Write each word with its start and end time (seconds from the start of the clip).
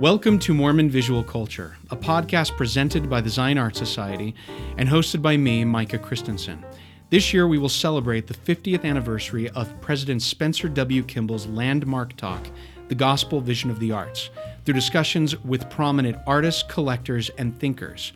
Welcome 0.00 0.38
to 0.40 0.54
Mormon 0.54 0.88
Visual 0.90 1.24
Culture, 1.24 1.76
a 1.90 1.96
podcast 1.96 2.56
presented 2.56 3.10
by 3.10 3.20
the 3.20 3.28
Zion 3.28 3.58
Art 3.58 3.74
Society 3.74 4.32
and 4.76 4.88
hosted 4.88 5.20
by 5.20 5.36
me, 5.36 5.64
Micah 5.64 5.98
Christensen. 5.98 6.64
This 7.10 7.34
year, 7.34 7.48
we 7.48 7.58
will 7.58 7.68
celebrate 7.68 8.28
the 8.28 8.34
50th 8.34 8.84
anniversary 8.84 9.50
of 9.50 9.80
President 9.80 10.22
Spencer 10.22 10.68
W. 10.68 11.02
Kimball's 11.02 11.48
landmark 11.48 12.16
talk, 12.16 12.46
The 12.86 12.94
Gospel 12.94 13.40
Vision 13.40 13.70
of 13.70 13.80
the 13.80 13.90
Arts, 13.90 14.30
through 14.64 14.74
discussions 14.74 15.36
with 15.42 15.68
prominent 15.68 16.16
artists, 16.28 16.62
collectors, 16.62 17.28
and 17.30 17.58
thinkers 17.58 18.12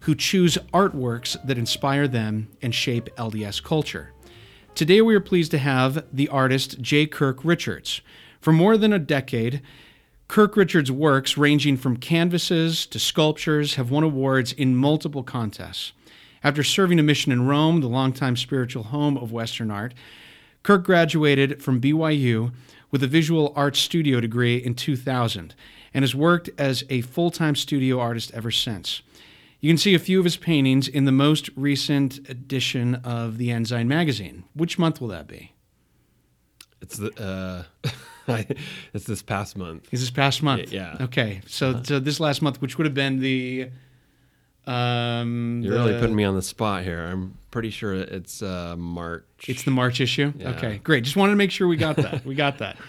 who 0.00 0.14
choose 0.14 0.56
artworks 0.72 1.36
that 1.46 1.58
inspire 1.58 2.08
them 2.08 2.48
and 2.62 2.74
shape 2.74 3.14
LDS 3.16 3.62
culture. 3.62 4.14
Today, 4.74 5.02
we 5.02 5.14
are 5.14 5.20
pleased 5.20 5.50
to 5.50 5.58
have 5.58 6.06
the 6.10 6.28
artist 6.28 6.80
J. 6.80 7.04
Kirk 7.04 7.44
Richards. 7.44 8.00
For 8.40 8.52
more 8.52 8.78
than 8.78 8.94
a 8.94 8.98
decade, 8.98 9.60
Kirk 10.28 10.58
Richards' 10.58 10.92
works, 10.92 11.38
ranging 11.38 11.78
from 11.78 11.96
canvases 11.96 12.84
to 12.86 12.98
sculptures, 12.98 13.76
have 13.76 13.90
won 13.90 14.04
awards 14.04 14.52
in 14.52 14.76
multiple 14.76 15.22
contests. 15.22 15.92
After 16.44 16.62
serving 16.62 16.98
a 16.98 17.02
mission 17.02 17.32
in 17.32 17.46
Rome, 17.46 17.80
the 17.80 17.88
longtime 17.88 18.36
spiritual 18.36 18.84
home 18.84 19.16
of 19.16 19.32
Western 19.32 19.70
art, 19.70 19.94
Kirk 20.62 20.84
graduated 20.84 21.62
from 21.62 21.80
BYU 21.80 22.52
with 22.90 23.02
a 23.02 23.06
visual 23.06 23.54
arts 23.56 23.78
studio 23.78 24.20
degree 24.20 24.56
in 24.56 24.74
2000 24.74 25.54
and 25.94 26.02
has 26.02 26.14
worked 26.14 26.50
as 26.58 26.84
a 26.90 27.00
full 27.00 27.30
time 27.30 27.56
studio 27.56 27.98
artist 27.98 28.30
ever 28.34 28.50
since. 28.50 29.00
You 29.60 29.70
can 29.70 29.78
see 29.78 29.94
a 29.94 29.98
few 29.98 30.18
of 30.18 30.24
his 30.24 30.36
paintings 30.36 30.86
in 30.86 31.06
the 31.06 31.12
most 31.12 31.48
recent 31.56 32.18
edition 32.28 32.96
of 32.96 33.38
the 33.38 33.50
Ensign 33.50 33.88
magazine. 33.88 34.44
Which 34.54 34.78
month 34.78 35.00
will 35.00 35.08
that 35.08 35.26
be? 35.26 35.54
It's 36.80 36.98
the 36.98 37.66
uh, 37.84 37.88
it's 38.94 39.04
this 39.04 39.22
past 39.22 39.56
month. 39.56 39.88
Is 39.92 40.00
this 40.00 40.10
past 40.10 40.42
month? 40.42 40.72
Yeah. 40.72 40.96
Okay. 41.00 41.40
So, 41.46 41.70
uh-huh. 41.70 41.82
so 41.84 42.00
this 42.00 42.20
last 42.20 42.42
month, 42.42 42.60
which 42.60 42.78
would 42.78 42.84
have 42.84 42.94
been 42.94 43.20
the. 43.20 43.70
Um, 44.66 45.62
You're 45.64 45.78
the, 45.78 45.84
really 45.84 46.00
putting 46.00 46.16
me 46.16 46.24
on 46.24 46.34
the 46.34 46.42
spot 46.42 46.84
here. 46.84 47.02
I'm 47.02 47.38
pretty 47.50 47.70
sure 47.70 47.94
it's 47.94 48.42
uh, 48.42 48.76
March. 48.76 49.24
It's 49.46 49.62
the 49.62 49.70
March 49.70 50.00
issue. 50.00 50.32
Yeah. 50.36 50.50
Okay, 50.50 50.78
great. 50.84 51.04
Just 51.04 51.16
wanted 51.16 51.32
to 51.32 51.36
make 51.36 51.50
sure 51.50 51.66
we 51.66 51.76
got 51.76 51.96
that. 51.96 52.24
we 52.24 52.34
got 52.34 52.58
that. 52.58 52.76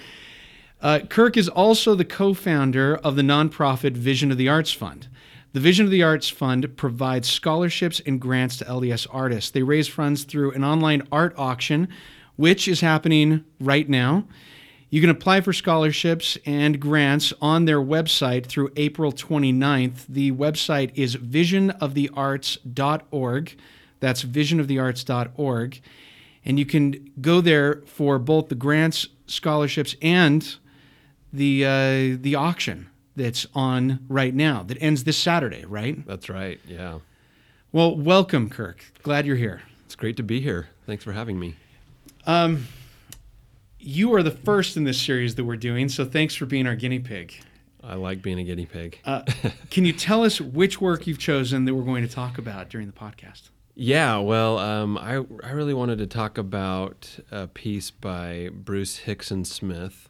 Uh, 0.82 1.00
Kirk 1.00 1.36
is 1.36 1.50
also 1.50 1.94
the 1.94 2.06
co-founder 2.06 2.96
of 2.96 3.18
the 3.18 3.22
nonprofit 3.22 3.98
Vision 3.98 4.32
of 4.32 4.38
the 4.38 4.48
Arts 4.48 4.72
Fund. 4.72 5.10
The 5.52 5.60
Vision 5.60 5.86
of 5.86 5.92
the 5.92 6.04
Arts 6.04 6.30
Fund 6.30 6.78
provides 6.78 7.28
scholarships 7.28 8.00
and 8.06 8.22
grants 8.22 8.58
to 8.58 8.66
LDS 8.66 9.08
artists. 9.12 9.52
They 9.52 9.64
raise 9.64 9.88
funds 9.88 10.24
through 10.24 10.52
an 10.52 10.64
online 10.64 11.08
art 11.12 11.34
auction, 11.38 11.90
which 12.36 12.68
is 12.68 12.82
happening 12.82 13.44
right 13.60 13.90
now. 13.90 14.26
You 14.90 15.02
can 15.02 15.12
apply 15.12 15.42
for 15.42 15.52
scholarships 15.54 16.36
and 16.46 16.80
grants 16.80 17.32
on 17.42 17.66
their 17.66 17.80
website 17.80 18.48
through 18.48 18.72
April 18.76 19.12
29th. 19.12 20.06
The 20.10 20.32
website 20.32 20.90
is 20.96 21.16
visionofthearts.org. 21.16 23.58
That's 24.00 24.24
visionofthearts.org. 24.24 25.82
And 26.46 26.58
you 26.58 26.66
can 26.66 27.12
go 27.22 27.42
there 27.42 27.84
for 27.86 28.18
both 28.18 28.50
the 28.50 28.56
grants, 28.56 29.08
scholarships, 29.28 29.96
and 30.02 30.56
the 31.32 31.66
uh, 31.66 32.18
the 32.20 32.34
auction 32.36 32.90
that's 33.16 33.46
on 33.54 34.00
right 34.08 34.34
now 34.34 34.64
that 34.64 34.82
ends 34.82 35.04
this 35.04 35.18
Saturday, 35.18 35.64
right? 35.66 36.04
That's 36.08 36.28
right. 36.30 36.60
Yeah. 36.68 37.00
Well, 37.72 37.96
welcome, 37.96 38.50
Kirk. 38.50 38.84
Glad 39.04 39.28
you're 39.28 39.36
here. 39.36 39.62
It's 39.86 39.96
great 39.96 40.18
to 40.18 40.24
be 40.24 40.42
here. 40.42 40.70
Thanks 40.88 41.04
for 41.04 41.12
having 41.12 41.40
me. 41.40 41.56
Um, 42.26 42.66
you 43.80 44.14
are 44.14 44.22
the 44.22 44.32
first 44.32 44.78
in 44.78 44.84
this 44.84 45.02
series 45.02 45.36
that 45.36 45.46
we're 45.46 45.56
doing, 45.56 45.90
so 45.90 46.06
thanks 46.06 46.36
for 46.36 46.46
being 46.46 46.68
our 46.68 46.76
guinea 46.76 47.00
pig. 47.00 47.34
I 47.82 47.96
like 47.96 48.22
being 48.22 48.40
a 48.40 48.44
guinea 48.44 48.66
pig. 48.66 49.00
uh, 49.06 49.24
can 49.72 49.86
you 49.86 49.94
tell 49.94 50.24
us 50.24 50.42
which 50.42 50.82
work 50.82 51.08
you've 51.08 51.20
chosen 51.20 51.66
that 51.66 51.74
we're 51.74 51.84
going 51.84 52.06
to 52.06 52.14
talk 52.14 52.38
about 52.38 52.70
during 52.70 52.88
the 52.88 52.94
podcast? 52.94 53.50
Yeah, 53.76 54.18
well, 54.18 54.58
um, 54.58 54.98
I, 54.98 55.24
I 55.44 55.52
really 55.52 55.74
wanted 55.74 56.00
to 56.00 56.08
talk 56.08 56.38
about 56.38 57.18
a 57.32 57.48
piece 57.48 57.92
by 57.92 58.50
Bruce 58.52 59.02
Hixson 59.02 59.48
Smith, 59.48 60.10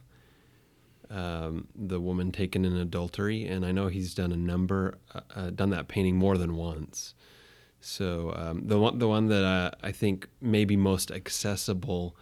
um, 1.12 1.68
the 1.76 2.00
woman 2.00 2.32
taken 2.32 2.66
in 2.66 2.76
adultery, 2.76 3.46
and 3.46 3.64
I 3.64 3.72
know 3.72 3.88
he's 3.88 4.16
done 4.16 4.32
a 4.32 4.38
number, 4.38 4.98
uh, 5.14 5.22
uh, 5.36 5.50
done 5.52 5.70
that 5.70 5.88
painting 5.88 6.16
more 6.16 6.38
than 6.38 6.56
once. 6.56 7.14
So 7.80 8.34
um, 8.36 8.68
the 8.68 8.80
one, 8.80 8.98
the 8.98 9.08
one 9.08 9.28
that 9.28 9.46
uh, 9.46 9.72
I 9.84 9.92
think 9.92 10.28
may 10.42 10.66
be 10.66 10.76
most 10.76 11.12
accessible 11.12 12.16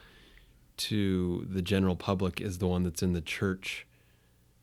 to 0.78 1.46
the 1.50 1.62
general 1.62 1.96
public 1.96 2.40
is 2.42 2.60
the 2.60 2.68
one 2.68 2.84
that's 2.84 3.02
in 3.02 3.14
the 3.14 3.22
church, 3.22 3.86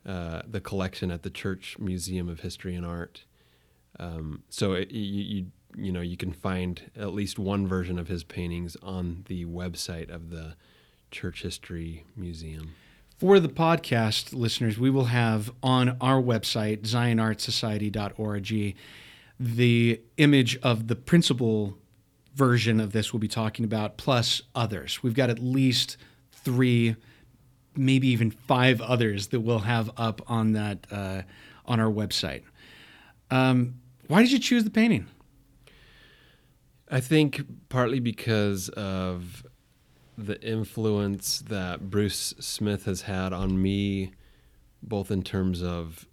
uh, 0.06 0.42
the 0.46 0.60
collection 0.60 1.10
at 1.10 1.22
the 1.22 1.30
Church 1.30 1.76
Museum 1.78 2.28
of 2.28 2.40
History 2.40 2.74
and 2.74 2.86
Art. 2.86 3.24
Um, 3.98 4.42
so 4.48 4.72
it, 4.72 4.90
you, 4.90 5.22
you 5.22 5.46
you 5.76 5.92
know 5.92 6.00
you 6.00 6.16
can 6.16 6.32
find 6.32 6.90
at 6.96 7.12
least 7.12 7.38
one 7.38 7.66
version 7.66 7.98
of 7.98 8.08
his 8.08 8.24
paintings 8.24 8.76
on 8.82 9.24
the 9.26 9.44
website 9.44 10.10
of 10.10 10.30
the 10.30 10.56
Church 11.10 11.42
History 11.42 12.04
Museum. 12.16 12.74
For 13.18 13.38
the 13.38 13.48
podcast 13.48 14.34
listeners, 14.34 14.78
we 14.78 14.90
will 14.90 15.06
have 15.06 15.52
on 15.62 15.96
our 16.00 16.20
website, 16.20 16.82
zionartsociety.org, 16.82 18.76
the 19.38 20.00
image 20.16 20.56
of 20.58 20.88
the 20.88 20.96
principal 20.96 21.78
version 22.34 22.80
of 22.80 22.92
this 22.92 23.12
we'll 23.12 23.20
be 23.20 23.28
talking 23.28 23.64
about, 23.64 23.96
plus 23.96 24.42
others. 24.54 25.02
We've 25.02 25.14
got 25.14 25.30
at 25.30 25.38
least 25.38 25.96
three, 26.32 26.96
maybe 27.76 28.08
even 28.08 28.30
five 28.30 28.80
others 28.80 29.28
that 29.28 29.40
we'll 29.40 29.60
have 29.60 29.90
up 29.96 30.22
on 30.26 30.52
that 30.52 30.86
uh, 30.90 31.22
on 31.66 31.80
our 31.80 31.90
website. 31.90 32.42
Um, 33.30 33.76
why 34.08 34.22
did 34.22 34.32
you 34.32 34.38
choose 34.38 34.64
the 34.64 34.70
painting? 34.70 35.06
I 36.90 37.00
think 37.00 37.42
partly 37.68 37.98
because 37.98 38.68
of 38.70 39.46
the 40.16 40.40
influence 40.42 41.40
that 41.48 41.90
Bruce 41.90 42.34
Smith 42.38 42.84
has 42.84 43.02
had 43.02 43.32
on 43.32 43.60
me, 43.60 44.12
both 44.82 45.10
in 45.10 45.22
terms 45.22 45.62
of 45.62 46.06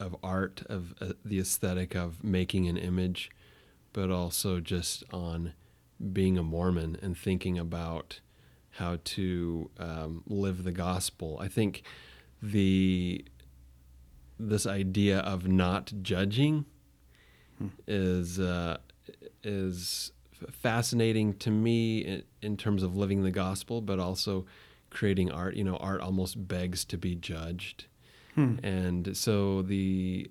of 0.00 0.16
art, 0.22 0.62
of 0.68 0.94
uh, 1.00 1.12
the 1.24 1.38
aesthetic 1.38 1.94
of 1.94 2.24
making 2.24 2.66
an 2.66 2.76
image, 2.76 3.30
but 3.92 4.10
also 4.10 4.60
just 4.60 5.04
on 5.12 5.52
being 6.12 6.38
a 6.38 6.42
Mormon 6.42 6.96
and 7.00 7.16
thinking 7.16 7.58
about 7.58 8.20
how 8.76 8.98
to 9.04 9.70
um, 9.78 10.22
live 10.26 10.64
the 10.64 10.72
gospel. 10.72 11.38
I 11.40 11.48
think 11.48 11.82
the 12.42 13.24
this 14.38 14.66
idea 14.66 15.20
of 15.20 15.46
not 15.46 15.92
judging 16.02 16.64
hmm. 17.58 17.68
is 17.86 18.40
uh, 18.40 18.78
is 19.42 20.12
fascinating 20.50 21.34
to 21.34 21.50
me 21.50 21.98
in, 21.98 22.22
in, 22.40 22.56
terms 22.56 22.82
of 22.82 22.96
living 22.96 23.22
the 23.22 23.30
gospel, 23.30 23.80
but 23.80 24.00
also 24.00 24.46
creating 24.90 25.30
art. 25.30 25.54
You 25.54 25.64
know, 25.64 25.76
art 25.76 26.00
almost 26.00 26.48
begs 26.48 26.84
to 26.86 26.98
be 26.98 27.14
judged, 27.14 27.86
hmm. 28.34 28.56
and 28.64 29.16
so 29.16 29.62
the 29.62 30.30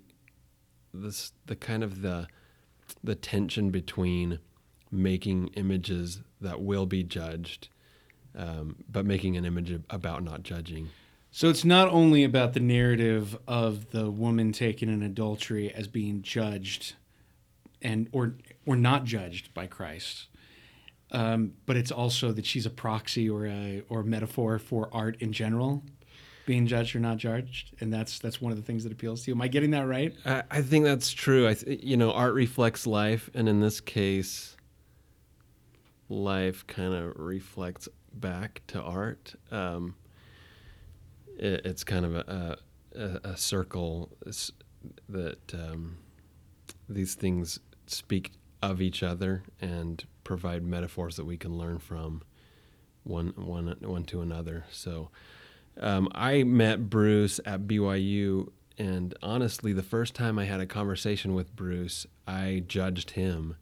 this 0.92 1.32
the 1.46 1.56
kind 1.56 1.82
of 1.82 2.02
the 2.02 2.26
the 3.02 3.14
tension 3.14 3.70
between 3.70 4.38
making 4.90 5.48
images 5.48 6.20
that 6.40 6.60
will 6.60 6.86
be 6.86 7.02
judged 7.02 7.68
um, 8.36 8.76
but 8.90 9.04
making 9.04 9.36
an 9.36 9.44
image 9.44 9.78
about 9.90 10.22
not 10.22 10.42
judging. 10.42 10.88
So 11.30 11.48
it's 11.48 11.64
not 11.64 11.88
only 11.88 12.24
about 12.24 12.52
the 12.52 12.60
narrative 12.60 13.38
of 13.48 13.90
the 13.90 14.10
woman 14.10 14.52
taken 14.52 14.88
in 14.88 15.02
adultery 15.02 15.72
as 15.72 15.88
being 15.88 16.22
judged 16.22 16.94
and 17.80 18.08
or 18.12 18.34
or 18.66 18.76
not 18.76 19.04
judged 19.04 19.52
by 19.54 19.66
Christ, 19.66 20.28
um, 21.10 21.54
but 21.66 21.76
it's 21.76 21.90
also 21.90 22.32
that 22.32 22.46
she's 22.46 22.66
a 22.66 22.70
proxy 22.70 23.28
or 23.28 23.46
a 23.46 23.82
or 23.88 24.00
a 24.00 24.04
metaphor 24.04 24.58
for 24.58 24.90
art 24.92 25.16
in 25.20 25.32
general, 25.32 25.82
being 26.46 26.66
judged 26.66 26.96
or 26.96 27.00
not 27.00 27.18
judged, 27.18 27.74
and 27.80 27.92
that's 27.92 28.18
that's 28.18 28.40
one 28.40 28.52
of 28.52 28.58
the 28.58 28.64
things 28.64 28.84
that 28.84 28.92
appeals 28.92 29.24
to 29.24 29.30
you. 29.30 29.34
Am 29.34 29.42
I 29.42 29.48
getting 29.48 29.70
that 29.72 29.86
right? 29.86 30.14
I, 30.24 30.42
I 30.50 30.62
think 30.62 30.84
that's 30.84 31.12
true. 31.12 31.48
I 31.48 31.54
th- 31.54 31.82
you 31.82 31.96
know 31.96 32.12
art 32.12 32.34
reflects 32.34 32.86
life, 32.86 33.30
and 33.34 33.48
in 33.48 33.60
this 33.60 33.80
case, 33.80 34.56
life 36.08 36.66
kind 36.66 36.94
of 36.94 37.14
reflects 37.16 37.88
back 38.12 38.62
to 38.68 38.80
art. 38.80 39.34
Um, 39.50 39.94
it, 41.38 41.62
it's 41.64 41.84
kind 41.84 42.04
of 42.04 42.14
a, 42.14 42.58
a, 42.94 43.30
a 43.30 43.36
circle 43.36 44.10
that 45.08 45.54
um, 45.54 45.98
these 46.88 47.14
things 47.14 47.58
speak 47.86 48.32
of 48.60 48.80
each 48.80 49.02
other 49.02 49.42
and 49.60 50.04
provide 50.24 50.62
metaphors 50.62 51.16
that 51.16 51.24
we 51.24 51.36
can 51.36 51.56
learn 51.56 51.78
from 51.78 52.22
one 53.04 53.32
one 53.36 53.76
one 53.80 54.04
to 54.04 54.20
another. 54.20 54.64
So 54.70 55.10
um, 55.80 56.08
I 56.14 56.42
met 56.44 56.90
Bruce 56.90 57.40
at 57.44 57.62
BYU, 57.62 58.50
and 58.78 59.14
honestly, 59.22 59.72
the 59.72 59.82
first 59.82 60.14
time 60.14 60.38
I 60.38 60.44
had 60.44 60.60
a 60.60 60.66
conversation 60.66 61.34
with 61.34 61.54
Bruce, 61.54 62.06
I 62.26 62.64
judged 62.66 63.10
him. 63.12 63.56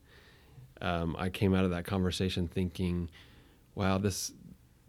Um, 0.80 1.14
I 1.18 1.28
came 1.28 1.54
out 1.54 1.64
of 1.64 1.70
that 1.70 1.84
conversation 1.84 2.48
thinking, 2.48 3.10
"Wow, 3.74 3.98
this 3.98 4.32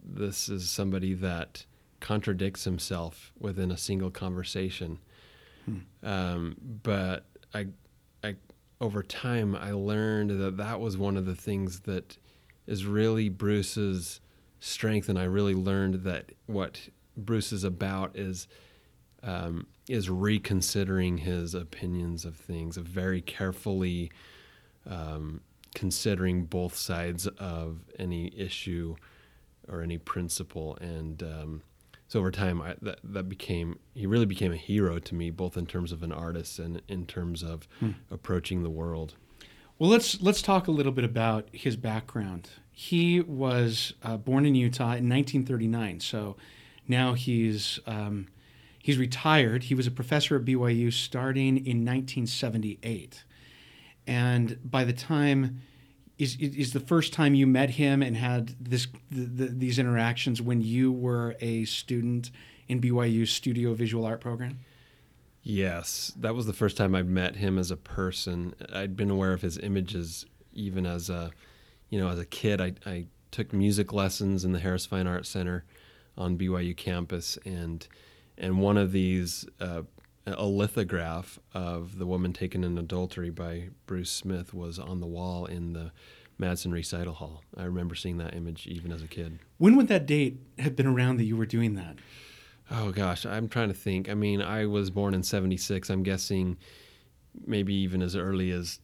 this 0.04 0.48
is 0.48 0.70
somebody 0.70 1.14
that 1.14 1.64
contradicts 2.00 2.64
himself 2.64 3.32
within 3.38 3.70
a 3.70 3.76
single 3.78 4.10
conversation. 4.10 4.98
Um, 6.02 6.56
but 6.82 7.24
I, 7.54 7.68
I, 8.24 8.34
over 8.80 9.04
time, 9.04 9.54
I 9.54 9.70
learned 9.70 10.30
that 10.40 10.56
that 10.56 10.80
was 10.80 10.98
one 10.98 11.16
of 11.16 11.24
the 11.24 11.36
things 11.36 11.80
that 11.80 12.18
is 12.66 12.84
really 12.84 13.28
Bruce's 13.28 14.20
strength, 14.58 15.08
and 15.08 15.16
I 15.18 15.24
really 15.24 15.54
learned 15.54 16.02
that 16.02 16.32
what 16.46 16.88
Bruce 17.16 17.52
is 17.52 17.64
about 17.64 18.16
is 18.16 18.48
um, 19.22 19.66
is 19.88 20.10
reconsidering 20.10 21.18
his 21.18 21.54
opinions 21.54 22.24
of 22.24 22.36
things, 22.36 22.76
of 22.76 22.84
very 22.84 23.20
carefully 23.20 24.10
um, 24.88 25.40
considering 25.74 26.44
both 26.44 26.76
sides 26.76 27.26
of 27.26 27.80
any 27.98 28.32
issue 28.36 28.96
or 29.68 29.80
any 29.80 29.98
principle, 29.98 30.76
and 30.80 31.22
um, 31.22 31.62
so 32.12 32.20
over 32.20 32.30
time, 32.30 32.60
I, 32.60 32.74
that 32.82 32.98
that 33.04 33.28
became 33.30 33.78
he 33.94 34.06
really 34.06 34.26
became 34.26 34.52
a 34.52 34.56
hero 34.56 34.98
to 34.98 35.14
me, 35.14 35.30
both 35.30 35.56
in 35.56 35.64
terms 35.64 35.92
of 35.92 36.02
an 36.02 36.12
artist 36.12 36.58
and 36.58 36.82
in 36.86 37.06
terms 37.06 37.42
of 37.42 37.66
hmm. 37.80 37.92
approaching 38.10 38.62
the 38.62 38.68
world. 38.68 39.14
Well, 39.78 39.88
let's 39.88 40.20
let's 40.20 40.42
talk 40.42 40.68
a 40.68 40.72
little 40.72 40.92
bit 40.92 41.04
about 41.04 41.48
his 41.52 41.74
background. 41.74 42.50
He 42.70 43.20
was 43.20 43.94
uh, 44.02 44.18
born 44.18 44.44
in 44.44 44.54
Utah 44.54 44.92
in 44.92 45.08
1939, 45.08 46.00
so 46.00 46.36
now 46.88 47.14
he's 47.14 47.80
um, 47.86 48.28
he's 48.78 48.98
retired. 48.98 49.64
He 49.64 49.74
was 49.74 49.86
a 49.86 49.90
professor 49.90 50.36
at 50.36 50.44
BYU 50.44 50.92
starting 50.92 51.56
in 51.56 51.84
1978, 51.84 53.24
and 54.06 54.58
by 54.64 54.84
the 54.84 54.92
time 54.92 55.62
is 56.18 56.36
is 56.36 56.72
the 56.72 56.80
first 56.80 57.12
time 57.12 57.34
you 57.34 57.46
met 57.46 57.70
him 57.70 58.02
and 58.02 58.16
had 58.16 58.54
this 58.60 58.86
the, 59.10 59.24
the, 59.24 59.46
these 59.46 59.78
interactions 59.78 60.42
when 60.42 60.60
you 60.60 60.92
were 60.92 61.36
a 61.40 61.64
student 61.64 62.30
in 62.68 62.80
BYU's 62.80 63.30
studio 63.30 63.74
visual 63.74 64.04
art 64.04 64.20
program? 64.20 64.60
Yes, 65.42 66.12
that 66.18 66.34
was 66.34 66.46
the 66.46 66.52
first 66.52 66.76
time 66.76 66.94
I 66.94 67.02
met 67.02 67.36
him 67.36 67.58
as 67.58 67.70
a 67.70 67.76
person. 67.76 68.54
I'd 68.72 68.96
been 68.96 69.10
aware 69.10 69.32
of 69.32 69.42
his 69.42 69.58
images 69.58 70.24
even 70.52 70.86
as 70.86 71.10
a, 71.10 71.32
you 71.90 71.98
know, 71.98 72.08
as 72.08 72.20
a 72.20 72.24
kid. 72.24 72.60
I, 72.60 72.74
I 72.86 73.06
took 73.32 73.52
music 73.52 73.92
lessons 73.92 74.44
in 74.44 74.52
the 74.52 74.60
Harris 74.60 74.86
Fine 74.86 75.08
Arts 75.08 75.28
Center 75.28 75.64
on 76.16 76.38
BYU 76.38 76.76
campus, 76.76 77.38
and 77.44 77.86
and 78.38 78.60
one 78.60 78.76
of 78.76 78.92
these 78.92 79.46
uh, 79.60 79.82
a 80.26 80.46
lithograph 80.46 81.38
of 81.52 81.98
the 81.98 82.06
woman 82.06 82.32
taken 82.32 82.62
in 82.64 82.78
adultery 82.78 83.30
by 83.30 83.68
Bruce 83.86 84.10
Smith 84.10 84.54
was 84.54 84.78
on 84.78 85.00
the 85.00 85.06
wall 85.06 85.46
in 85.46 85.72
the 85.72 85.92
Madsen 86.40 86.72
Recital 86.72 87.14
Hall. 87.14 87.42
I 87.56 87.64
remember 87.64 87.94
seeing 87.94 88.18
that 88.18 88.34
image 88.34 88.66
even 88.66 88.92
as 88.92 89.02
a 89.02 89.08
kid. 89.08 89.38
When 89.58 89.76
would 89.76 89.88
that 89.88 90.06
date 90.06 90.38
have 90.58 90.76
been 90.76 90.86
around 90.86 91.16
that 91.18 91.24
you 91.24 91.36
were 91.36 91.46
doing 91.46 91.74
that? 91.74 91.96
Oh 92.70 92.90
gosh, 92.90 93.26
I'm 93.26 93.48
trying 93.48 93.68
to 93.68 93.74
think. 93.74 94.08
I 94.08 94.14
mean, 94.14 94.40
I 94.40 94.66
was 94.66 94.90
born 94.90 95.14
in 95.14 95.22
76. 95.22 95.90
I'm 95.90 96.02
guessing 96.02 96.56
maybe 97.46 97.74
even 97.74 98.02
as 98.02 98.16
early 98.16 98.50
as 98.50 98.80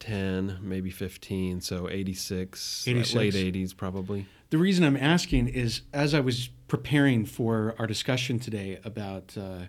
10, 0.00 0.58
maybe 0.60 0.90
15, 0.90 1.60
so 1.60 1.88
86, 1.88 2.88
86. 2.88 3.14
late 3.14 3.34
80s 3.34 3.76
probably. 3.76 4.26
The 4.50 4.58
reason 4.58 4.84
I'm 4.84 4.96
asking 4.96 5.48
is 5.48 5.82
as 5.92 6.12
I 6.14 6.20
was 6.20 6.50
preparing 6.72 7.26
for 7.26 7.74
our 7.78 7.86
discussion 7.86 8.38
today 8.38 8.80
about 8.82 9.36
uh, 9.36 9.64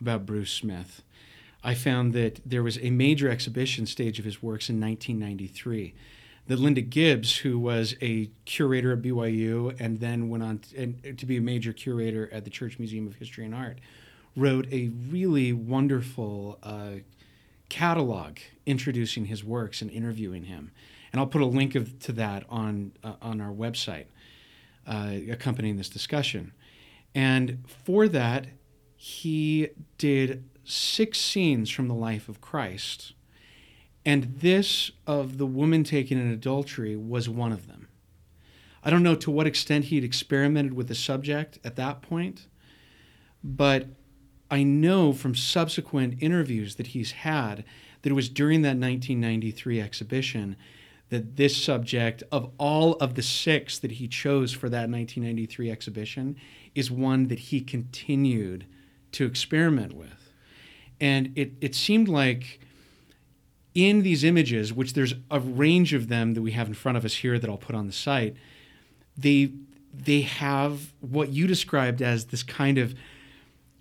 about 0.00 0.24
Bruce 0.24 0.52
Smith. 0.52 1.02
I 1.64 1.74
found 1.74 2.12
that 2.12 2.40
there 2.46 2.62
was 2.62 2.78
a 2.78 2.90
major 2.90 3.28
exhibition 3.28 3.86
stage 3.86 4.20
of 4.20 4.24
his 4.24 4.40
works 4.40 4.68
in 4.68 4.80
1993. 4.80 5.94
That 6.46 6.60
Linda 6.60 6.80
Gibbs, 6.80 7.38
who 7.38 7.58
was 7.58 7.96
a 8.00 8.30
curator 8.44 8.92
at 8.92 9.02
BYU 9.02 9.74
and 9.80 9.98
then 9.98 10.28
went 10.28 10.44
on 10.44 10.58
to, 10.58 11.14
to 11.14 11.26
be 11.26 11.38
a 11.38 11.40
major 11.40 11.72
curator 11.72 12.32
at 12.32 12.44
the 12.44 12.50
Church 12.50 12.78
Museum 12.78 13.08
of 13.08 13.16
History 13.16 13.44
and 13.44 13.52
Art, 13.52 13.80
wrote 14.36 14.72
a 14.72 14.92
really 15.10 15.52
wonderful 15.52 16.60
uh, 16.62 17.00
catalog 17.68 18.38
introducing 18.64 19.24
his 19.24 19.42
works 19.42 19.82
and 19.82 19.90
interviewing 19.90 20.44
him. 20.44 20.70
And 21.10 21.18
I'll 21.18 21.26
put 21.26 21.42
a 21.42 21.46
link 21.46 21.74
of, 21.74 21.98
to 21.98 22.12
that 22.12 22.44
on 22.48 22.92
uh, 23.02 23.14
on 23.20 23.40
our 23.40 23.52
website, 23.52 24.04
uh, 24.86 25.12
accompanying 25.30 25.76
this 25.76 25.88
discussion. 25.88 26.52
And 27.14 27.64
for 27.66 28.08
that, 28.08 28.46
he 28.96 29.68
did 29.98 30.48
six 30.64 31.18
scenes 31.18 31.70
from 31.70 31.88
the 31.88 31.94
life 31.94 32.28
of 32.28 32.40
Christ. 32.40 33.12
And 34.04 34.36
this 34.40 34.90
of 35.06 35.38
the 35.38 35.46
woman 35.46 35.84
taken 35.84 36.18
in 36.18 36.30
adultery 36.30 36.96
was 36.96 37.28
one 37.28 37.52
of 37.52 37.66
them. 37.66 37.88
I 38.82 38.90
don't 38.90 39.02
know 39.02 39.14
to 39.14 39.30
what 39.30 39.46
extent 39.46 39.86
he'd 39.86 40.04
experimented 40.04 40.74
with 40.74 40.88
the 40.88 40.94
subject 40.94 41.58
at 41.64 41.76
that 41.76 42.02
point, 42.02 42.48
but 43.42 43.86
I 44.50 44.62
know 44.62 45.12
from 45.12 45.34
subsequent 45.34 46.22
interviews 46.22 46.76
that 46.76 46.88
he's 46.88 47.12
had 47.12 47.64
that 48.02 48.10
it 48.10 48.14
was 48.14 48.28
during 48.28 48.60
that 48.62 48.76
1993 48.76 49.80
exhibition 49.80 50.56
that 51.10 51.36
this 51.36 51.56
subject, 51.62 52.22
of 52.32 52.50
all 52.58 52.94
of 52.94 53.14
the 53.14 53.22
six 53.22 53.78
that 53.78 53.92
he 53.92 54.08
chose 54.08 54.52
for 54.52 54.68
that 54.68 54.88
1993 54.90 55.70
exhibition, 55.70 56.36
is 56.74 56.90
one 56.90 57.28
that 57.28 57.38
he 57.38 57.60
continued 57.60 58.66
to 59.12 59.24
experiment 59.24 59.92
with. 59.92 60.32
And 61.00 61.32
it, 61.36 61.52
it 61.60 61.74
seemed 61.74 62.08
like 62.08 62.60
in 63.74 64.02
these 64.02 64.24
images, 64.24 64.72
which 64.72 64.94
there's 64.94 65.14
a 65.30 65.40
range 65.40 65.92
of 65.92 66.08
them 66.08 66.34
that 66.34 66.42
we 66.42 66.52
have 66.52 66.68
in 66.68 66.74
front 66.74 66.96
of 66.96 67.04
us 67.04 67.14
here 67.16 67.38
that 67.38 67.50
I'll 67.50 67.56
put 67.56 67.74
on 67.74 67.86
the 67.86 67.92
site, 67.92 68.36
they 69.16 69.52
they 69.92 70.22
have 70.22 70.92
what 71.00 71.28
you 71.28 71.46
described 71.46 72.02
as 72.02 72.26
this 72.26 72.42
kind 72.42 72.78
of 72.78 72.94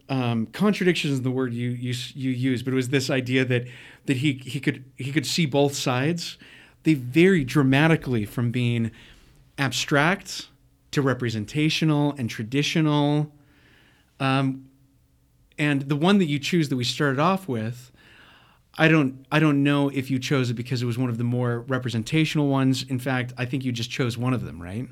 um, 0.10 0.46
contradiction 0.48 1.12
is 1.12 1.22
the 1.22 1.32
word 1.32 1.54
you, 1.54 1.70
you 1.70 1.94
you 2.14 2.32
use, 2.32 2.62
but 2.62 2.74
it 2.74 2.76
was 2.76 2.90
this 2.90 3.10
idea 3.10 3.46
that 3.46 3.66
that 4.06 4.18
he 4.18 4.34
he 4.34 4.60
could 4.60 4.84
he 4.98 5.12
could 5.12 5.26
see 5.26 5.46
both 5.46 5.76
sides. 5.76 6.38
They 6.84 6.94
vary 6.94 7.44
dramatically 7.44 8.26
from 8.26 8.52
being 8.52 8.92
abstract 9.58 10.48
to 10.92 11.02
representational 11.02 12.14
and 12.18 12.30
traditional. 12.30 13.32
Um, 14.20 14.70
and 15.58 15.84
the 15.84 15.96
one 15.96 16.18
that 16.20 16.26
you 16.26 16.40
choose 16.40 16.70
that 16.70 16.76
we 16.76 16.84
started 16.84 17.20
off 17.20 17.48
with, 17.48 17.92
I 18.78 18.88
don't 18.88 19.26
I 19.32 19.40
don't 19.40 19.64
know 19.64 19.90
if 19.90 20.10
you 20.10 20.18
chose 20.18 20.50
it 20.50 20.56
because 20.56 20.82
it 20.82 20.86
was 20.86 20.98
one 20.98 21.10
of 21.10 21.18
the 21.18 21.24
more 21.24 21.60
representational 21.62 22.48
ones. 22.48 22.84
In 22.84 23.00
fact, 23.00 23.34
I 23.38 23.46
think 23.46 23.64
you 23.64 23.72
just 23.72 23.92
chose 23.92 24.18
one 24.18 24.34
of 24.34 24.46
them, 24.46 24.62
right? 24.62 24.88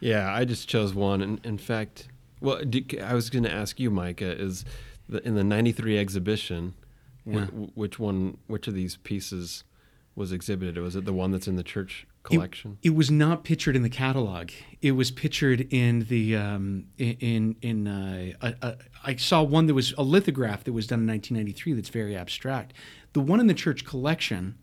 Yeah, 0.00 0.32
I 0.32 0.44
just 0.44 0.68
chose 0.68 0.94
one. 0.94 1.20
And 1.20 1.44
in 1.44 1.58
fact, 1.58 2.08
well, 2.40 2.60
I 3.02 3.14
was 3.14 3.30
going 3.30 3.44
to 3.44 3.52
ask 3.52 3.78
you, 3.78 3.90
Micah, 3.90 4.32
is 4.32 4.64
the, 5.08 5.24
in 5.26 5.36
the 5.36 5.44
'93 5.44 5.98
exhibition, 5.98 6.74
yeah. 7.24 7.46
which 7.74 7.98
one, 7.98 8.38
which 8.48 8.66
of 8.66 8.74
these 8.74 8.96
pieces 8.96 9.62
was 10.14 10.32
exhibited? 10.32 10.78
Was 10.78 10.96
it 10.96 11.04
the 11.04 11.12
one 11.12 11.30
that's 11.30 11.48
in 11.48 11.56
the 11.56 11.62
church 11.62 12.06
collection? 12.22 12.78
It, 12.82 12.88
it, 12.88 12.94
was 12.94 13.10
not 13.10 13.44
pictured 13.44 13.76
in 13.76 13.82
the 13.82 13.90
catalog. 13.90 14.50
It 14.82 14.92
was 14.92 15.10
pictured 15.10 15.72
in 15.72 16.06
the 16.08 16.36
um, 16.36 16.86
in 16.98 17.56
in 17.62 17.86
uh, 17.86 18.32
a, 18.40 18.54
a, 18.62 18.76
I 19.04 19.16
saw 19.16 19.42
one 19.42 19.66
that 19.66 19.74
was 19.74 19.94
a 19.96 20.02
lithograph 20.02 20.64
that 20.64 20.72
was 20.72 20.86
done 20.86 21.00
in 21.00 21.06
1993. 21.06 21.74
That's 21.74 21.88
very 21.88 22.16
abstract. 22.16 22.74
The 23.12 23.20
one 23.20 23.40
in 23.40 23.46
the 23.46 23.54
church 23.54 23.84
collection 23.84 24.58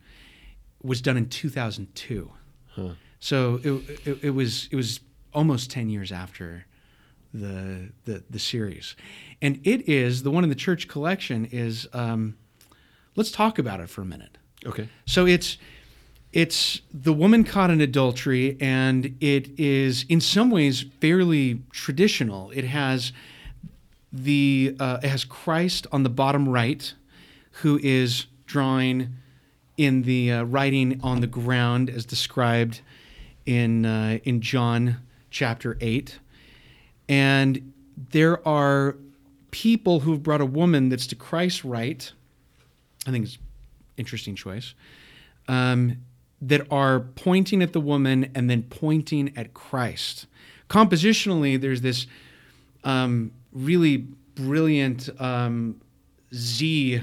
was 0.82 1.02
done 1.02 1.18
in 1.18 1.28
2002. 1.30 2.32
Huh. 2.70 2.90
So 3.20 3.60
it, 3.64 4.08
it, 4.08 4.24
it 4.26 4.30
was 4.32 4.68
it 4.72 4.76
was 4.76 5.00
almost 5.34 5.72
10 5.72 5.90
years 5.90 6.12
after 6.12 6.66
the 7.34 7.92
the 8.06 8.24
the 8.30 8.40
series, 8.40 8.96
and 9.42 9.60
it 9.64 9.88
is 9.90 10.24
the 10.24 10.32
one 10.32 10.44
in 10.44 10.50
the 10.50 10.56
church 10.56 10.88
collection 10.88 11.46
is. 11.46 11.88
Um, 11.94 12.38
let's 13.16 13.32
talk 13.32 13.58
about 13.58 13.80
it 13.80 13.90
for 13.90 14.02
a 14.02 14.06
minute. 14.06 14.38
Okay. 14.68 14.90
So 15.06 15.26
it's 15.26 15.58
it's 16.34 16.82
the 16.94 17.14
woman 17.14 17.44
caught 17.44 17.70
in 17.70 17.82
adultery, 17.82 18.58
and 18.60 19.16
it 19.22 19.60
is 19.60 20.06
in 20.10 20.20
some 20.22 20.52
ways 20.52 20.86
fairly 21.00 21.62
traditional. 21.72 22.52
It 22.52 22.66
has 22.66 23.14
the 24.12 24.76
uh, 24.80 25.00
it 25.02 25.08
has 25.08 25.24
Christ 25.24 25.88
on 25.92 26.04
the 26.04 26.10
bottom 26.10 26.50
right, 26.50 26.94
who 27.52 27.80
is 27.82 28.28
drawing 28.46 29.16
in 29.78 30.04
the 30.04 30.32
uh, 30.32 30.44
writing 30.44 31.00
on 31.02 31.22
the 31.22 31.28
ground 31.28 31.90
as 31.90 32.06
described 32.06 32.82
in 33.46 33.86
uh, 33.86 34.20
in 34.24 34.42
John 34.42 34.98
chapter 35.32 35.78
eight, 35.80 36.20
and 37.08 37.74
there 38.12 38.46
are 38.48 38.98
people 39.52 40.02
who've 40.02 40.22
brought 40.22 40.42
a 40.42 40.46
woman 40.46 40.90
that's 40.90 41.08
to 41.08 41.16
Christ's 41.16 41.64
right. 41.64 42.12
I 43.08 43.12
think 43.12 43.26
it's 43.26 43.38
interesting 43.98 44.36
choice. 44.36 44.74
Um, 45.48 45.98
that 46.42 46.68
are 46.72 47.00
pointing 47.00 47.64
at 47.64 47.74
the 47.74 47.82
woman 47.82 48.30
and 48.36 48.50
then 48.50 48.64
pointing 48.64 49.36
at 49.36 49.54
Christ. 49.54 50.28
Compositionally, 50.70 51.60
there's 51.60 51.82
this 51.82 52.06
um, 52.84 53.32
really 53.52 53.98
brilliant 54.36 55.10
um, 55.20 55.82
Z 56.34 57.02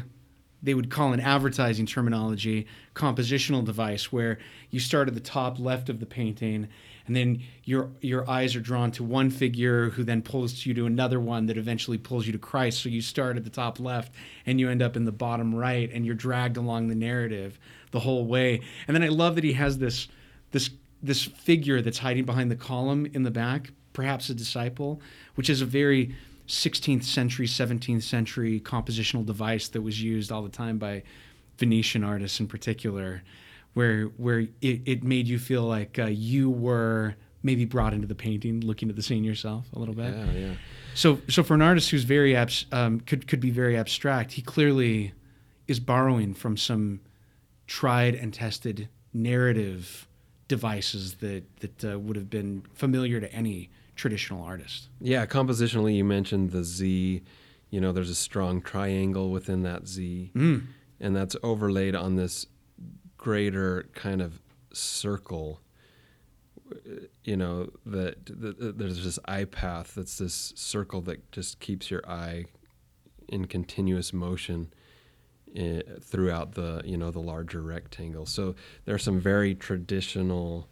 they 0.62 0.72
would 0.72 0.90
call 0.90 1.12
in 1.12 1.20
advertising 1.20 1.84
terminology 1.84 2.66
compositional 2.94 3.64
device, 3.64 4.10
where 4.10 4.38
you 4.70 4.80
start 4.80 5.08
at 5.08 5.14
the 5.14 5.20
top 5.20 5.58
left 5.58 5.90
of 5.90 6.00
the 6.00 6.06
painting, 6.06 6.68
and 7.06 7.14
then 7.14 7.42
your 7.64 7.90
your 8.00 8.28
eyes 8.28 8.56
are 8.56 8.60
drawn 8.60 8.90
to 8.92 9.04
one 9.04 9.30
figure 9.30 9.90
who 9.90 10.04
then 10.04 10.22
pulls 10.22 10.64
you 10.64 10.74
to 10.74 10.86
another 10.86 11.20
one 11.20 11.46
that 11.46 11.56
eventually 11.56 11.98
pulls 11.98 12.26
you 12.26 12.32
to 12.32 12.38
Christ. 12.38 12.82
So 12.82 12.88
you 12.88 13.02
start 13.02 13.36
at 13.36 13.44
the 13.44 13.50
top 13.50 13.78
left 13.78 14.12
and 14.46 14.58
you 14.58 14.70
end 14.70 14.82
up 14.82 14.96
in 14.96 15.04
the 15.04 15.12
bottom 15.12 15.54
right, 15.54 15.90
and 15.92 16.06
you're 16.06 16.14
dragged 16.14 16.56
along 16.56 16.88
the 16.88 16.94
narrative 16.94 17.58
the 17.90 18.00
whole 18.00 18.26
way. 18.26 18.60
And 18.88 18.94
then 18.94 19.02
I 19.02 19.08
love 19.08 19.34
that 19.34 19.44
he 19.44 19.52
has 19.54 19.78
this 19.78 20.08
this 20.50 20.70
this 21.02 21.24
figure 21.24 21.82
that's 21.82 21.98
hiding 21.98 22.24
behind 22.24 22.50
the 22.50 22.56
column 22.56 23.06
in 23.12 23.22
the 23.24 23.30
back, 23.30 23.72
perhaps 23.92 24.30
a 24.30 24.34
disciple, 24.34 25.02
which 25.34 25.50
is 25.50 25.60
a 25.60 25.66
very 25.66 26.14
16th 26.48 27.04
century, 27.04 27.46
17th 27.46 28.02
century 28.02 28.60
compositional 28.60 29.24
device 29.24 29.68
that 29.68 29.82
was 29.82 30.02
used 30.02 30.32
all 30.32 30.42
the 30.42 30.48
time 30.48 30.78
by 30.78 31.02
Venetian 31.58 32.04
artists 32.04 32.40
in 32.40 32.46
particular, 32.46 33.22
where 33.74 34.04
where 34.16 34.40
it, 34.60 34.80
it 34.86 35.04
made 35.04 35.28
you 35.28 35.38
feel 35.38 35.62
like 35.62 35.98
uh, 35.98 36.06
you 36.06 36.48
were 36.50 37.14
maybe 37.42 37.64
brought 37.66 37.92
into 37.92 38.06
the 38.06 38.14
painting, 38.14 38.60
looking 38.60 38.88
at 38.88 38.96
the 38.96 39.02
scene 39.02 39.22
yourself 39.24 39.66
a 39.74 39.78
little 39.78 39.94
bit. 39.94 40.14
Yeah, 40.14 40.32
yeah. 40.32 40.54
So 40.94 41.20
so 41.28 41.42
for 41.42 41.54
an 41.54 41.62
artist 41.62 41.90
who's 41.90 42.04
very 42.04 42.34
abs- 42.36 42.66
um, 42.72 43.00
could 43.00 43.26
could 43.28 43.40
be 43.40 43.50
very 43.50 43.76
abstract, 43.76 44.32
he 44.32 44.42
clearly 44.42 45.12
is 45.68 45.80
borrowing 45.80 46.34
from 46.34 46.56
some 46.56 47.00
tried 47.66 48.14
and 48.14 48.32
tested 48.32 48.88
narrative 49.12 50.06
devices 50.48 51.14
that 51.14 51.42
that 51.60 51.84
uh, 51.84 51.98
would 51.98 52.16
have 52.16 52.30
been 52.30 52.62
familiar 52.74 53.20
to 53.20 53.32
any 53.32 53.70
traditional 53.96 54.42
artist. 54.44 54.88
Yeah, 55.00 55.26
compositionally, 55.26 55.96
you 55.96 56.04
mentioned 56.04 56.50
the 56.52 56.62
Z. 56.64 57.22
You 57.70 57.80
know, 57.80 57.90
there's 57.92 58.10
a 58.10 58.14
strong 58.14 58.60
triangle 58.62 59.30
within 59.30 59.62
that 59.62 59.88
Z, 59.88 60.30
Mm. 60.34 60.66
and 61.00 61.16
that's 61.16 61.34
overlaid 61.42 61.96
on 61.96 62.14
this 62.14 62.46
greater 63.24 63.88
kind 63.94 64.20
of 64.20 64.42
circle. 64.70 65.62
You 67.24 67.38
know 67.38 67.70
that, 67.86 68.26
that 68.26 68.78
there's 68.78 69.02
this 69.02 69.18
eye 69.24 69.44
path 69.44 69.94
that's 69.94 70.18
this 70.18 70.52
circle 70.56 71.00
that 71.02 71.32
just 71.32 71.58
keeps 71.58 71.90
your 71.90 72.02
eye 72.06 72.44
in 73.28 73.46
continuous 73.46 74.12
motion 74.12 74.74
eh, 75.56 75.80
throughout 76.02 76.52
the 76.52 76.82
you 76.84 76.98
know 76.98 77.10
the 77.10 77.20
larger 77.20 77.62
rectangle. 77.62 78.26
So 78.26 78.54
there 78.84 78.94
are 78.94 79.04
some 79.10 79.20
very 79.20 79.54
traditional 79.54 80.68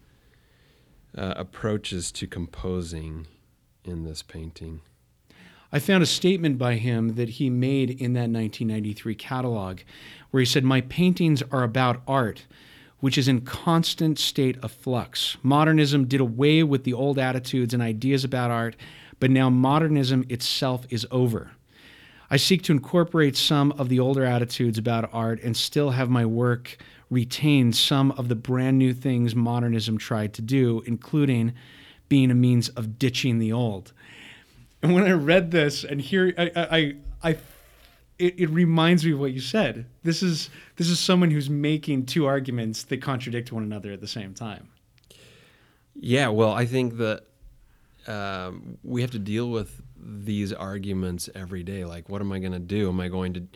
uh, 1.17 1.33
approaches 1.37 2.13
to 2.13 2.27
composing 2.27 3.27
in 3.83 4.05
this 4.05 4.23
painting. 4.23 4.83
I 5.75 5.79
found 5.79 6.03
a 6.03 6.07
statement 6.07 6.59
by 6.59 6.75
him 6.75 7.15
that 7.15 7.31
he 7.31 7.49
made 7.49 7.89
in 7.91 8.13
that 8.13 8.29
1993 8.29 9.15
catalog 9.15 9.81
where 10.33 10.41
he 10.41 10.47
said, 10.47 10.65
My 10.65 10.81
paintings 10.81 11.43
are 11.53 11.63
about 11.63 12.03
art, 12.09 12.47
which 12.99 13.17
is 13.17 13.29
in 13.29 13.43
constant 13.43 14.19
state 14.19 14.59
of 14.65 14.73
flux. 14.73 15.37
Modernism 15.45 16.07
did 16.07 16.21
away 16.21 16.65
with 16.65 16.83
the 16.83 16.93
old 16.93 17.19
attitudes 17.19 17.73
and 17.73 17.83
ideas 17.83 18.25
about 18.25 18.51
art, 18.51 18.75
but 19.21 19.31
now 19.31 19.49
modernism 19.49 20.25
itself 20.29 20.85
is 20.91 21.07
over. 21.13 21.53
I 22.29 22.39
seek 22.39 22.63
to 22.63 22.73
incorporate 22.73 23.37
some 23.37 23.73
of 23.73 23.89
the 23.89 24.01
older 24.01 24.25
attitudes 24.25 24.79
about 24.79 25.09
art 25.13 25.41
and 25.43 25.57
still 25.57 25.91
have 25.91 26.09
my 26.11 26.27
work 26.27 26.79
retain 27.11 27.75
some 27.75 28.11
of 28.13 28.29
the 28.29 28.35
brand 28.35 28.79
new 28.79 28.95
things 28.95 29.35
modernism 29.37 29.99
tried 29.99 30.33
to 30.33 30.43
do, 30.43 30.83
including 30.87 31.53
being 32.09 32.31
a 32.31 32.35
means 32.35 32.71
of 32.71 32.99
ditching 32.99 33.39
the 33.39 33.53
old. 33.53 33.93
And 34.83 34.95
when 34.95 35.05
I 35.05 35.13
read 35.13 35.51
this 35.51 35.85
and 35.85 36.01
here, 36.01 36.33
I, 36.39 36.51
I, 36.57 36.79
I, 36.79 36.95
I 37.23 37.33
it, 38.19 38.39
it 38.41 38.51
reminds 38.51 39.05
me 39.05 39.13
of 39.13 39.19
what 39.19 39.33
you 39.33 39.41
said. 39.41 39.87
This 40.03 40.23
is 40.23 40.51
this 40.77 40.89
is 40.89 40.99
someone 40.99 41.31
who's 41.31 41.51
making 41.51 42.07
two 42.07 42.27
arguments 42.27 42.85
that 42.85 43.03
contradict 43.03 43.53
one 43.53 43.63
another 43.63 43.93
at 43.93 44.01
the 44.01 44.07
same 44.09 44.35
time. 44.35 44.69
Yeah, 45.95 46.29
well, 46.29 46.53
I 46.53 46.67
think 46.67 46.97
that 46.99 47.25
um, 48.07 48.79
we 48.83 49.03
have 49.03 49.11
to 49.13 49.19
deal 49.19 49.51
with 49.51 49.83
these 49.97 50.53
arguments 50.53 51.29
every 51.35 51.63
day. 51.63 51.85
Like, 51.85 52.09
what 52.09 52.21
am 52.21 52.33
I 52.33 52.39
going 52.39 52.53
to 52.53 52.59
do? 52.59 52.89
Am 52.89 52.99
I 53.01 53.09
going 53.09 53.35
to 53.35 53.47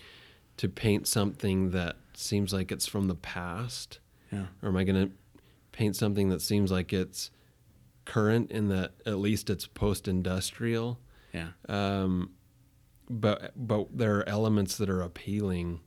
to 0.59 0.69
paint 0.71 1.07
something 1.07 1.71
that 1.73 1.97
seems 2.15 2.51
like 2.53 2.73
it's 2.73 2.87
from 2.87 3.09
the 3.09 3.15
past, 3.15 3.99
Yeah. 4.33 4.47
or 4.63 4.71
am 4.71 4.77
I 4.79 4.85
going 4.85 5.09
to 5.09 5.13
paint 5.73 5.97
something 5.97 6.31
that 6.31 6.41
seems 6.41 6.73
like 6.73 6.95
it's 6.95 7.31
current 8.07 8.51
in 8.51 8.69
that 8.69 8.93
at 9.05 9.19
least 9.19 9.51
it's 9.51 9.67
post-industrial? 9.67 10.99
Yeah. 11.35 11.49
Um, 11.69 12.31
but 13.09 13.53
but 13.57 13.97
there 13.97 14.19
are 14.19 14.29
elements 14.29 14.77
that 14.79 14.91
are 14.91 15.03
appealing 15.03 15.81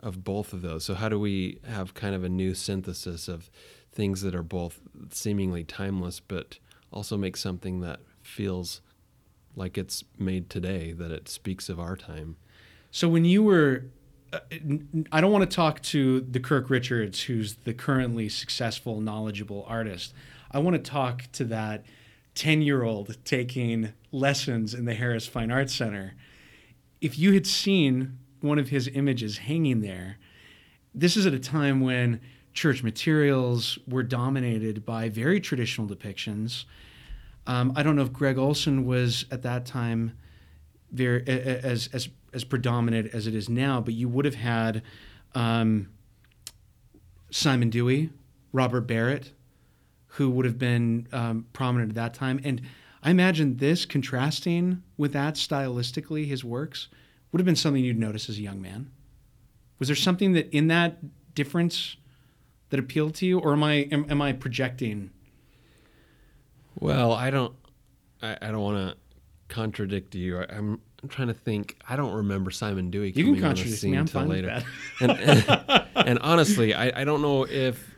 of 0.00 0.24
both 0.24 0.52
of 0.52 0.62
those. 0.62 0.84
So 0.84 0.94
how 0.94 1.08
do 1.08 1.18
we 1.18 1.58
have 1.66 1.94
kind 1.94 2.14
of 2.14 2.22
a 2.22 2.28
new 2.28 2.54
synthesis 2.54 3.28
of 3.28 3.50
things 3.92 4.20
that 4.22 4.34
are 4.34 4.42
both 4.42 4.80
seemingly 5.10 5.64
timeless, 5.64 6.20
but 6.20 6.58
also 6.92 7.16
make 7.16 7.36
something 7.36 7.80
that 7.80 8.00
feels 8.22 8.82
like 9.54 9.78
it's 9.78 10.04
made 10.18 10.50
today, 10.50 10.92
that 10.92 11.10
it 11.10 11.28
speaks 11.28 11.68
of 11.68 11.80
our 11.80 11.96
time? 11.96 12.36
So 12.90 13.08
when 13.08 13.24
you 13.24 13.42
were, 13.42 13.86
uh, 14.32 14.40
I 15.12 15.20
don't 15.20 15.32
want 15.32 15.48
to 15.48 15.54
talk 15.54 15.80
to 15.82 16.20
the 16.20 16.40
Kirk 16.40 16.68
Richards, 16.70 17.22
who's 17.22 17.54
the 17.64 17.74
currently 17.74 18.28
successful, 18.28 19.00
knowledgeable 19.00 19.64
artist. 19.66 20.12
I 20.50 20.58
want 20.58 20.82
to 20.82 20.90
talk 20.90 21.24
to 21.32 21.44
that 21.44 21.84
10 22.34 22.62
year 22.62 22.82
old 22.84 23.16
taking 23.24 23.92
lessons 24.12 24.74
in 24.74 24.84
the 24.84 24.94
Harris 24.94 25.26
Fine 25.26 25.50
Arts 25.50 25.74
Center. 25.74 26.14
If 27.00 27.18
you 27.18 27.32
had 27.32 27.46
seen 27.46 28.18
one 28.40 28.58
of 28.58 28.68
his 28.68 28.88
images 28.88 29.38
hanging 29.38 29.80
there, 29.80 30.18
this 30.94 31.16
is 31.16 31.26
at 31.26 31.34
a 31.34 31.38
time 31.38 31.80
when 31.80 32.20
church 32.52 32.82
materials 32.82 33.78
were 33.86 34.02
dominated 34.02 34.84
by 34.86 35.08
very 35.08 35.40
traditional 35.40 35.86
depictions. 35.86 36.64
Um, 37.46 37.72
I 37.76 37.82
don't 37.82 37.96
know 37.96 38.02
if 38.02 38.12
Greg 38.12 38.38
Olsen 38.38 38.86
was 38.86 39.26
at 39.30 39.42
that 39.42 39.66
time 39.66 40.16
very 40.90 41.26
as 41.26 41.88
as 41.92 42.08
as 42.32 42.44
predominant 42.44 43.14
as 43.14 43.26
it 43.26 43.34
is 43.34 43.48
now, 43.48 43.80
but 43.80 43.94
you 43.94 44.08
would 44.08 44.24
have 44.24 44.34
had 44.34 44.82
um, 45.34 45.88
Simon 47.30 47.70
Dewey, 47.70 48.10
Robert 48.52 48.82
Barrett, 48.82 49.32
who 50.06 50.30
would 50.30 50.44
have 50.44 50.58
been 50.58 51.08
um, 51.12 51.46
prominent 51.52 51.90
at 51.90 51.94
that 51.96 52.14
time, 52.14 52.40
and 52.42 52.62
I 53.06 53.10
imagine 53.10 53.58
this 53.58 53.86
contrasting 53.86 54.82
with 54.96 55.12
that 55.12 55.34
stylistically, 55.34 56.26
his 56.26 56.44
works 56.44 56.88
would 57.30 57.38
have 57.38 57.46
been 57.46 57.54
something 57.54 57.84
you'd 57.84 58.00
notice 58.00 58.28
as 58.28 58.36
a 58.36 58.42
young 58.42 58.60
man. 58.60 58.90
Was 59.78 59.86
there 59.86 59.94
something 59.94 60.32
that 60.32 60.52
in 60.52 60.66
that 60.68 60.98
difference 61.32 61.96
that 62.70 62.80
appealed 62.80 63.14
to 63.16 63.26
you, 63.26 63.38
or 63.38 63.52
am 63.52 63.62
I 63.62 63.88
am, 63.92 64.06
am 64.10 64.20
I 64.20 64.32
projecting? 64.32 65.10
Well, 66.80 67.12
I 67.12 67.30
don't, 67.30 67.54
I, 68.22 68.38
I 68.42 68.50
don't 68.50 68.62
want 68.62 68.90
to 68.90 68.96
contradict 69.54 70.16
you. 70.16 70.40
I, 70.40 70.46
I'm, 70.48 70.80
I'm 71.00 71.08
trying 71.08 71.28
to 71.28 71.34
think. 71.34 71.76
I 71.88 71.94
don't 71.94 72.12
remember 72.12 72.50
Simon 72.50 72.90
Dewey 72.90 73.12
You 73.14 73.26
coming 73.26 73.44
on 73.44 73.54
the 73.54 73.68
scene 73.68 73.92
me. 73.92 73.98
I'm 73.98 74.06
till 74.06 74.22
fine 74.22 74.28
with 74.28 74.44
later. 74.44 74.64
that. 75.00 75.86
and, 75.94 76.08
and, 76.08 76.18
honestly, 76.22 76.74
I, 76.74 77.02
I 77.02 77.04
don't 77.04 77.22
know 77.22 77.44
if 77.44 77.95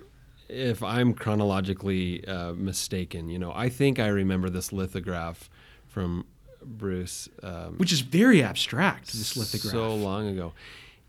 if 0.48 0.82
I'm 0.82 1.14
chronologically 1.14 2.26
uh, 2.26 2.52
mistaken. 2.52 3.28
You 3.28 3.38
know, 3.38 3.52
I 3.54 3.68
think 3.68 3.98
I 3.98 4.08
remember 4.08 4.48
this 4.50 4.72
lithograph 4.72 5.50
from 5.86 6.24
Bruce. 6.64 7.28
Um, 7.42 7.76
Which 7.78 7.92
is 7.92 8.00
very 8.00 8.42
abstract. 8.42 9.12
This 9.12 9.36
lithograph. 9.36 9.72
so 9.72 9.94
long 9.94 10.28
ago. 10.28 10.52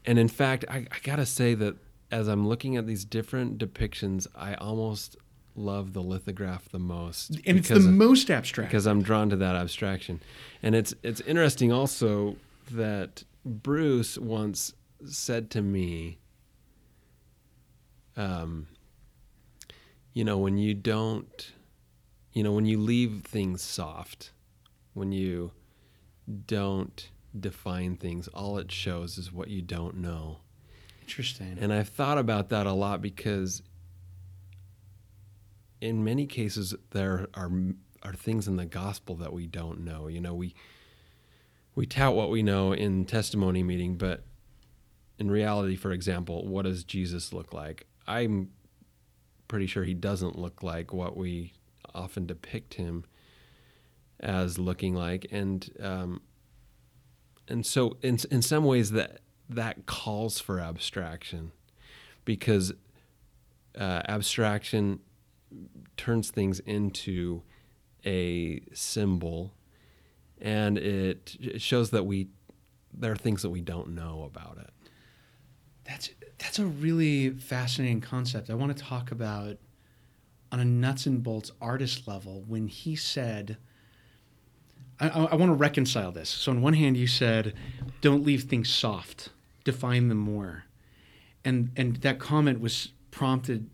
And 0.06 0.18
in 0.20 0.28
fact, 0.28 0.66
I, 0.70 0.78
I 0.92 0.98
gotta 1.04 1.26
say 1.26 1.54
that 1.56 1.76
as 2.12 2.28
I'm 2.28 2.48
looking 2.48 2.76
at 2.78 2.88
these 2.88 3.06
different 3.06 3.58
depictions, 3.58 4.28
I 4.36 4.56
almost 4.56 5.18
love 5.56 5.94
the 5.94 6.02
lithograph 6.02 6.70
the 6.70 6.80
most. 6.80 7.32
and 7.46 7.58
it's 7.58 7.68
the 7.68 7.76
because- 7.76 7.88
most 7.88 8.32
abstract. 8.32 8.70
because 8.72 8.88
I'm 8.88 9.02
drawn 9.02 9.30
to 9.30 9.36
that 9.38 9.56
abstraction. 9.56 10.22
And 10.64 10.76
it's 10.76 10.94
it's 11.04 11.22
interesting 11.22 11.72
also 11.72 12.36
that 12.72 13.24
Bruce 13.46 14.18
once 14.18 14.74
said 15.06 15.50
to 15.52 15.62
me, 15.62 16.20
um, 18.18 18.68
you 20.20 20.26
know, 20.26 20.38
when 20.38 20.58
you 20.58 20.74
don't, 20.74 21.54
you 22.34 22.44
know, 22.44 22.52
when 22.52 22.66
you 22.66 22.78
leave 22.78 23.22
things 23.24 23.62
soft, 23.62 24.32
when 24.94 25.14
you 25.14 25.52
don't 26.46 27.10
define 27.40 27.96
things, 27.96 28.28
all 28.28 28.58
it 28.58 28.70
shows 28.70 29.18
is 29.18 29.32
what 29.32 29.48
you 29.48 29.62
don't 29.62 29.96
know. 29.96 30.40
Interesting. 31.04 31.58
And 31.62 31.72
I've 31.72 31.88
thought 31.88 32.18
about 32.18 32.50
that 32.50 32.68
a 32.68 32.74
lot 32.74 33.02
because 33.02 33.62
in 35.80 36.04
many 36.04 36.26
cases 36.26 36.76
there 36.92 37.30
are 37.34 37.50
are 38.04 38.14
things 38.14 38.46
in 38.46 38.58
the 38.58 38.66
gospel 38.66 39.16
that 39.16 39.32
we 39.32 39.48
don't 39.48 39.86
know. 39.86 40.10
You 40.10 40.20
know, 40.20 40.34
we 40.34 40.54
we 41.76 41.86
tout 41.86 42.14
what 42.14 42.30
we 42.30 42.44
know 42.44 42.74
in 42.74 43.06
testimony 43.06 43.64
meeting, 43.64 43.96
but 43.96 44.26
in 45.18 45.32
reality, 45.32 45.78
for 45.78 45.94
example, 45.94 46.46
what 46.46 46.64
does 46.64 46.84
Jesus 46.84 47.32
look 47.32 47.54
like? 47.54 47.88
I'm 48.06 48.50
pretty 49.50 49.68
sure 49.68 49.84
he 49.84 49.94
doesn't 49.94 50.40
look 50.40 50.64
like 50.64 50.94
what 50.94 51.18
we 51.18 51.52
often 51.94 52.26
depict 52.26 52.76
him 52.76 53.04
as 54.22 54.58
looking 54.58 54.96
like, 54.96 55.28
and 55.32 55.70
um, 55.82 56.22
and 57.50 57.66
so 57.66 57.98
in 58.02 58.18
in 58.32 58.42
some 58.42 58.64
ways 58.64 58.92
that 58.92 59.20
that 59.50 59.86
calls 59.86 60.40
for 60.40 60.60
abstraction 60.60 61.52
because 62.24 62.72
uh, 63.78 64.02
abstraction 64.08 65.00
turns 65.98 66.30
things 66.30 66.60
into 66.62 67.42
a 68.06 68.62
symbol 68.72 69.54
and 70.40 70.78
it, 70.78 71.36
it 71.40 71.62
shows 71.62 71.90
that 71.90 72.06
we 72.06 72.30
there 72.94 73.12
are 73.12 73.18
things 73.18 73.42
that 73.42 73.50
we 73.50 73.62
don't 73.62 73.90
know 73.90 74.24
about 74.24 74.58
it 74.58 74.70
That's 75.90 76.12
that's 76.38 76.60
a 76.60 76.66
really 76.66 77.32
fascinating 77.32 78.00
concept. 78.00 78.50
I 78.50 78.54
want 78.54 78.76
to 78.78 78.82
talk 78.82 79.12
about 79.12 79.58
on 80.52 80.60
a 80.60 80.66
nuts 80.66 81.08
and 81.08 81.22
bolts 81.24 81.52
artist 81.60 82.08
level 82.08 82.44
when 82.48 82.68
he 82.68 82.96
said. 82.96 83.58
I, 85.02 85.08
I, 85.08 85.36
want 85.36 85.50
to 85.50 85.54
reconcile 85.54 86.12
this. 86.12 86.28
So 86.28 86.52
on 86.52 86.62
one 86.62 86.74
hand, 86.74 86.98
you 86.98 87.08
said, 87.08 87.54
"Don't 88.02 88.26
leave 88.26 88.44
things 88.44 88.68
soft. 88.68 89.30
Define 89.64 90.10
them 90.10 90.18
more," 90.18 90.66
and 91.46 91.72
and 91.78 91.96
that 91.98 92.20
comment 92.20 92.60
was 92.60 92.90
prompted 93.10 93.70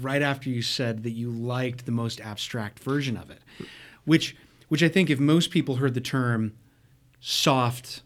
right 0.00 0.22
after 0.22 0.48
you 0.48 0.62
said 0.62 1.02
that 1.02 1.10
you 1.10 1.30
liked 1.30 1.84
the 1.84 1.92
most 1.92 2.22
abstract 2.22 2.78
version 2.78 3.18
of 3.18 3.30
it, 3.30 3.42
which 4.06 4.34
which 4.68 4.82
I 4.82 4.88
think 4.88 5.10
if 5.10 5.20
most 5.20 5.50
people 5.50 5.76
heard 5.76 5.92
the 5.92 6.00
term 6.00 6.54
soft 7.20 8.00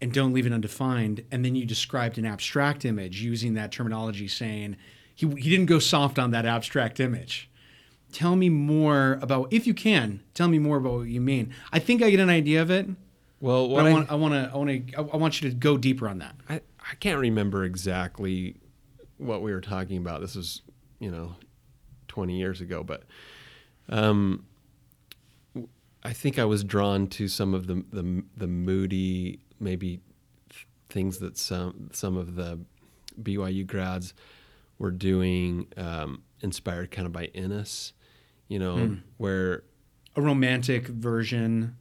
and 0.00 0.12
don't 0.12 0.32
leave 0.32 0.46
it 0.46 0.52
undefined, 0.52 1.24
and 1.30 1.44
then 1.44 1.54
you 1.54 1.66
described 1.66 2.18
an 2.18 2.26
abstract 2.26 2.84
image 2.84 3.20
using 3.20 3.54
that 3.54 3.72
terminology, 3.72 4.28
saying 4.28 4.76
he, 5.14 5.26
he 5.26 5.50
didn't 5.50 5.66
go 5.66 5.78
soft 5.78 6.18
on 6.18 6.30
that 6.30 6.46
abstract 6.46 7.00
image. 7.00 7.50
Tell 8.12 8.36
me 8.36 8.48
more 8.48 9.18
about, 9.20 9.52
if 9.52 9.66
you 9.66 9.74
can, 9.74 10.22
tell 10.34 10.48
me 10.48 10.58
more 10.58 10.78
about 10.78 10.92
what 10.92 11.08
you 11.08 11.20
mean. 11.20 11.52
I 11.72 11.78
think 11.78 12.02
I 12.02 12.10
get 12.10 12.20
an 12.20 12.30
idea 12.30 12.62
of 12.62 12.70
it, 12.70 12.86
well 13.40 13.76
I 13.76 13.88
I, 13.88 13.92
want, 13.92 14.10
I 14.10 14.14
want 14.14 14.34
to, 14.34 14.50
I 14.52 14.56
want 14.56 14.88
to, 14.88 14.98
I 14.98 15.16
want 15.16 15.42
you 15.42 15.50
to 15.50 15.54
go 15.54 15.76
deeper 15.76 16.08
on 16.08 16.18
that. 16.18 16.34
I, 16.48 16.60
I 16.80 16.94
can't 17.00 17.18
remember 17.18 17.64
exactly 17.64 18.56
what 19.18 19.42
we 19.42 19.52
were 19.52 19.60
talking 19.60 19.98
about 19.98 20.20
this 20.20 20.36
was 20.36 20.62
you 21.00 21.10
know 21.10 21.34
20 22.06 22.38
years 22.38 22.60
ago 22.60 22.82
but 22.82 23.02
um, 23.88 24.44
I 26.02 26.12
think 26.12 26.38
I 26.38 26.44
was 26.44 26.62
drawn 26.62 27.08
to 27.08 27.28
some 27.28 27.52
of 27.52 27.66
the 27.66 27.84
the, 27.92 28.22
the 28.36 28.46
moody 28.46 29.40
maybe 29.60 30.00
things 30.88 31.18
that 31.18 31.36
some 31.36 31.90
some 31.92 32.16
of 32.16 32.34
the 32.34 32.58
BYU 33.20 33.66
grads 33.66 34.14
were 34.78 34.90
doing, 34.90 35.66
um, 35.76 36.22
inspired 36.40 36.90
kind 36.90 37.04
of 37.06 37.12
by 37.12 37.26
Inness, 37.34 37.92
you 38.48 38.58
know, 38.58 38.96
where 39.16 39.64
A 40.16 40.22
romantic 40.22 40.86
version 40.86 41.76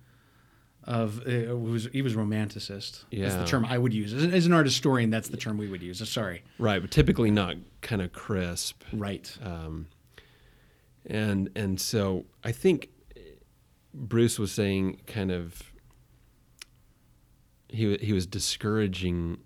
of 0.84 1.20
uh, 1.28 1.30
it 1.30 1.60
was 1.60 1.88
he 1.92 2.02
was 2.02 2.16
romanticist. 2.16 3.04
That's 3.04 3.06
Yeah. 3.12 3.38
the 3.38 3.46
term 3.46 3.66
I 3.66 3.78
would 3.78 3.94
use 3.94 4.14
as 4.14 4.24
an, 4.24 4.34
as 4.34 4.46
an 4.46 4.54
art 4.54 4.66
historian. 4.66 5.10
That's 5.10 5.28
the 5.30 5.38
term 5.38 5.58
we 5.58 5.68
would 5.68 5.84
use. 5.84 6.08
Sorry, 6.10 6.44
right, 6.58 6.82
but 6.82 6.92
typically 6.92 7.30
not 7.30 7.56
kind 7.82 8.02
of 8.02 8.12
crisp. 8.14 8.84
right? 8.94 9.38
um, 9.44 9.88
and 11.06 11.50
and 11.56 11.80
so 11.80 12.26
I 12.44 12.52
think 12.52 12.90
Bruce 13.94 14.38
was 14.40 14.52
saying 14.52 15.02
kind 15.08 15.32
of 15.32 15.62
he 17.70 17.98
he 17.98 18.14
was 18.14 18.26
discouraging 18.26 19.38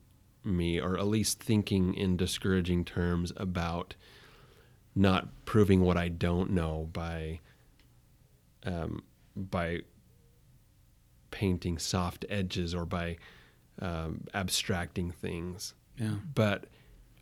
me, 0.44 0.80
or 0.80 0.98
at 0.98 1.08
least 1.08 1.40
thinking 1.40 1.94
in 1.94 2.18
discouraging 2.18 2.84
terms 2.86 3.32
about 3.38 3.96
not 4.96 5.30
proving 5.46 5.82
what 5.82 5.98
I 5.98 6.10
don't 6.10 6.52
know 6.52 6.90
by 6.92 7.40
um, 8.66 9.04
by 9.36 9.82
painting 11.32 11.78
soft 11.78 12.26
edges 12.30 12.76
or 12.76 12.86
by 12.86 13.18
um, 13.82 14.26
abstracting 14.34 15.12
things 15.12 15.74
Yeah. 15.98 16.16
but 16.36 16.66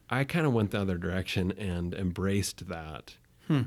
I 0.09 0.23
kind 0.23 0.47
of 0.47 0.53
went 0.53 0.71
the 0.71 0.81
other 0.81 0.97
direction 0.97 1.51
and 1.51 1.93
embraced 1.93 2.67
that. 2.67 3.15
Hmm. 3.47 3.61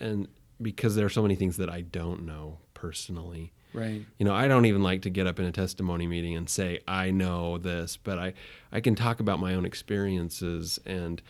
And 0.00 0.26
because 0.60 0.96
there 0.96 1.06
are 1.06 1.10
so 1.10 1.22
many 1.22 1.36
things 1.36 1.56
that 1.58 1.70
I 1.70 1.82
don't 1.82 2.26
know 2.26 2.58
personally. 2.74 3.52
Right. 3.76 4.06
You 4.18 4.24
know, 4.24 4.34
I 4.34 4.48
don't 4.48 4.64
even 4.64 4.82
like 4.82 5.02
to 5.02 5.10
get 5.10 5.26
up 5.26 5.38
in 5.38 5.44
a 5.44 5.52
testimony 5.52 6.06
meeting 6.06 6.34
and 6.34 6.48
say 6.48 6.80
I 6.88 7.10
know 7.10 7.58
this, 7.58 7.98
but 7.98 8.18
I 8.18 8.32
I 8.72 8.80
can 8.80 8.94
talk 8.94 9.20
about 9.20 9.38
my 9.38 9.54
own 9.54 9.66
experiences 9.66 10.80
and 10.86 11.20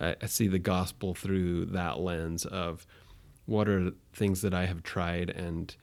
I, 0.00 0.16
I 0.20 0.26
see 0.26 0.48
the 0.48 0.58
gospel 0.58 1.14
through 1.14 1.66
that 1.66 2.00
lens 2.00 2.44
of 2.44 2.88
what 3.46 3.68
are 3.68 3.92
things 4.12 4.42
that 4.42 4.52
I 4.52 4.66
have 4.66 4.82
tried 4.82 5.30
and 5.30 5.76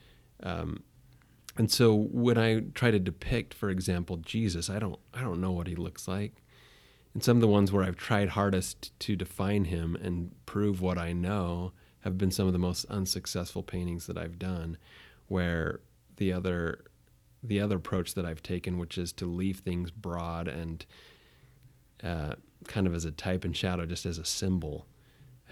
um, 0.44 0.84
and 1.58 1.72
so 1.72 1.94
when 1.94 2.38
I 2.38 2.62
try 2.74 2.92
to 2.92 3.00
depict, 3.00 3.54
for 3.54 3.70
example, 3.70 4.18
Jesus, 4.18 4.70
I 4.70 4.78
don't 4.78 5.00
I 5.14 5.22
don't 5.22 5.40
know 5.40 5.52
what 5.54 5.68
he 5.68 5.76
looks 5.76 6.06
like. 6.06 6.44
And 7.14 7.24
some 7.24 7.38
of 7.38 7.42
the 7.42 7.48
ones 7.48 7.72
where 7.72 7.84
I've 7.86 7.96
tried 7.96 8.30
hardest 8.30 8.98
to 9.00 9.16
define 9.16 9.66
him 9.66 9.96
and 9.96 10.36
prove 10.46 10.82
what 10.82 10.98
I 10.98 11.14
know 11.14 11.72
have 12.02 12.18
been 12.18 12.32
some 12.32 12.48
of 12.48 12.54
the 12.54 12.60
most 12.60 12.86
unsuccessful 12.86 13.64
paintings 13.64 14.06
that 14.08 14.18
I've 14.18 14.38
done, 14.38 14.78
where 15.28 15.80
the 16.20 16.32
other 16.32 16.86
the 17.42 17.60
other 17.62 17.78
approach 17.78 18.14
that 18.16 18.26
I've 18.26 18.44
taken, 18.44 18.78
which 18.78 18.98
is 18.98 19.14
to 19.14 19.26
leave 19.26 19.60
things 19.60 19.92
broad 19.92 20.48
and 20.50 20.86
uh, 22.04 22.34
kind 22.68 22.86
of 22.86 22.94
as 22.94 23.06
a 23.06 23.12
type 23.12 23.46
and 23.46 23.56
shadow, 23.56 23.86
just 23.86 24.06
as 24.06 24.18
a 24.18 24.26
symbol, 24.26 24.86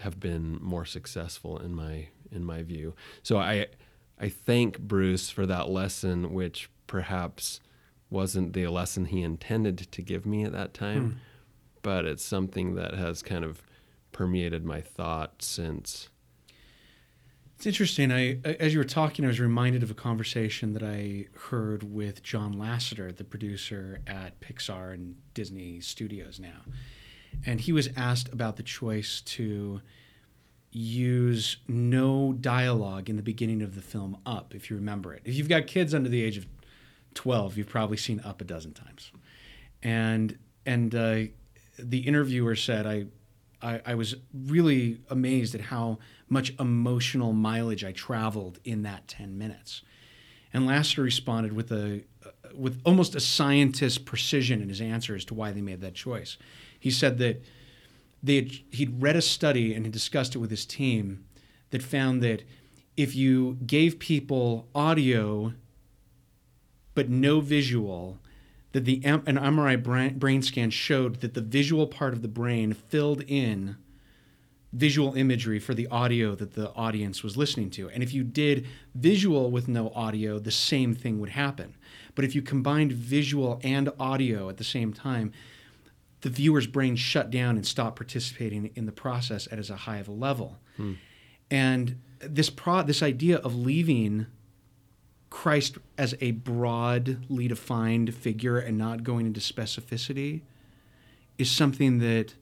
have 0.00 0.20
been 0.20 0.58
more 0.62 0.84
successful 0.84 1.58
in 1.58 1.74
my 1.74 2.08
in 2.30 2.44
my 2.44 2.62
view. 2.62 2.94
So 3.22 3.38
I 3.38 3.66
I 4.20 4.28
thank 4.28 4.78
Bruce 4.78 5.30
for 5.30 5.46
that 5.46 5.68
lesson, 5.68 6.32
which 6.32 6.70
perhaps 6.86 7.60
wasn't 8.10 8.52
the 8.52 8.66
lesson 8.68 9.06
he 9.06 9.22
intended 9.22 9.78
to 9.78 10.02
give 10.02 10.24
me 10.26 10.44
at 10.44 10.52
that 10.52 10.74
time, 10.74 11.20
but 11.82 12.04
it's 12.04 12.24
something 12.24 12.74
that 12.74 12.94
has 12.94 13.22
kind 13.22 13.44
of 13.44 13.62
permeated 14.12 14.64
my 14.64 14.80
thought 14.80 15.42
since. 15.42 16.08
It's 17.58 17.66
interesting. 17.66 18.12
I, 18.12 18.38
as 18.44 18.72
you 18.72 18.78
were 18.78 18.84
talking, 18.84 19.24
I 19.24 19.28
was 19.28 19.40
reminded 19.40 19.82
of 19.82 19.90
a 19.90 19.94
conversation 19.94 20.74
that 20.74 20.82
I 20.84 21.26
heard 21.50 21.82
with 21.82 22.22
John 22.22 22.54
Lasseter, 22.54 23.16
the 23.16 23.24
producer 23.24 23.98
at 24.06 24.38
Pixar 24.38 24.94
and 24.94 25.16
Disney 25.34 25.80
Studios 25.80 26.38
now, 26.38 26.60
and 27.44 27.60
he 27.60 27.72
was 27.72 27.88
asked 27.96 28.32
about 28.32 28.58
the 28.58 28.62
choice 28.62 29.22
to 29.22 29.80
use 30.70 31.56
no 31.66 32.32
dialogue 32.32 33.10
in 33.10 33.16
the 33.16 33.24
beginning 33.24 33.60
of 33.60 33.74
the 33.74 33.82
film 33.82 34.18
Up, 34.24 34.54
if 34.54 34.70
you 34.70 34.76
remember 34.76 35.12
it. 35.12 35.22
If 35.24 35.34
you've 35.34 35.48
got 35.48 35.66
kids 35.66 35.94
under 35.94 36.08
the 36.08 36.22
age 36.22 36.36
of 36.36 36.46
twelve, 37.14 37.58
you've 37.58 37.68
probably 37.68 37.96
seen 37.96 38.20
Up 38.20 38.40
a 38.40 38.44
dozen 38.44 38.72
times, 38.72 39.10
and 39.82 40.38
and 40.64 40.94
uh, 40.94 41.22
the 41.76 41.98
interviewer 42.06 42.54
said 42.54 42.86
I 42.86 43.06
I, 43.62 43.80
I 43.84 43.94
was 43.94 44.16
really 44.32 45.00
amazed 45.10 45.54
at 45.54 45.62
how 45.62 45.98
much 46.28 46.52
emotional 46.58 47.32
mileage 47.32 47.84
I 47.84 47.92
traveled 47.92 48.58
in 48.64 48.82
that 48.82 49.08
10 49.08 49.36
minutes. 49.36 49.82
And 50.52 50.66
Lasseter 50.66 51.02
responded 51.02 51.52
with 51.52 51.70
a 51.72 52.02
uh, 52.24 52.30
with 52.54 52.80
almost 52.84 53.14
a 53.14 53.20
scientist's 53.20 53.98
precision 53.98 54.62
in 54.62 54.68
his 54.68 54.80
answer 54.80 55.14
as 55.14 55.24
to 55.26 55.34
why 55.34 55.52
they 55.52 55.60
made 55.60 55.80
that 55.82 55.94
choice. 55.94 56.38
He 56.78 56.90
said 56.90 57.18
that 57.18 57.42
they 58.22 58.36
had, 58.36 58.50
he'd 58.70 59.02
read 59.02 59.16
a 59.16 59.22
study 59.22 59.74
and 59.74 59.84
had 59.84 59.92
discussed 59.92 60.34
it 60.34 60.38
with 60.38 60.50
his 60.50 60.66
team 60.66 61.24
that 61.70 61.82
found 61.82 62.22
that 62.22 62.42
if 62.96 63.14
you 63.14 63.58
gave 63.66 63.98
people 63.98 64.66
audio 64.74 65.52
but 66.94 67.08
no 67.08 67.40
visual, 67.40 68.18
that 68.78 68.84
the 68.84 69.04
M- 69.04 69.24
an 69.26 69.36
MRI 69.36 69.82
brain, 69.82 70.18
brain 70.20 70.40
scan 70.40 70.70
showed 70.70 71.20
that 71.20 71.34
the 71.34 71.40
visual 71.40 71.88
part 71.88 72.12
of 72.12 72.22
the 72.22 72.28
brain 72.28 72.72
filled 72.72 73.22
in 73.22 73.76
visual 74.72 75.14
imagery 75.14 75.58
for 75.58 75.74
the 75.74 75.88
audio 75.88 76.36
that 76.36 76.52
the 76.52 76.72
audience 76.74 77.24
was 77.24 77.36
listening 77.36 77.70
to. 77.70 77.90
And 77.90 78.04
if 78.04 78.14
you 78.14 78.22
did 78.22 78.68
visual 78.94 79.50
with 79.50 79.66
no 79.66 79.90
audio, 79.96 80.38
the 80.38 80.52
same 80.52 80.94
thing 80.94 81.18
would 81.18 81.30
happen. 81.30 81.74
But 82.14 82.24
if 82.24 82.36
you 82.36 82.42
combined 82.42 82.92
visual 82.92 83.58
and 83.64 83.90
audio 83.98 84.48
at 84.48 84.58
the 84.58 84.64
same 84.64 84.92
time, 84.92 85.32
the 86.20 86.30
viewer's 86.30 86.68
brain 86.68 86.94
shut 86.94 87.32
down 87.32 87.56
and 87.56 87.66
stopped 87.66 87.96
participating 87.96 88.70
in 88.76 88.86
the 88.86 88.92
process 88.92 89.48
at 89.50 89.58
as 89.58 89.70
a 89.70 89.76
high 89.76 89.98
of 89.98 90.06
a 90.06 90.12
level. 90.12 90.58
Hmm. 90.76 90.94
And 91.50 92.00
this 92.20 92.48
pro 92.48 92.84
this 92.84 93.02
idea 93.02 93.38
of 93.38 93.56
leaving 93.56 94.26
Christ 95.30 95.78
as 95.96 96.14
a 96.20 96.32
broadly 96.32 97.48
defined 97.48 98.14
figure 98.14 98.58
and 98.58 98.78
not 98.78 99.04
going 99.04 99.26
into 99.26 99.40
specificity 99.40 100.42
is 101.36 101.50
something 101.50 101.98
that 101.98 102.34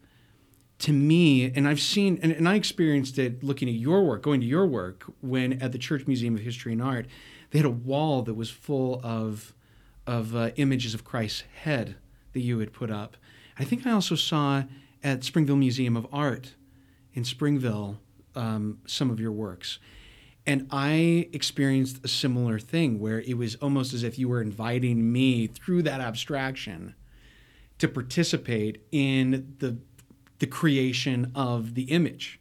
to 0.79 0.93
me, 0.93 1.51
and 1.55 1.67
I've 1.67 1.81
seen, 1.81 2.19
and, 2.23 2.33
and 2.33 2.49
I 2.49 2.55
experienced 2.55 3.19
it 3.19 3.43
looking 3.43 3.69
at 3.69 3.75
your 3.75 4.05
work, 4.05 4.23
going 4.23 4.41
to 4.41 4.47
your 4.47 4.67
work, 4.67 5.05
when 5.21 5.55
at 5.63 5.73
the 5.73 5.79
Church 5.79 6.07
Museum 6.07 6.35
of 6.35 6.43
History 6.43 6.73
and 6.73 6.83
Art, 6.83 7.07
they 7.51 7.59
had 7.59 7.67
a 7.67 7.71
wall 7.71 8.23
that 8.23 8.35
was 8.35 8.51
full 8.51 9.01
of, 9.03 9.55
of 10.07 10.37
uh, 10.37 10.51
images 10.57 10.93
of 10.93 11.03
Christ's 11.03 11.45
head 11.63 11.97
that 12.35 12.41
you 12.41 12.59
had 12.59 12.73
put 12.73 12.91
up. 12.91 13.17
I 13.59 13.65
think 13.65 13.87
I 13.87 13.93
also 13.93 14.15
saw 14.15 14.65
at 15.03 15.25
Springville 15.25 15.57
Museum 15.57 15.97
of 15.97 16.07
Art 16.13 16.55
in 17.15 17.25
Springville 17.25 17.99
um, 18.35 18.79
some 18.87 19.11
of 19.11 19.19
your 19.19 19.33
works. 19.33 19.79
And 20.47 20.69
I 20.71 21.29
experienced 21.33 22.05
a 22.05 22.09
similar 22.09 22.59
thing 22.59 23.01
where 23.01 23.21
it 23.21 23.37
was 23.37 23.57
almost 23.57 23.93
as 23.93 24.05
if 24.05 24.19
you 24.19 24.29
were 24.29 24.41
inviting 24.41 25.13
me 25.13 25.49
through 25.49 25.83
that 25.83 26.01
abstraction 26.01 26.95
to 27.79 27.89
participate 27.89 28.87
in 28.93 29.55
the 29.59 29.79
the 30.39 30.47
creation 30.47 31.33
of 31.35 31.75
the 31.75 31.85
image. 31.85 32.39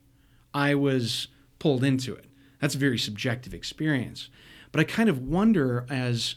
I 0.54 0.76
was 0.76 1.30
pulled 1.60 1.84
into 1.84 2.14
it. 2.14 2.26
That's 2.60 2.76
a 2.76 2.78
very 2.80 2.98
subjective 2.98 3.54
experience. 3.54 4.30
But 4.72 4.82
I 4.82 4.84
kind 4.84 5.08
of 5.08 5.20
wonder 5.20 5.86
as 5.90 6.36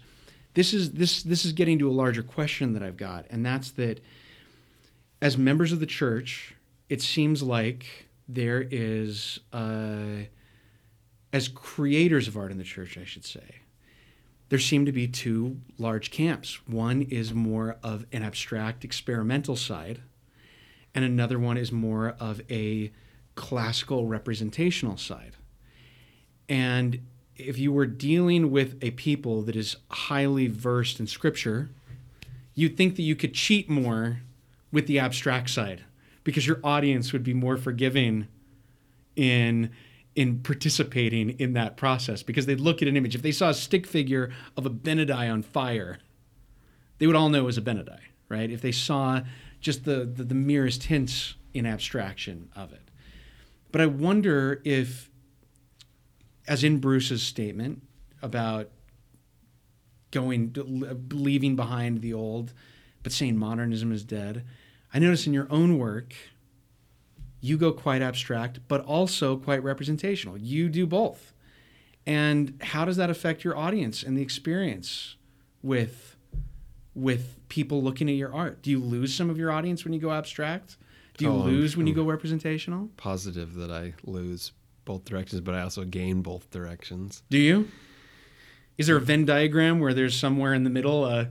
this 0.55 0.73
is 0.73 0.93
this 0.93 1.23
this 1.23 1.45
is 1.45 1.53
getting 1.53 1.79
to 1.81 1.89
a 1.89 1.93
larger 1.93 2.23
question 2.23 2.73
that 2.75 2.83
I've 2.83 2.97
got, 2.97 3.27
and 3.31 3.45
that's 3.45 3.71
that 3.73 4.01
as 5.21 5.37
members 5.37 5.73
of 5.73 5.81
the 5.81 5.87
church, 5.87 6.55
it 6.89 7.03
seems 7.03 7.43
like 7.43 8.09
there 8.29 8.67
is 8.71 9.41
uh, 9.53 10.25
as 11.33 11.49
creators 11.49 12.29
of 12.29 12.37
art 12.37 12.51
in 12.51 12.59
the 12.59 12.65
church, 12.65 12.97
I 12.97 13.05
should 13.05 13.25
say, 13.25 13.57
there 14.49 14.59
seem 14.59 14.87
to 14.87 14.93
be 14.93 15.07
two 15.07 15.59
large 15.77 16.11
camps. 16.11 16.67
One 16.67 17.03
is 17.03 17.35
more 17.35 17.77
of 17.83 18.07
an 18.13 18.23
abstract 18.23 18.85
experimental 18.85 19.57
side, 19.57 20.01
and 20.95 21.05
another 21.05 21.39
one 21.39 21.59
is 21.59 21.71
more 21.71 22.17
of 22.19 22.41
a 22.51 22.91
classical 23.35 24.07
representational 24.07 24.97
side. 24.97 25.37
And 26.49 27.01
if 27.37 27.59
you 27.59 27.73
were 27.73 27.87
dealing 27.87 28.51
with 28.51 28.83
a 28.83 28.91
people 28.93 29.43
that 29.43 29.55
is 29.55 29.77
highly 29.91 30.49
versed 30.49 30.99
in 30.99 31.07
scripture, 31.07 31.69
you'd 32.55 32.77
think 32.77 32.97
that 32.97 33.03
you 33.03 33.15
could 33.15 33.35
cheat 33.35 33.69
more 33.69 34.23
with 34.73 34.87
the 34.87 34.99
abstract 34.99 35.51
side 35.51 35.85
because 36.25 36.47
your 36.47 36.59
audience 36.65 37.13
would 37.13 37.23
be 37.23 37.35
more 37.35 37.57
forgiving 37.57 38.27
in 39.15 39.71
in 40.19 40.41
participating 40.41 41.31
in 41.39 41.53
that 41.53 41.77
process 41.77 42.23
because 42.23 42.47
they'd 42.47 42.61
look 42.61 42.83
at 42.83 42.89
an 42.89 42.97
image. 42.97 43.15
If 43.15 43.23
they 43.23 43.33
saw 43.33 43.51
a 43.51 43.55
stick 43.55 43.87
figure 43.87 44.33
of 44.57 44.65
Abinadi 44.65 45.33
on 45.33 45.43
fire 45.43 45.99
they 46.99 47.07
would 47.07 47.15
all 47.15 47.29
know 47.29 47.39
it 47.41 47.45
was 47.45 47.59
Abinadi 47.59 48.01
right? 48.29 48.51
If 48.51 48.61
they 48.61 48.73
saw 48.73 49.23
just 49.61 49.85
the, 49.85 50.05
the, 50.05 50.25
the 50.25 50.35
merest 50.35 50.85
hints 50.85 51.35
in 51.55 51.67
abstraction 51.67 52.51
of 52.55 52.73
it. 52.73 52.83
But 53.73 53.81
i 53.81 53.87
wonder 53.87 54.63
if 54.65 55.11
as 56.47 56.65
in 56.65 56.79
bruce's 56.79 57.23
statement 57.23 57.83
about 58.23 58.71
going 60.11 60.55
leaving 61.11 61.55
behind 61.55 62.01
the 62.01 62.15
old 62.15 62.55
but 63.03 63.13
saying 63.13 63.37
modernism 63.37 63.93
is 63.93 64.05
dead 64.05 64.45
i 64.95 64.99
notice 64.99 65.27
in 65.27 65.35
your 65.35 65.47
own 65.51 65.77
work 65.77 66.15
you 67.41 67.57
go 67.57 67.73
quite 67.73 68.03
abstract, 68.03 68.61
but 68.69 68.85
also 68.85 69.37
quite 69.37 69.63
representational. 69.63 70.37
You 70.37 70.69
do 70.69 70.87
both. 70.87 71.33
And 72.07 72.59
how 72.63 72.85
does 72.85 72.97
that 72.97 73.11
affect 73.11 73.45
your 73.45 73.57
audience 73.57 74.03
and 74.03 74.17
the 74.17 74.23
experience 74.23 75.17
with 75.63 76.17
with 76.95 77.37
people 77.49 77.83
looking 77.83 78.09
at 78.09 78.17
your 78.17 78.35
art? 78.35 78.63
Do 78.63 78.71
you 78.71 78.81
lose 78.81 79.15
some 79.15 79.31
of 79.31 79.39
your 79.39 79.53
audience 79.53 79.85
when 79.85 79.93
you 79.93 80.01
go 80.01 80.11
abstract? 80.11 80.77
Do 81.17 81.27
you 81.27 81.31
oh, 81.31 81.37
lose 81.37 81.75
I'm, 81.75 81.79
when 81.79 81.87
you 81.87 81.95
go 81.95 82.05
representational? 82.05 82.91
Positive 82.97 83.55
that 83.55 83.71
I 83.71 83.95
lose 84.05 84.53
both 84.85 85.05
directions, 85.05 85.41
but 85.43 85.55
I 85.55 85.61
also 85.61 85.85
gain 85.85 86.23
both 86.23 86.51
directions. 86.51 87.23
Do 87.31 87.39
you? 87.39 87.69
Is 88.79 88.87
there 88.87 88.97
a 88.97 89.01
Venn 89.01 89.25
diagram 89.25 89.81
where 89.81 89.93
there's 89.93 90.17
somewhere 90.17 90.55
in 90.55 90.65
the 90.65 90.71
middle 90.71 91.05
a 91.05 91.31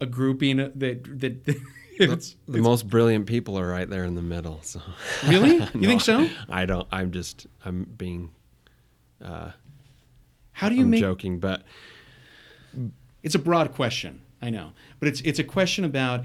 a 0.00 0.06
grouping 0.06 0.56
that 0.56 1.20
that 1.20 1.60
the, 1.98 2.34
the 2.46 2.60
most 2.60 2.88
brilliant 2.88 3.26
people 3.26 3.58
are 3.58 3.66
right 3.66 3.88
there 3.88 4.04
in 4.04 4.14
the 4.14 4.22
middle. 4.22 4.60
So 4.62 4.80
really, 5.26 5.56
you 5.56 5.66
think 5.86 6.00
so? 6.00 6.28
I 6.48 6.66
don't. 6.66 6.86
I'm 6.90 7.10
just. 7.10 7.46
I'm 7.64 7.84
being. 7.84 8.30
Uh, 9.22 9.50
How 10.52 10.68
do 10.68 10.74
you 10.74 10.82
I'm 10.82 10.90
make 10.90 11.00
joking? 11.00 11.38
But 11.38 11.62
it's 13.22 13.34
a 13.34 13.38
broad 13.38 13.72
question. 13.74 14.22
I 14.40 14.50
know, 14.50 14.72
but 15.00 15.08
it's 15.08 15.20
it's 15.22 15.38
a 15.38 15.44
question 15.44 15.84
about 15.84 16.24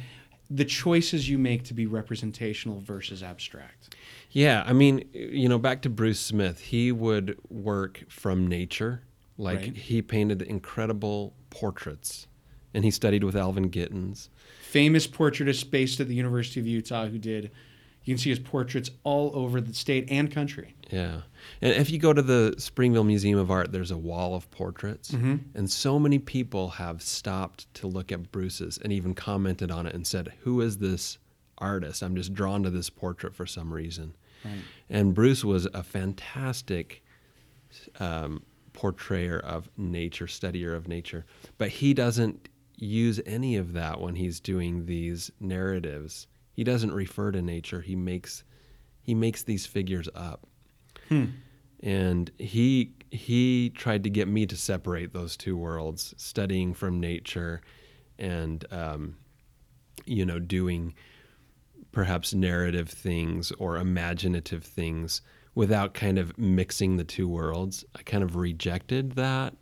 the 0.50 0.66
choices 0.66 1.28
you 1.28 1.38
make 1.38 1.64
to 1.64 1.74
be 1.74 1.88
representational 1.88 2.80
versus 2.80 3.24
abstract. 3.24 3.96
Yeah, 4.32 4.64
I 4.66 4.74
mean, 4.74 5.08
you 5.14 5.50
know, 5.50 5.58
back 5.58 5.82
to 5.84 5.90
Bruce 5.90 6.20
Smith, 6.20 6.60
he 6.60 6.92
would 6.92 7.38
work 7.50 8.04
from 8.10 8.48
nature. 8.48 9.04
Like 9.38 9.60
right. 9.60 9.76
he 9.76 10.02
painted 10.04 10.44
incredible 10.44 11.34
portraits, 11.50 12.28
and 12.74 12.84
he 12.84 12.92
studied 12.92 13.24
with 13.24 13.36
Alvin 13.36 13.72
Gittins 13.72 14.30
famous 14.74 15.06
portraitist 15.06 15.70
based 15.70 16.00
at 16.00 16.08
the 16.08 16.16
University 16.16 16.60
of 16.60 16.66
Utah 16.66 17.06
who 17.06 17.20
did. 17.20 17.52
You 18.04 18.16
can 18.16 18.20
see 18.20 18.32
his 18.32 18.40
portraits 18.40 18.90
all 19.04 19.32
over 19.36 19.62
the 19.62 19.72
state 19.74 20.08
and 20.10 20.32
country. 20.32 20.74
Yeah. 20.90 21.22
And 21.62 21.74
if 21.74 21.92
you 21.92 22.00
go 22.00 22.12
to 22.12 22.24
the 22.24 22.56
Springville 22.58 23.04
Museum 23.04 23.38
of 23.38 23.52
Art, 23.52 23.72
there's 23.72 23.92
a 23.92 23.98
wall 23.98 24.34
of 24.34 24.50
portraits. 24.50 25.12
Mm-hmm. 25.12 25.36
And 25.54 25.70
so 25.70 26.00
many 26.00 26.18
people 26.18 26.70
have 26.70 27.04
stopped 27.04 27.72
to 27.76 27.88
look 27.88 28.12
at 28.12 28.32
Bruce's 28.32 28.80
and 28.80 28.92
even 28.92 29.14
commented 29.14 29.70
on 29.70 29.86
it 29.86 29.94
and 29.94 30.08
said, 30.08 30.34
Who 30.42 30.60
is 30.60 30.80
this 30.80 31.20
artist? 31.60 32.02
I'm 32.02 32.16
just 32.16 32.34
drawn 32.34 32.64
to 32.64 32.72
this 32.72 32.90
portrait 32.90 33.36
for 33.36 33.46
some 33.46 33.72
reason. 33.72 34.16
Right. 34.44 34.56
And 34.90 35.14
Bruce 35.14 35.46
was 35.46 35.68
a 35.68 35.84
fantastic 35.84 37.04
um, 38.00 38.42
portrayer 38.74 39.38
of 39.38 39.70
nature, 39.78 40.26
studier 40.26 40.76
of 40.76 40.88
nature. 40.88 41.26
But 41.60 41.70
he 41.70 41.94
doesn't 41.94 42.50
use 42.76 43.20
any 43.26 43.56
of 43.56 43.74
that 43.74 44.00
when 44.00 44.16
he's 44.16 44.40
doing 44.40 44.86
these 44.86 45.32
narratives. 45.40 46.28
He 46.54 46.64
doesn't 46.64 46.94
refer 46.94 47.32
to 47.32 47.42
nature. 47.42 47.82
He 47.82 47.96
makes 47.96 48.44
he 49.02 49.14
makes 49.14 49.44
these 49.44 49.66
figures 49.66 50.08
up. 50.16 50.48
Hmm. 51.10 51.26
And 51.82 52.32
he 52.38 52.94
he 53.12 53.70
tried 53.72 54.04
to 54.04 54.10
get 54.10 54.28
me 54.28 54.46
to 54.46 54.56
separate 54.56 55.14
those 55.14 55.36
two 55.36 55.58
worlds, 55.58 56.14
studying 56.18 56.74
from 56.74 57.00
nature 57.00 57.62
and 58.18 58.66
um, 58.72 59.18
you 60.06 60.26
know 60.26 60.40
doing 60.40 60.94
perhaps 61.92 62.34
narrative 62.34 62.90
things 62.90 63.52
or 63.60 63.78
imaginative 63.78 64.64
things 64.64 65.22
without 65.56 65.94
kind 65.94 66.18
of 66.18 66.38
mixing 66.38 66.98
the 66.98 67.04
two 67.04 67.28
worlds. 67.28 67.86
I 67.96 68.02
kind 68.02 68.24
of 68.24 68.36
rejected 68.36 69.14
that 69.14 69.54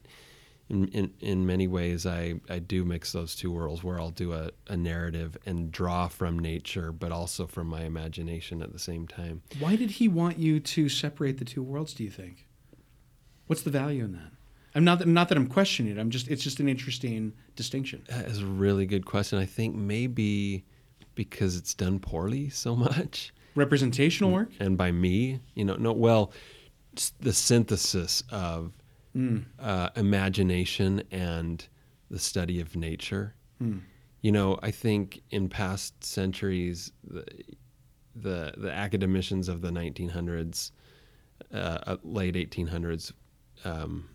in, 0.72 0.88
in, 0.88 1.14
in 1.20 1.46
many 1.46 1.68
ways, 1.68 2.06
I, 2.06 2.36
I 2.50 2.60
do 2.60 2.86
mix 2.86 3.12
those 3.12 3.36
two 3.36 3.52
worlds 3.52 3.84
where 3.84 4.00
I'll 4.00 4.10
do 4.10 4.32
a, 4.32 4.52
a 4.70 4.78
narrative 4.78 5.36
and 5.46 5.70
draw 5.70 6.08
from 6.08 6.40
nature, 6.40 6.94
but 6.94 7.12
also 7.12 7.46
from 7.46 7.68
my 7.68 7.82
imagination 7.82 8.62
at 8.62 8.72
the 8.72 8.80
same 8.80 9.06
time. 9.06 9.42
Why 9.60 9.76
did 9.76 9.92
he 9.92 10.08
want 10.08 10.40
you 10.40 10.62
to 10.62 10.88
separate 10.88 11.40
the 11.40 11.46
two 11.46 11.62
worlds, 11.62 11.94
do 11.94 12.06
you 12.06 12.10
think? 12.10 12.48
What's 13.48 13.64
the 13.64 13.70
value 13.70 14.06
in 14.06 14.14
that? 14.14 14.32
I'm 14.74 14.86
not 14.86 15.00
that, 15.00 15.10
not 15.10 15.28
that 15.28 15.38
I'm 15.38 15.48
questioning 15.48 15.92
it. 15.92 16.00
I'm 16.00 16.10
just 16.10 16.30
it's 16.30 16.42
just 16.42 16.62
an 16.62 16.70
interesting 16.70 17.34
distinction. 17.58 18.04
That 18.08 18.28
is 18.28 18.40
a 18.40 18.46
really 18.46 18.86
good 18.86 19.06
question. 19.06 19.40
I 19.40 19.46
think 19.46 19.76
maybe 19.76 20.64
because 21.16 21.58
it's 21.58 21.74
done 21.74 22.00
poorly 22.00 22.48
so 22.50 22.76
much. 22.78 23.34
Representational 23.56 24.32
work? 24.32 24.52
And 24.62 24.78
by 24.78 24.94
me, 24.94 25.42
you 25.54 25.66
know, 25.66 25.76
no 25.76 25.92
well, 25.92 26.32
the 27.20 27.34
synthesis 27.34 28.24
of 28.32 28.72
mm. 29.15 29.43
uh, 29.60 29.89
imagination 29.95 31.04
and 31.12 31.67
the 32.10 32.19
study 32.19 32.60
of 32.60 32.76
nature. 32.76 33.36
Mm. 33.62 33.82
You 34.21 34.32
know, 34.32 34.60
I 34.62 34.71
think 34.71 35.21
in 35.32 35.50
past 35.50 36.04
centuries, 36.04 36.91
the 37.04 37.26
the, 38.13 38.54
the 38.58 38.71
academicians 38.71 39.47
of 39.47 39.62
the 39.62 39.69
1900s, 39.69 40.71
uh, 41.54 41.78
uh 41.88 41.97
late 42.04 42.36
1800s, 42.36 43.13
um, 43.63 44.10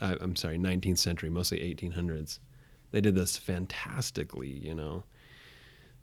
I, 0.00 0.16
I'm 0.20 0.34
sorry, 0.34 0.58
19th 0.58 0.98
century, 0.98 1.30
mostly 1.30 1.58
1800s, 1.60 2.40
they 2.90 3.00
did 3.00 3.14
this 3.14 3.36
fantastically. 3.36 4.48
You 4.48 4.74
know, 4.74 5.04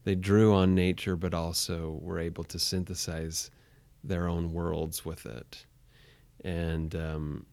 they 0.06 0.16
drew 0.16 0.54
on 0.54 0.76
nature, 0.76 1.18
but 1.18 1.34
also 1.34 2.00
were 2.02 2.20
able 2.20 2.46
to 2.46 2.58
synthesize 2.58 3.52
their 4.04 4.28
own 4.28 4.54
worlds 4.54 5.04
with 5.04 5.26
it. 5.26 5.66
And 6.44 6.96
um, 6.96 7.46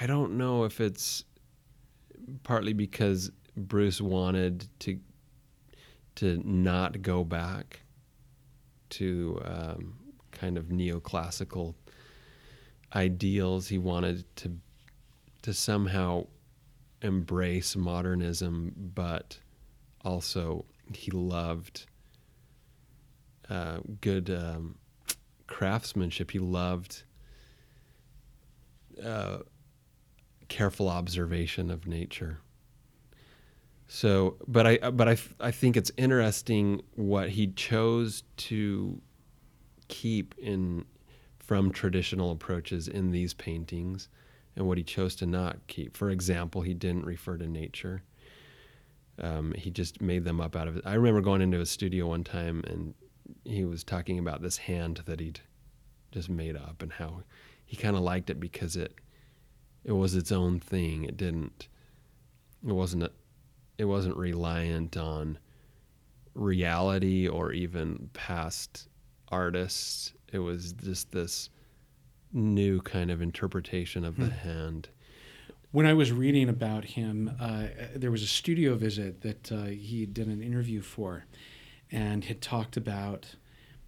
I 0.00 0.06
don't 0.06 0.36
know 0.38 0.64
if 0.64 0.80
it's 0.80 1.24
partly 2.42 2.72
because 2.72 3.30
Bruce 3.56 4.00
wanted 4.00 4.66
to 4.80 4.98
to 6.14 6.40
not 6.44 7.00
go 7.00 7.24
back 7.24 7.80
to 8.90 9.40
um, 9.44 9.94
kind 10.30 10.58
of 10.58 10.66
neoclassical 10.66 11.74
ideals. 12.94 13.68
He 13.68 13.78
wanted 13.78 14.24
to 14.36 14.52
to 15.42 15.52
somehow 15.52 16.26
embrace 17.02 17.74
modernism, 17.76 18.72
but 18.94 19.38
also 20.04 20.64
he 20.94 21.10
loved 21.10 21.86
uh, 23.50 23.78
good 24.00 24.30
um, 24.30 24.76
craftsmanship. 25.46 26.30
He 26.30 26.38
loved 26.38 27.02
uh, 29.04 29.38
careful 30.52 30.90
observation 30.90 31.70
of 31.70 31.86
nature. 31.86 32.38
So, 33.88 34.36
but 34.46 34.66
I 34.66 34.90
but 34.90 35.08
I 35.08 35.16
I 35.40 35.50
think 35.50 35.78
it's 35.78 35.90
interesting 35.96 36.82
what 36.94 37.30
he 37.30 37.46
chose 37.46 38.22
to 38.48 39.00
keep 39.88 40.34
in 40.36 40.84
from 41.38 41.72
traditional 41.72 42.30
approaches 42.32 42.86
in 42.86 43.12
these 43.12 43.32
paintings 43.32 44.10
and 44.54 44.66
what 44.66 44.76
he 44.76 44.84
chose 44.84 45.14
to 45.16 45.26
not 45.26 45.56
keep. 45.68 45.96
For 45.96 46.10
example, 46.10 46.60
he 46.60 46.74
didn't 46.74 47.06
refer 47.06 47.38
to 47.38 47.48
nature. 47.48 48.02
Um, 49.18 49.54
he 49.56 49.70
just 49.70 50.02
made 50.02 50.24
them 50.24 50.38
up 50.38 50.54
out 50.54 50.68
of 50.68 50.76
it. 50.76 50.82
I 50.84 50.94
remember 50.94 51.22
going 51.22 51.40
into 51.40 51.58
his 51.58 51.70
studio 51.70 52.08
one 52.08 52.24
time 52.24 52.62
and 52.66 52.92
he 53.44 53.64
was 53.64 53.84
talking 53.84 54.18
about 54.18 54.42
this 54.42 54.58
hand 54.58 55.02
that 55.06 55.18
he'd 55.18 55.40
just 56.10 56.28
made 56.28 56.56
up 56.56 56.82
and 56.82 56.92
how 56.92 57.22
he 57.64 57.76
kind 57.76 57.96
of 57.96 58.02
liked 58.02 58.28
it 58.28 58.38
because 58.38 58.76
it 58.76 58.94
it 59.84 59.92
was 59.92 60.14
its 60.14 60.30
own 60.32 60.60
thing. 60.60 61.04
It 61.04 61.16
didn't 61.16 61.68
it 62.66 62.72
wasn't 62.72 63.02
a, 63.04 63.10
it 63.78 63.84
wasn't 63.86 64.16
reliant 64.16 64.96
on 64.96 65.38
reality 66.34 67.28
or 67.28 67.52
even 67.52 68.10
past 68.12 68.88
artists. 69.28 70.12
It 70.32 70.38
was 70.38 70.72
just 70.72 71.12
this 71.12 71.50
new 72.32 72.80
kind 72.80 73.10
of 73.10 73.20
interpretation 73.20 74.04
of 74.04 74.16
the 74.16 74.26
Hmm. 74.26 74.30
hand. 74.48 74.88
When 75.72 75.86
I 75.86 75.94
was 75.94 76.12
reading 76.12 76.48
about 76.50 76.84
him, 76.84 77.30
uh, 77.40 77.66
there 77.96 78.10
was 78.10 78.22
a 78.22 78.26
studio 78.26 78.74
visit 78.74 79.22
that 79.22 79.50
uh, 79.50 79.64
he 79.64 80.04
did 80.04 80.26
an 80.28 80.42
interview 80.42 80.82
for, 80.82 81.24
and 81.90 82.24
had 82.24 82.42
talked 82.42 82.76
about 82.76 83.36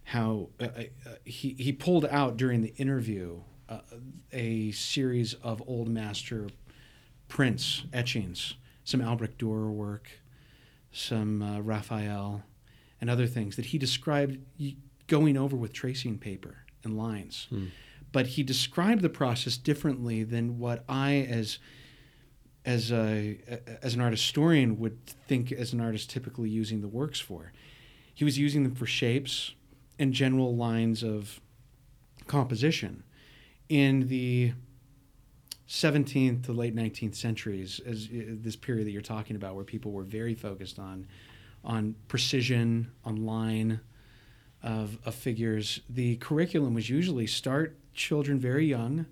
how 0.05 0.49
uh, 0.59 0.63
uh, 0.65 0.83
he 1.25 1.53
he 1.59 1.71
pulled 1.71 2.05
out 2.05 2.37
during 2.37 2.61
the 2.61 2.73
interview 2.77 3.39
uh, 3.69 3.79
a 4.31 4.71
series 4.71 5.33
of 5.35 5.61
old 5.67 5.87
master 5.87 6.47
prints 7.27 7.83
etchings, 7.93 8.55
some 8.83 9.01
Albrecht 9.01 9.37
Dürer 9.37 9.71
work, 9.71 10.09
some 10.91 11.41
uh, 11.41 11.59
Raphael, 11.59 12.43
and 13.01 13.09
other 13.09 13.27
things 13.27 13.55
that 13.55 13.67
he 13.67 13.77
described 13.77 14.37
going 15.07 15.37
over 15.37 15.55
with 15.55 15.73
tracing 15.73 16.17
paper 16.17 16.57
and 16.83 16.97
lines. 16.97 17.47
Hmm. 17.49 17.67
But 18.11 18.27
he 18.27 18.43
described 18.43 19.01
the 19.01 19.09
process 19.09 19.57
differently 19.57 20.23
than 20.23 20.57
what 20.57 20.83
I, 20.87 21.15
as 21.29 21.59
as 22.63 22.91
a 22.91 23.37
as 23.81 23.93
an 23.93 24.01
art 24.01 24.13
historian, 24.13 24.79
would 24.79 25.05
think 25.05 25.51
as 25.51 25.73
an 25.73 25.81
artist 25.81 26.09
typically 26.09 26.49
using 26.49 26.81
the 26.81 26.87
works 26.87 27.19
for. 27.19 27.51
He 28.13 28.23
was 28.23 28.37
using 28.39 28.63
them 28.63 28.73
for 28.73 28.85
shapes 28.85 29.53
and 29.99 30.13
general 30.13 30.55
lines 30.55 31.03
of 31.03 31.41
composition. 32.27 33.03
In 33.69 34.07
the 34.07 34.53
17th 35.67 36.43
to 36.45 36.53
late 36.53 36.75
19th 36.75 37.15
centuries, 37.15 37.81
as 37.85 38.07
uh, 38.11 38.21
this 38.27 38.55
period 38.55 38.85
that 38.85 38.91
you're 38.91 39.01
talking 39.01 39.35
about, 39.35 39.55
where 39.55 39.63
people 39.63 39.91
were 39.91 40.03
very 40.03 40.35
focused 40.35 40.79
on 40.79 41.07
on 41.63 41.95
precision, 42.07 42.91
on 43.03 43.25
line 43.25 43.79
of, 44.61 44.99
of 45.03 45.15
figures, 45.15 45.79
the 45.89 46.15
curriculum 46.17 46.75
was 46.75 46.91
usually 46.91 47.25
start 47.25 47.75
children 47.95 48.39
very 48.39 48.67
young, 48.67 49.07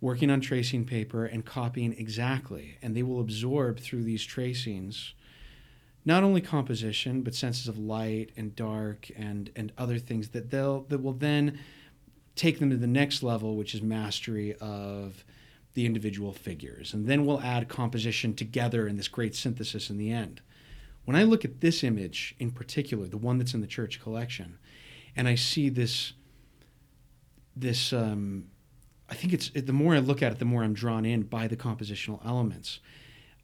working 0.00 0.32
on 0.32 0.40
tracing 0.40 0.84
paper 0.84 1.24
and 1.26 1.44
copying 1.44 1.92
exactly, 1.96 2.76
and 2.82 2.96
they 2.96 3.04
will 3.04 3.20
absorb 3.20 3.78
through 3.78 4.02
these 4.02 4.24
tracings 4.24 5.14
not 6.04 6.22
only 6.22 6.40
composition 6.40 7.20
but 7.22 7.34
senses 7.34 7.68
of 7.68 7.78
light 7.78 8.30
and 8.36 8.56
dark 8.56 9.10
and 9.16 9.50
and 9.54 9.70
other 9.76 9.98
things 9.98 10.30
that 10.30 10.50
they'll 10.50 10.82
that 10.88 11.02
will 11.02 11.12
then 11.12 11.58
take 12.40 12.58
them 12.58 12.70
to 12.70 12.76
the 12.76 12.86
next 12.86 13.22
level, 13.22 13.54
which 13.54 13.74
is 13.74 13.82
mastery 13.82 14.54
of 14.62 15.24
the 15.74 15.84
individual 15.84 16.32
figures. 16.32 16.94
And 16.94 17.06
then 17.06 17.26
we'll 17.26 17.42
add 17.42 17.68
composition 17.68 18.34
together 18.34 18.88
in 18.88 18.96
this 18.96 19.08
great 19.08 19.34
synthesis 19.34 19.90
in 19.90 19.98
the 19.98 20.10
end. 20.10 20.40
When 21.04 21.16
I 21.16 21.24
look 21.24 21.44
at 21.44 21.60
this 21.60 21.84
image 21.84 22.34
in 22.38 22.50
particular, 22.50 23.06
the 23.06 23.18
one 23.18 23.36
that's 23.36 23.52
in 23.52 23.60
the 23.60 23.66
church 23.66 24.00
collection, 24.00 24.58
and 25.14 25.28
I 25.28 25.34
see 25.34 25.68
this, 25.68 26.14
this, 27.54 27.92
um, 27.92 28.46
I 29.10 29.14
think 29.16 29.34
it's 29.34 29.50
the 29.50 29.74
more 29.74 29.94
I 29.94 29.98
look 29.98 30.22
at 30.22 30.32
it, 30.32 30.38
the 30.38 30.46
more 30.46 30.62
I'm 30.62 30.72
drawn 30.72 31.04
in 31.04 31.24
by 31.24 31.46
the 31.46 31.58
compositional 31.58 32.24
elements, 32.24 32.80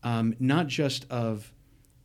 um, 0.03 0.35
not 0.41 0.69
just 0.69 1.05
of 1.11 1.53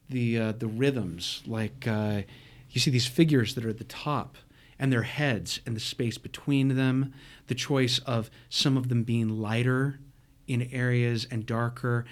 the 0.09 0.37
uh, 0.37 0.51
the 0.53 0.67
rhythms. 0.67 1.41
Like 1.47 1.87
uh, 1.87 2.23
you 2.69 2.81
see 2.81 2.91
these 2.91 3.07
figures 3.07 3.55
that 3.55 3.63
are 3.63 3.69
at 3.69 3.77
the 3.77 3.85
top, 3.85 4.37
and 4.81 4.91
their 4.91 5.03
heads 5.03 5.61
and 5.65 5.75
the 5.75 5.79
space 5.79 6.17
between 6.17 6.75
them, 6.75 7.13
the 7.45 7.55
choice 7.55 7.99
of 7.99 8.31
some 8.49 8.75
of 8.75 8.89
them 8.89 9.03
being 9.03 9.29
lighter 9.29 9.99
in 10.47 10.67
areas 10.73 11.27
and 11.29 11.45
darker, 11.45 12.03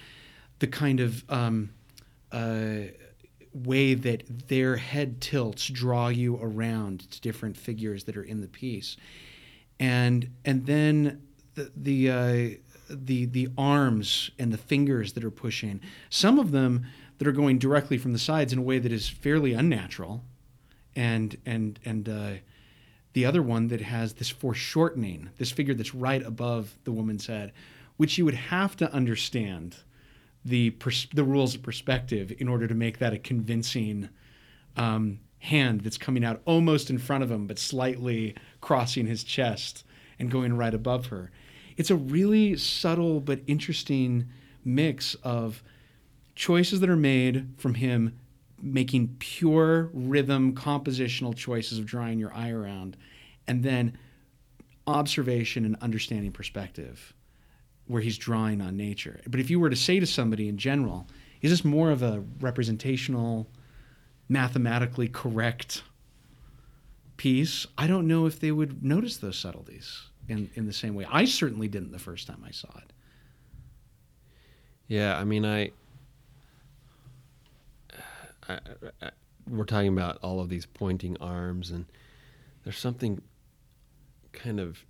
the 0.60 0.68
kind 0.68 1.00
of 1.00 1.24
um, 1.30 1.72
uh, 2.32 2.82
way 3.54 3.96
that 3.96 4.48
their 4.48 4.76
head 4.78 5.20
tilts 5.20 5.68
draw 5.68 6.10
you 6.10 6.38
around 6.40 7.10
to 7.12 7.20
different 7.22 7.58
figures 7.58 8.04
that 8.04 8.16
are 8.16 8.24
in 8.24 8.40
the 8.40 8.48
piece, 8.48 8.96
and 9.80 10.30
and 10.46 10.68
then 10.68 11.24
the 11.56 11.72
the 11.76 12.10
uh, 12.12 12.50
the 12.88 13.26
the 13.26 13.50
arms 13.58 14.30
and 14.38 14.54
the 14.54 14.58
fingers 14.60 15.14
that 15.14 15.24
are 15.24 15.32
pushing. 15.32 15.82
Some 16.12 16.38
of 16.38 16.52
them 16.52 16.86
that 17.18 17.28
are 17.28 17.32
going 17.34 17.58
directly 17.58 17.98
from 17.98 18.14
the 18.14 18.20
sides 18.20 18.54
in 18.54 18.60
a 18.60 18.62
way 18.62 18.78
that 18.78 18.92
is 18.92 19.10
fairly 19.10 19.54
unnatural, 19.54 20.24
and 20.96 21.36
and 21.48 21.80
and 21.84 22.08
uh, 22.08 22.32
the 23.20 23.26
other 23.26 23.44
one 23.44 23.68
that 23.68 23.82
has 23.82 24.14
this 24.14 24.30
foreshortening, 24.30 25.30
this 25.38 25.52
figure 25.52 25.74
that's 25.74 25.94
right 25.94 26.24
above 26.26 26.78
the 26.86 26.92
woman's 26.94 27.28
head, 27.28 27.52
which 27.98 28.18
you 28.18 28.24
would 28.24 28.34
have 28.34 28.78
to 28.78 28.90
understand 28.94 29.76
the 30.46 30.70
pers- 30.70 31.10
the 31.14 31.26
rules 31.26 31.54
of 31.54 31.62
perspective 31.62 32.32
in 32.40 32.48
order 32.48 32.66
to 32.66 32.74
make 32.74 33.00
that 33.00 33.12
a 33.12 33.20
convincing 33.20 34.08
um, 34.78 35.20
hand 35.40 35.82
that's 35.82 35.98
coming 35.98 36.24
out 36.24 36.42
almost 36.46 36.90
in 36.90 36.98
front 36.98 37.22
of 37.22 37.30
him, 37.30 37.46
but 37.46 37.60
slightly 37.60 38.36
crossing 38.62 39.06
his 39.06 39.26
chest 39.26 39.84
and 40.18 40.32
going 40.32 40.56
right 40.56 40.74
above 40.74 41.08
her. 41.08 41.30
It's 41.76 41.92
a 41.92 41.98
really 41.98 42.56
subtle 42.56 43.20
but 43.20 43.42
interesting 43.48 44.30
mix 44.64 45.16
of 45.16 45.62
choices 46.36 46.80
that 46.80 46.90
are 46.90 46.96
made 46.96 47.50
from 47.58 47.74
him 47.74 48.18
making 48.62 49.16
pure 49.20 49.90
rhythm 49.94 50.54
compositional 50.54 51.36
choices 51.36 51.80
of 51.80 51.86
drawing 51.86 52.20
your 52.20 52.34
eye 52.34 52.52
around 52.52 52.98
and 53.48 53.64
then 53.64 53.98
observation 54.88 55.66
and 55.66 55.76
understanding 55.82 56.32
perspective 56.32 57.14
where 57.88 58.02
he's 58.02 58.18
drawing 58.18 58.62
on 58.62 58.78
nature. 58.78 59.20
But 59.28 59.40
if 59.40 59.50
you 59.50 59.60
were 59.60 59.70
to 59.70 59.76
say 59.76 60.00
to 60.00 60.06
somebody 60.06 60.48
in 60.48 60.58
general 60.58 61.08
is 61.42 61.52
this 61.52 61.64
more 61.64 61.90
of 61.90 62.04
a 62.04 62.24
representational 62.42 63.48
mathematically 64.28 65.08
correct 65.08 65.84
piece? 67.18 67.66
I 67.78 67.88
don't 67.88 68.08
know 68.08 68.26
if 68.26 68.40
they 68.40 68.52
would 68.52 68.84
notice 68.84 69.18
those 69.18 69.38
subtleties 69.38 70.10
in, 70.28 70.50
in 70.56 70.66
the 70.66 70.74
same 70.74 70.96
way. 70.96 71.06
I 71.10 71.26
certainly 71.26 71.68
didn't 71.68 71.92
the 71.92 72.00
first 72.00 72.28
time 72.28 72.44
i 72.46 72.52
saw 72.52 72.70
it. 72.78 72.94
Yeah, 74.88 75.18
I 75.18 75.24
mean, 75.24 75.46
I, 75.46 75.72
I, 78.50 78.60
I, 79.02 79.10
we're 79.48 79.66
talking 79.66 79.94
about 79.94 80.18
all 80.22 80.40
of 80.40 80.50
these 80.50 80.66
pointing 80.66 81.18
arms, 81.18 81.72
and 81.72 81.86
there's 82.64 82.78
something 82.78 83.22
kind 84.34 84.60
of 84.60 84.84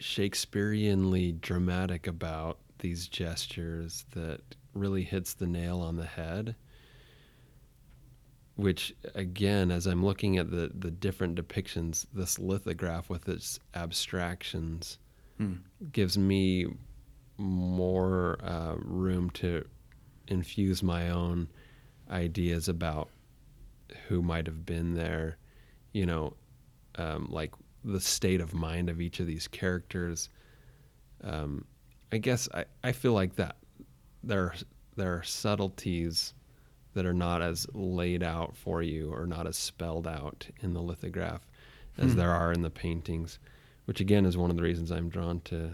Shakespeareanly 0.00 1.40
dramatic 1.40 2.06
about 2.06 2.58
these 2.78 3.08
gestures 3.08 4.04
that 4.12 4.40
really 4.74 5.02
hits 5.02 5.34
the 5.34 5.46
nail 5.46 5.80
on 5.80 5.96
the 5.96 6.06
head. 6.06 6.54
Which, 8.56 8.94
again, 9.14 9.70
as 9.70 9.86
I'm 9.86 10.04
looking 10.04 10.38
at 10.38 10.50
the, 10.50 10.70
the 10.74 10.90
different 10.90 11.36
depictions, 11.36 12.06
this 12.12 12.38
lithograph 12.38 13.10
with 13.10 13.28
its 13.28 13.60
abstractions 13.74 14.98
Hmm. 15.38 15.56
gives 15.92 16.16
me 16.16 16.66
more 17.36 18.38
uh, 18.42 18.76
room 18.78 19.28
to 19.30 19.66
infuse 20.28 20.82
my 20.82 21.10
own 21.10 21.48
ideas 22.10 22.68
about 22.68 23.08
who 24.08 24.22
might 24.22 24.46
have 24.46 24.64
been 24.66 24.94
there, 24.94 25.36
you 25.92 26.06
know, 26.06 26.34
um, 26.96 27.28
like 27.30 27.52
the 27.84 28.00
state 28.00 28.40
of 28.40 28.52
mind 28.54 28.88
of 28.88 29.00
each 29.00 29.20
of 29.20 29.26
these 29.26 29.46
characters. 29.48 30.28
Um, 31.22 31.64
I 32.12 32.18
guess 32.18 32.48
I, 32.54 32.64
I 32.84 32.92
feel 32.92 33.12
like 33.12 33.36
that 33.36 33.56
there 34.22 34.54
there 34.96 35.12
are 35.14 35.22
subtleties 35.22 36.32
that 36.94 37.04
are 37.04 37.12
not 37.14 37.42
as 37.42 37.66
laid 37.74 38.22
out 38.22 38.56
for 38.56 38.82
you 38.82 39.12
or 39.12 39.26
not 39.26 39.46
as 39.46 39.56
spelled 39.56 40.06
out 40.06 40.46
in 40.62 40.72
the 40.72 40.80
lithograph 40.80 41.46
as 41.98 42.12
Hmm. 42.12 42.18
there 42.18 42.30
are 42.30 42.52
in 42.52 42.62
the 42.62 42.70
paintings, 42.70 43.38
which 43.84 44.00
again 44.00 44.24
is 44.24 44.36
one 44.36 44.50
of 44.50 44.56
the 44.56 44.62
reasons 44.62 44.90
I'm 44.90 45.08
drawn 45.08 45.40
to 45.42 45.70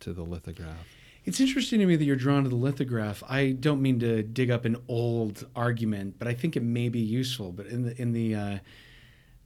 to 0.00 0.12
the 0.12 0.22
lithograph. 0.22 0.86
It's 1.24 1.38
interesting 1.38 1.80
to 1.80 1.86
me 1.86 1.96
that 1.96 2.04
you're 2.04 2.16
drawn 2.16 2.44
to 2.44 2.48
the 2.48 2.56
lithograph. 2.56 3.22
I 3.28 3.50
don't 3.52 3.82
mean 3.82 4.00
to 4.00 4.22
dig 4.22 4.50
up 4.50 4.64
an 4.64 4.76
old 4.88 5.46
argument, 5.54 6.16
but 6.18 6.26
I 6.26 6.34
think 6.34 6.56
it 6.56 6.62
may 6.62 6.88
be 6.88 7.00
useful. 7.00 7.52
But 7.52 7.66
in 7.66 7.82
the 7.84 8.00
in 8.00 8.12
the 8.12 8.34
uh, 8.34 8.58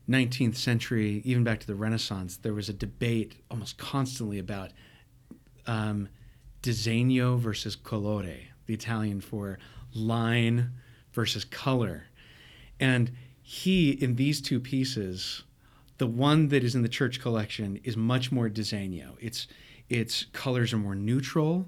19th 0.08 0.56
century, 0.56 1.20
even 1.24 1.42
back 1.42 1.60
to 1.60 1.66
the 1.66 1.74
Renaissance, 1.74 2.36
there 2.36 2.54
was 2.54 2.68
a 2.68 2.72
debate 2.72 3.36
almost 3.50 3.76
constantly 3.76 4.38
about 4.38 4.70
um, 5.66 6.08
disegno 6.62 7.38
versus 7.38 7.74
colore, 7.76 8.36
the 8.66 8.74
Italian 8.74 9.20
for 9.20 9.58
line 9.94 10.72
versus 11.12 11.44
color. 11.44 12.04
And 12.78 13.12
he, 13.42 13.90
in 13.90 14.16
these 14.16 14.40
two 14.40 14.60
pieces, 14.60 15.42
the 15.98 16.06
one 16.06 16.48
that 16.48 16.62
is 16.62 16.74
in 16.74 16.82
the 16.82 16.88
church 16.88 17.20
collection 17.20 17.80
is 17.82 17.96
much 17.96 18.30
more 18.30 18.48
disegno. 18.48 19.16
Its 19.20 19.46
its 19.88 20.24
colors 20.32 20.72
are 20.72 20.78
more 20.78 20.94
neutral. 20.94 21.66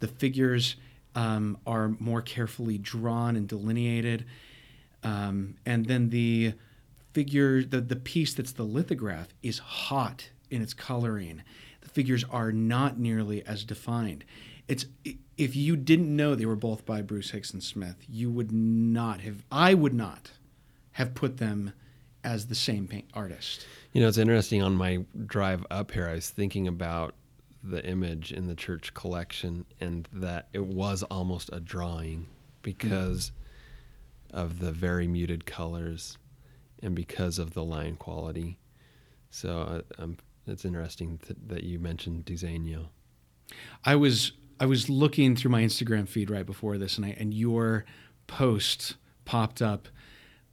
The 0.00 0.08
figures 0.08 0.76
um, 1.14 1.58
are 1.66 1.88
more 1.98 2.22
carefully 2.22 2.78
drawn 2.78 3.36
and 3.36 3.48
delineated. 3.48 4.24
Um, 5.02 5.56
and 5.66 5.86
then 5.86 6.10
the 6.10 6.54
figure, 7.12 7.62
the, 7.62 7.80
the 7.80 7.96
piece 7.96 8.34
that's 8.34 8.52
the 8.52 8.64
lithograph, 8.64 9.28
is 9.42 9.58
hot 9.58 10.30
in 10.50 10.62
its 10.62 10.74
coloring. 10.74 11.42
The 11.80 11.88
figures 11.88 12.24
are 12.30 12.52
not 12.52 12.98
nearly 12.98 13.44
as 13.46 13.64
defined. 13.64 14.24
It's 14.66 14.86
if 15.36 15.56
you 15.56 15.76
didn't 15.76 16.14
know 16.14 16.34
they 16.34 16.44
were 16.44 16.56
both 16.56 16.84
by 16.84 17.00
Bruce 17.00 17.32
Hixson 17.32 17.62
Smith, 17.62 17.96
you 18.08 18.30
would 18.30 18.52
not 18.52 19.22
have. 19.22 19.44
I 19.50 19.74
would 19.74 19.94
not 19.94 20.32
have 20.92 21.14
put 21.14 21.38
them 21.38 21.72
as 22.24 22.46
the 22.46 22.54
same 22.54 22.86
paint 22.86 23.06
artist. 23.14 23.66
You 23.92 24.02
know, 24.02 24.08
it's 24.08 24.18
interesting. 24.18 24.62
On 24.62 24.74
my 24.74 25.04
drive 25.26 25.64
up 25.70 25.92
here, 25.92 26.08
I 26.08 26.14
was 26.14 26.28
thinking 26.28 26.68
about 26.68 27.14
the 27.62 27.84
image 27.84 28.32
in 28.32 28.46
the 28.46 28.54
church 28.54 28.94
collection 28.94 29.64
and 29.80 30.08
that 30.12 30.48
it 30.52 30.64
was 30.64 31.02
almost 31.04 31.50
a 31.52 31.60
drawing 31.60 32.26
because 32.62 33.32
mm. 34.32 34.38
of 34.38 34.60
the 34.60 34.72
very 34.72 35.08
muted 35.08 35.44
colors 35.44 36.18
and 36.82 36.94
because 36.94 37.38
of 37.38 37.54
the 37.54 37.64
line 37.64 37.96
quality. 37.96 38.58
So 39.30 39.82
uh, 39.98 40.02
um, 40.02 40.16
it's 40.46 40.64
interesting 40.64 41.18
th- 41.18 41.38
that 41.48 41.64
you 41.64 41.78
mentioned 41.78 42.24
Disegno. 42.24 42.88
I 43.84 43.96
was 43.96 44.32
I 44.60 44.66
was 44.66 44.88
looking 44.88 45.36
through 45.36 45.50
my 45.50 45.62
Instagram 45.62 46.08
feed 46.08 46.30
right 46.30 46.46
before 46.46 46.78
this, 46.78 46.96
and 46.96 47.06
I, 47.06 47.16
and 47.18 47.32
your 47.32 47.84
post 48.26 48.96
popped 49.24 49.62
up 49.62 49.88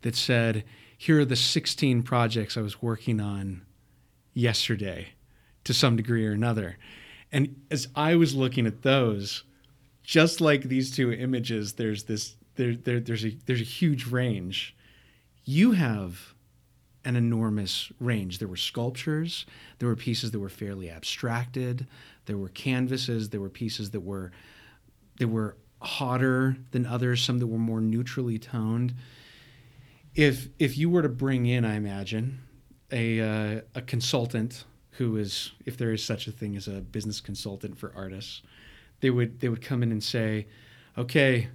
that 0.01 0.15
said, 0.15 0.63
"Here 0.97 1.19
are 1.19 1.25
the 1.25 1.35
16 1.35 2.03
projects 2.03 2.57
I 2.57 2.61
was 2.61 2.81
working 2.81 3.19
on 3.19 3.63
yesterday, 4.33 5.09
to 5.65 5.73
some 5.73 5.95
degree 5.95 6.25
or 6.25 6.31
another." 6.31 6.77
And 7.31 7.61
as 7.69 7.89
I 7.95 8.15
was 8.15 8.33
looking 8.33 8.65
at 8.65 8.81
those, 8.81 9.43
just 10.03 10.39
like 10.39 10.63
these 10.63 10.91
two 10.91 11.11
images, 11.11 11.73
there's 11.73 12.03
this 12.03 12.35
there, 12.55 12.75
there 12.75 12.99
there's 12.99 13.25
a 13.25 13.37
there's 13.45 13.61
a 13.61 13.65
huge 13.65 14.07
range. 14.07 14.75
You 15.43 15.73
have 15.73 16.33
an 17.03 17.15
enormous 17.15 17.91
range. 17.99 18.39
There 18.39 18.47
were 18.47 18.55
sculptures, 18.55 19.45
there 19.79 19.87
were 19.87 19.95
pieces 19.95 20.31
that 20.31 20.39
were 20.39 20.49
fairly 20.49 20.89
abstracted, 20.89 21.85
there 22.25 22.37
were 22.37 22.49
canvases, 22.49 23.29
there 23.29 23.41
were 23.41 23.49
pieces 23.49 23.91
that 23.91 23.99
were 23.99 24.31
that 25.19 25.27
were 25.27 25.55
hotter 25.81 26.57
than 26.71 26.85
others, 26.85 27.21
some 27.21 27.39
that 27.39 27.47
were 27.47 27.59
more 27.59 27.81
neutrally 27.81 28.39
toned. 28.39 28.95
If 30.15 30.49
if 30.57 30.77
you 30.77 30.89
were 30.89 31.01
to 31.01 31.09
bring 31.09 31.45
in, 31.45 31.65
I 31.65 31.75
imagine, 31.75 32.39
a 32.91 33.19
uh, 33.19 33.61
a 33.75 33.81
consultant 33.81 34.63
who 34.97 35.17
is, 35.17 35.51
if 35.65 35.77
there 35.77 35.91
is 35.91 36.03
such 36.03 36.27
a 36.27 36.31
thing 36.31 36.55
as 36.55 36.67
a 36.67 36.81
business 36.81 37.19
consultant 37.19 37.77
for 37.77 37.91
artists, 37.95 38.41
they 39.01 39.09
would 39.09 39.39
they 39.39 39.49
would 39.49 39.61
come 39.61 39.83
in 39.83 39.91
and 39.91 40.03
say, 40.03 40.47
okay, 40.97 41.49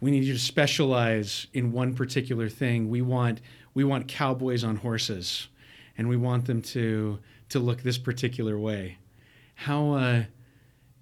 we 0.00 0.10
need 0.10 0.24
you 0.24 0.32
to 0.32 0.38
specialize 0.38 1.46
in 1.52 1.72
one 1.72 1.94
particular 1.94 2.48
thing. 2.48 2.88
We 2.90 3.02
want 3.02 3.40
we 3.74 3.84
want 3.84 4.08
cowboys 4.08 4.64
on 4.64 4.76
horses, 4.76 5.48
and 5.96 6.08
we 6.08 6.16
want 6.16 6.46
them 6.46 6.60
to 6.62 7.18
to 7.50 7.58
look 7.58 7.82
this 7.82 7.98
particular 7.98 8.58
way. 8.58 8.98
How? 9.54 9.92
Uh, 9.92 10.24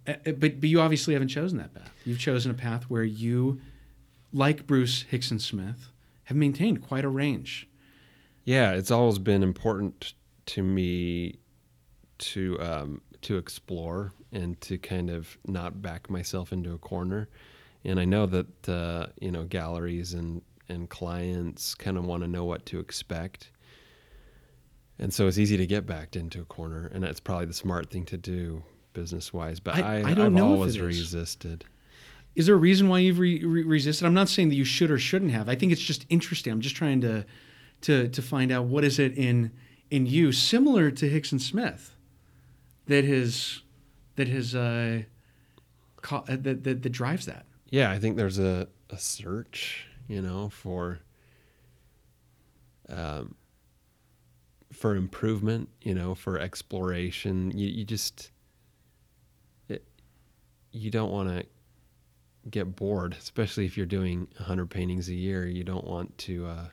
uh, 0.06 0.14
but 0.24 0.60
but 0.60 0.68
you 0.68 0.80
obviously 0.80 1.14
haven't 1.14 1.28
chosen 1.28 1.58
that 1.58 1.74
path. 1.74 1.92
You've 2.04 2.18
chosen 2.18 2.50
a 2.50 2.54
path 2.54 2.84
where 2.84 3.04
you, 3.04 3.60
like 4.32 4.66
Bruce 4.66 5.04
Hixson 5.10 5.40
Smith, 5.40 5.90
have 6.24 6.36
maintained 6.36 6.82
quite 6.82 7.04
a 7.04 7.08
range. 7.08 7.68
Yeah, 8.44 8.72
it's 8.72 8.90
always 8.90 9.18
been 9.18 9.42
important 9.42 10.14
to 10.46 10.62
me 10.62 11.38
to 12.20 12.60
um, 12.60 13.02
to 13.22 13.36
explore 13.36 14.12
and 14.32 14.60
to 14.62 14.78
kind 14.78 15.10
of 15.10 15.36
not 15.46 15.82
back 15.82 16.08
myself 16.08 16.52
into 16.52 16.72
a 16.72 16.78
corner. 16.78 17.28
And 17.84 17.98
I 17.98 18.04
know 18.04 18.26
that 18.26 18.68
uh, 18.68 19.06
you 19.20 19.30
know 19.30 19.44
galleries 19.44 20.14
and 20.14 20.42
and 20.68 20.88
clients 20.88 21.74
kind 21.74 21.98
of 21.98 22.04
want 22.04 22.22
to 22.22 22.28
know 22.28 22.44
what 22.44 22.64
to 22.66 22.78
expect. 22.78 23.50
And 24.98 25.12
so 25.12 25.26
it's 25.26 25.38
easy 25.38 25.56
to 25.56 25.66
get 25.66 25.86
backed 25.86 26.14
into 26.14 26.42
a 26.42 26.44
corner, 26.44 26.90
and 26.92 27.02
that's 27.02 27.20
probably 27.20 27.46
the 27.46 27.54
smart 27.54 27.90
thing 27.90 28.04
to 28.06 28.18
do 28.18 28.62
business 28.92 29.32
wise. 29.32 29.58
But 29.58 29.76
I, 29.76 29.80
I, 29.80 30.10
I 30.10 30.14
don't 30.14 30.36
I've 30.36 30.42
always 30.42 30.78
resisted. 30.78 31.64
Is 32.36 32.46
there 32.46 32.54
a 32.54 32.58
reason 32.58 32.88
why 32.88 32.98
you've 33.00 33.18
re- 33.18 33.44
re- 33.44 33.64
resisted? 33.64 34.06
I'm 34.06 34.14
not 34.14 34.28
saying 34.28 34.50
that 34.50 34.54
you 34.54 34.64
should 34.64 34.90
or 34.90 34.98
shouldn't 34.98 35.32
have. 35.32 35.48
I 35.48 35.54
think 35.56 35.72
it's 35.72 35.80
just 35.80 36.06
interesting. 36.10 36.52
I'm 36.52 36.60
just 36.60 36.76
trying 36.76 37.00
to 37.00 37.24
to 37.82 38.08
to 38.08 38.22
find 38.22 38.52
out 38.52 38.66
what 38.66 38.84
is 38.84 38.98
it 38.98 39.16
in 39.16 39.52
in 39.90 40.06
you 40.06 40.32
similar 40.32 40.90
to 40.90 41.10
Hixson 41.10 41.40
Smith 41.40 41.96
that 42.86 43.04
has 43.04 43.62
that 44.16 44.28
has 44.28 44.54
uh, 44.54 45.02
uh, 46.10 46.20
that, 46.26 46.64
that 46.64 46.82
that 46.82 46.90
drives 46.90 47.26
that. 47.26 47.46
Yeah, 47.70 47.90
I 47.90 47.98
think 47.98 48.16
there's 48.16 48.38
a, 48.38 48.68
a 48.90 48.98
search, 48.98 49.86
you 50.08 50.20
know, 50.20 50.48
for 50.48 50.98
um, 52.88 53.34
for 54.72 54.96
improvement, 54.96 55.68
you 55.82 55.94
know, 55.94 56.14
for 56.14 56.38
exploration. 56.38 57.52
You 57.56 57.68
you 57.68 57.84
just 57.84 58.30
it, 59.68 59.84
you 60.72 60.90
don't 60.90 61.10
want 61.10 61.28
to 61.28 61.46
get 62.48 62.74
bored, 62.76 63.14
especially 63.18 63.66
if 63.66 63.76
you're 63.76 63.86
doing 63.86 64.26
100 64.36 64.70
paintings 64.70 65.08
a 65.08 65.14
year. 65.14 65.46
You 65.46 65.64
don't 65.64 65.86
want 65.86 66.16
to 66.18 66.46
uh, 66.46 66.66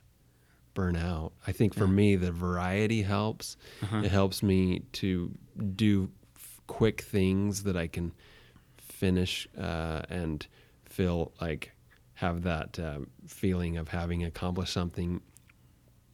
burn 0.74 0.96
out. 0.96 1.34
I 1.46 1.52
think 1.52 1.74
for 1.74 1.86
yeah. 1.86 1.92
me, 1.92 2.16
the 2.16 2.32
variety 2.32 3.02
helps. 3.02 3.58
Uh-huh. 3.84 4.02
It 4.04 4.12
helps 4.12 4.42
me 4.42 4.84
to 4.94 5.32
do 5.76 6.10
f- 6.36 6.62
quick 6.68 7.02
things 7.02 7.64
that 7.64 7.78
I 7.78 7.88
can 7.88 8.14
finish 8.78 9.48
uh, 9.58 10.02
and 10.10 10.46
feel 10.86 11.32
like 11.40 11.72
have 12.16 12.44
that 12.44 12.80
uh, 12.80 13.00
feeling 13.28 13.78
of 13.78 13.88
having 13.88 14.24
accomplished 14.24 14.74
something 14.74 15.22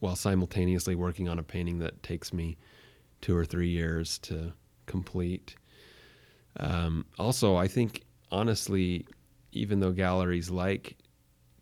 while 0.00 0.16
simultaneously 0.16 0.94
working 0.94 1.28
on 1.28 1.38
a 1.38 1.42
painting 1.42 1.78
that 1.78 2.02
takes 2.02 2.32
me 2.32 2.58
two 3.22 3.34
or 3.34 3.44
three 3.44 3.70
years 3.70 4.18
to 4.18 4.52
complete. 4.84 5.56
Um, 6.60 7.06
also, 7.18 7.56
I 7.56 7.68
think 7.68 8.02
honestly, 8.30 9.06
even 9.52 9.80
though 9.80 9.92
galleries 9.92 10.50
like 10.50 10.98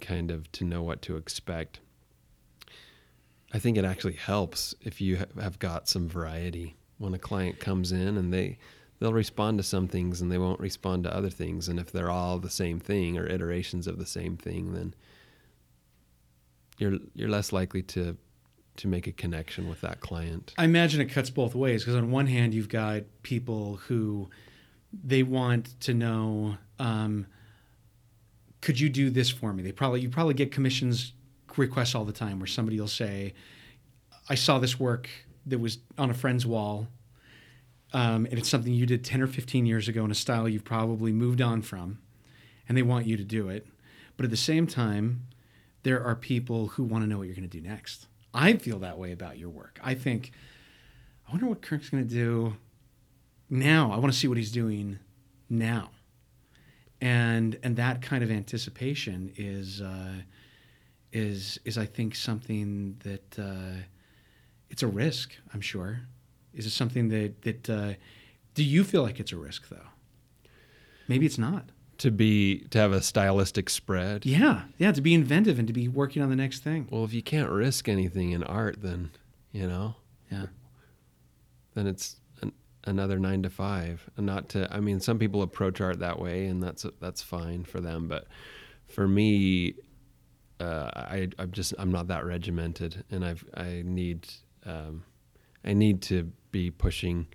kind 0.00 0.32
of 0.32 0.50
to 0.52 0.64
know 0.64 0.82
what 0.82 1.02
to 1.02 1.16
expect, 1.16 1.78
I 3.52 3.58
think 3.60 3.76
it 3.76 3.84
actually 3.84 4.14
helps 4.14 4.74
if 4.80 5.00
you 5.00 5.24
have 5.40 5.58
got 5.58 5.88
some 5.88 6.08
variety. 6.08 6.74
When 7.02 7.14
a 7.14 7.18
client 7.18 7.58
comes 7.58 7.90
in 7.90 8.16
and 8.16 8.32
they 8.32 8.58
they'll 9.00 9.12
respond 9.12 9.58
to 9.58 9.64
some 9.64 9.88
things 9.88 10.20
and 10.20 10.30
they 10.30 10.38
won't 10.38 10.60
respond 10.60 11.02
to 11.04 11.14
other 11.14 11.30
things, 11.30 11.68
and 11.68 11.80
if 11.80 11.90
they're 11.90 12.10
all 12.10 12.38
the 12.38 12.48
same 12.48 12.78
thing 12.78 13.18
or 13.18 13.26
iterations 13.26 13.88
of 13.88 13.98
the 13.98 14.06
same 14.06 14.36
thing, 14.36 14.72
then 14.74 14.94
you're 16.78 16.98
you're 17.14 17.28
less 17.28 17.52
likely 17.52 17.82
to 17.82 18.16
to 18.76 18.88
make 18.88 19.06
a 19.06 19.12
connection 19.12 19.68
with 19.68 19.80
that 19.80 20.00
client. 20.00 20.54
I 20.56 20.64
imagine 20.64 21.00
it 21.00 21.06
cuts 21.06 21.28
both 21.28 21.54
ways 21.54 21.82
because 21.82 21.96
on 21.96 22.10
one 22.10 22.26
hand 22.26 22.54
you've 22.54 22.68
got 22.68 23.02
people 23.22 23.76
who 23.88 24.30
they 25.04 25.22
want 25.22 25.78
to 25.80 25.94
know 25.94 26.56
um, 26.78 27.26
could 28.60 28.78
you 28.78 28.88
do 28.88 29.10
this 29.10 29.28
for 29.28 29.52
me? 29.52 29.62
They 29.62 29.72
probably 29.72 30.00
you 30.00 30.08
probably 30.08 30.34
get 30.34 30.52
commissions 30.52 31.12
requests 31.56 31.94
all 31.94 32.04
the 32.04 32.12
time 32.12 32.38
where 32.38 32.46
somebody 32.46 32.80
will 32.80 32.88
say, 32.88 33.34
I 34.28 34.36
saw 34.36 34.58
this 34.58 34.78
work 34.78 35.08
that 35.46 35.58
was 35.58 35.78
on 35.98 36.10
a 36.10 36.14
friend's 36.14 36.46
wall, 36.46 36.88
um, 37.92 38.26
and 38.26 38.38
it's 38.38 38.48
something 38.48 38.72
you 38.72 38.86
did 38.86 39.04
10 39.04 39.20
or 39.20 39.26
15 39.26 39.66
years 39.66 39.88
ago 39.88 40.04
in 40.04 40.10
a 40.10 40.14
style 40.14 40.48
you've 40.48 40.64
probably 40.64 41.12
moved 41.12 41.40
on 41.40 41.62
from, 41.62 41.98
and 42.68 42.76
they 42.76 42.82
want 42.82 43.06
you 43.06 43.16
to 43.16 43.24
do 43.24 43.48
it. 43.48 43.66
But 44.16 44.24
at 44.24 44.30
the 44.30 44.36
same 44.36 44.66
time, 44.66 45.26
there 45.82 46.02
are 46.02 46.14
people 46.14 46.68
who 46.68 46.84
want 46.84 47.04
to 47.04 47.08
know 47.08 47.18
what 47.18 47.26
you're 47.26 47.36
going 47.36 47.48
to 47.48 47.60
do 47.60 47.66
next. 47.66 48.06
I 48.32 48.54
feel 48.54 48.78
that 48.78 48.98
way 48.98 49.12
about 49.12 49.38
your 49.38 49.50
work. 49.50 49.78
I 49.82 49.94
think, 49.94 50.32
I 51.28 51.32
wonder 51.32 51.46
what 51.46 51.60
Kirk's 51.60 51.90
going 51.90 52.06
to 52.06 52.14
do 52.14 52.56
now. 53.50 53.92
I 53.92 53.98
want 53.98 54.12
to 54.12 54.18
see 54.18 54.28
what 54.28 54.38
he's 54.38 54.52
doing 54.52 54.98
now. 55.50 55.90
And, 57.00 57.58
and 57.62 57.76
that 57.76 58.00
kind 58.00 58.22
of 58.22 58.30
anticipation 58.30 59.32
is 59.36 59.80
uh, 59.80 60.22
is 61.12 61.58
is 61.64 61.78
I 61.78 61.86
think 61.86 62.14
something 62.14 62.96
that 63.04 63.38
uh, 63.38 63.82
it's 64.72 64.82
a 64.82 64.88
risk. 64.88 65.36
I'm 65.54 65.60
sure. 65.60 66.00
Is 66.54 66.66
it 66.66 66.70
something 66.70 67.08
that 67.10 67.42
that 67.42 67.70
uh, 67.70 67.92
do 68.54 68.64
you 68.64 68.82
feel 68.82 69.02
like 69.02 69.20
it's 69.20 69.32
a 69.32 69.36
risk 69.36 69.68
though? 69.68 69.86
Maybe 71.06 71.26
it's 71.26 71.38
not. 71.38 71.66
To 71.98 72.10
be 72.10 72.60
to 72.70 72.78
have 72.78 72.92
a 72.92 73.02
stylistic 73.02 73.70
spread. 73.70 74.26
Yeah, 74.26 74.62
yeah. 74.78 74.90
To 74.90 75.00
be 75.00 75.14
inventive 75.14 75.58
and 75.58 75.68
to 75.68 75.74
be 75.74 75.86
working 75.86 76.22
on 76.22 76.30
the 76.30 76.36
next 76.36 76.60
thing. 76.60 76.88
Well, 76.90 77.04
if 77.04 77.12
you 77.12 77.22
can't 77.22 77.50
risk 77.50 77.88
anything 77.88 78.32
in 78.32 78.42
art, 78.42 78.82
then 78.82 79.10
you 79.52 79.68
know. 79.68 79.96
Yeah. 80.30 80.46
Then 81.74 81.86
it's 81.86 82.16
an, 82.40 82.52
another 82.84 83.18
nine 83.18 83.42
to 83.42 83.50
five, 83.50 84.08
and 84.16 84.26
not 84.26 84.48
to. 84.50 84.68
I 84.74 84.80
mean, 84.80 85.00
some 85.00 85.18
people 85.18 85.42
approach 85.42 85.80
art 85.80 86.00
that 86.00 86.18
way, 86.18 86.46
and 86.46 86.62
that's 86.62 86.86
that's 86.98 87.22
fine 87.22 87.64
for 87.64 87.80
them. 87.80 88.08
But 88.08 88.26
for 88.88 89.06
me, 89.06 89.74
uh, 90.58 90.90
I 90.94 91.28
I'm 91.38 91.52
just 91.52 91.74
I'm 91.78 91.92
not 91.92 92.08
that 92.08 92.24
regimented, 92.24 93.04
and 93.10 93.24
I've 93.24 93.44
I 93.54 93.82
need 93.84 94.26
um, 94.66 95.04
I 95.64 95.72
need 95.72 96.02
to 96.02 96.30
be 96.50 96.70
pushing 96.70 97.26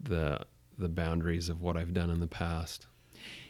the 0.00 0.40
the 0.78 0.88
boundaries 0.88 1.48
of 1.48 1.62
what 1.62 1.76
I've 1.76 1.94
done 1.94 2.10
in 2.10 2.20
the 2.20 2.26
past. 2.26 2.86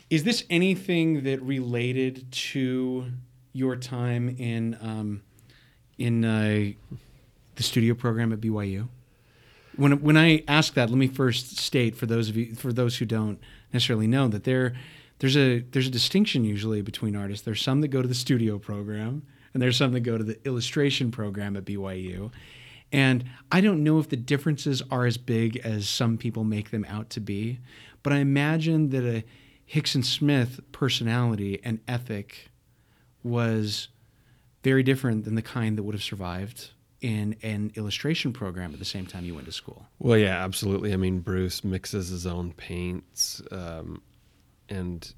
Is 0.08 0.22
this 0.22 0.44
anything 0.48 1.24
that 1.24 1.42
related 1.42 2.30
to 2.30 3.06
your 3.52 3.74
time 3.74 4.28
in 4.38 4.78
um, 4.80 5.22
in 5.98 6.24
uh, 6.24 6.72
the 7.56 7.62
studio 7.62 7.94
program 7.94 8.32
at 8.32 8.40
BYU? 8.40 8.88
When 9.76 10.00
when 10.02 10.16
I 10.16 10.44
ask 10.46 10.74
that, 10.74 10.90
let 10.90 10.98
me 10.98 11.08
first 11.08 11.58
state 11.58 11.96
for 11.96 12.06
those 12.06 12.28
of 12.28 12.36
you 12.36 12.54
for 12.54 12.72
those 12.72 12.98
who 12.98 13.04
don't 13.04 13.40
necessarily 13.72 14.06
know 14.06 14.28
that 14.28 14.44
there 14.44 14.74
there's 15.18 15.36
a 15.36 15.60
there's 15.60 15.86
a 15.86 15.90
distinction 15.90 16.44
usually 16.44 16.82
between 16.82 17.16
artists. 17.16 17.44
There's 17.44 17.62
some 17.62 17.80
that 17.80 17.88
go 17.88 18.02
to 18.02 18.08
the 18.08 18.14
studio 18.14 18.58
program, 18.58 19.26
and 19.56 19.62
there's 19.62 19.78
some 19.78 19.92
that 19.92 20.00
go 20.00 20.18
to 20.18 20.22
the 20.22 20.38
illustration 20.46 21.10
program 21.10 21.56
at 21.56 21.64
BYU. 21.64 22.30
And 22.92 23.24
I 23.50 23.62
don't 23.62 23.82
know 23.82 23.98
if 23.98 24.10
the 24.10 24.16
differences 24.16 24.82
are 24.90 25.06
as 25.06 25.16
big 25.16 25.56
as 25.64 25.88
some 25.88 26.18
people 26.18 26.44
make 26.44 26.72
them 26.72 26.84
out 26.86 27.08
to 27.08 27.20
be, 27.20 27.60
but 28.02 28.12
I 28.12 28.18
imagine 28.18 28.90
that 28.90 29.02
a 29.02 29.24
Hixson 29.66 30.04
Smith 30.04 30.60
personality 30.72 31.58
and 31.64 31.80
ethic 31.88 32.50
was 33.22 33.88
very 34.62 34.82
different 34.82 35.24
than 35.24 35.36
the 35.36 35.42
kind 35.42 35.78
that 35.78 35.84
would 35.84 35.94
have 35.94 36.02
survived 36.02 36.72
in 37.00 37.34
an 37.42 37.72
illustration 37.76 38.34
program 38.34 38.74
at 38.74 38.78
the 38.78 38.84
same 38.84 39.06
time 39.06 39.24
you 39.24 39.34
went 39.34 39.46
to 39.46 39.52
school. 39.52 39.86
Well, 39.98 40.18
yeah, 40.18 40.44
absolutely. 40.44 40.92
I 40.92 40.98
mean, 40.98 41.20
Bruce 41.20 41.64
mixes 41.64 42.10
his 42.10 42.26
own 42.26 42.52
paints, 42.52 43.40
um, 43.50 44.02
and 44.68 45.14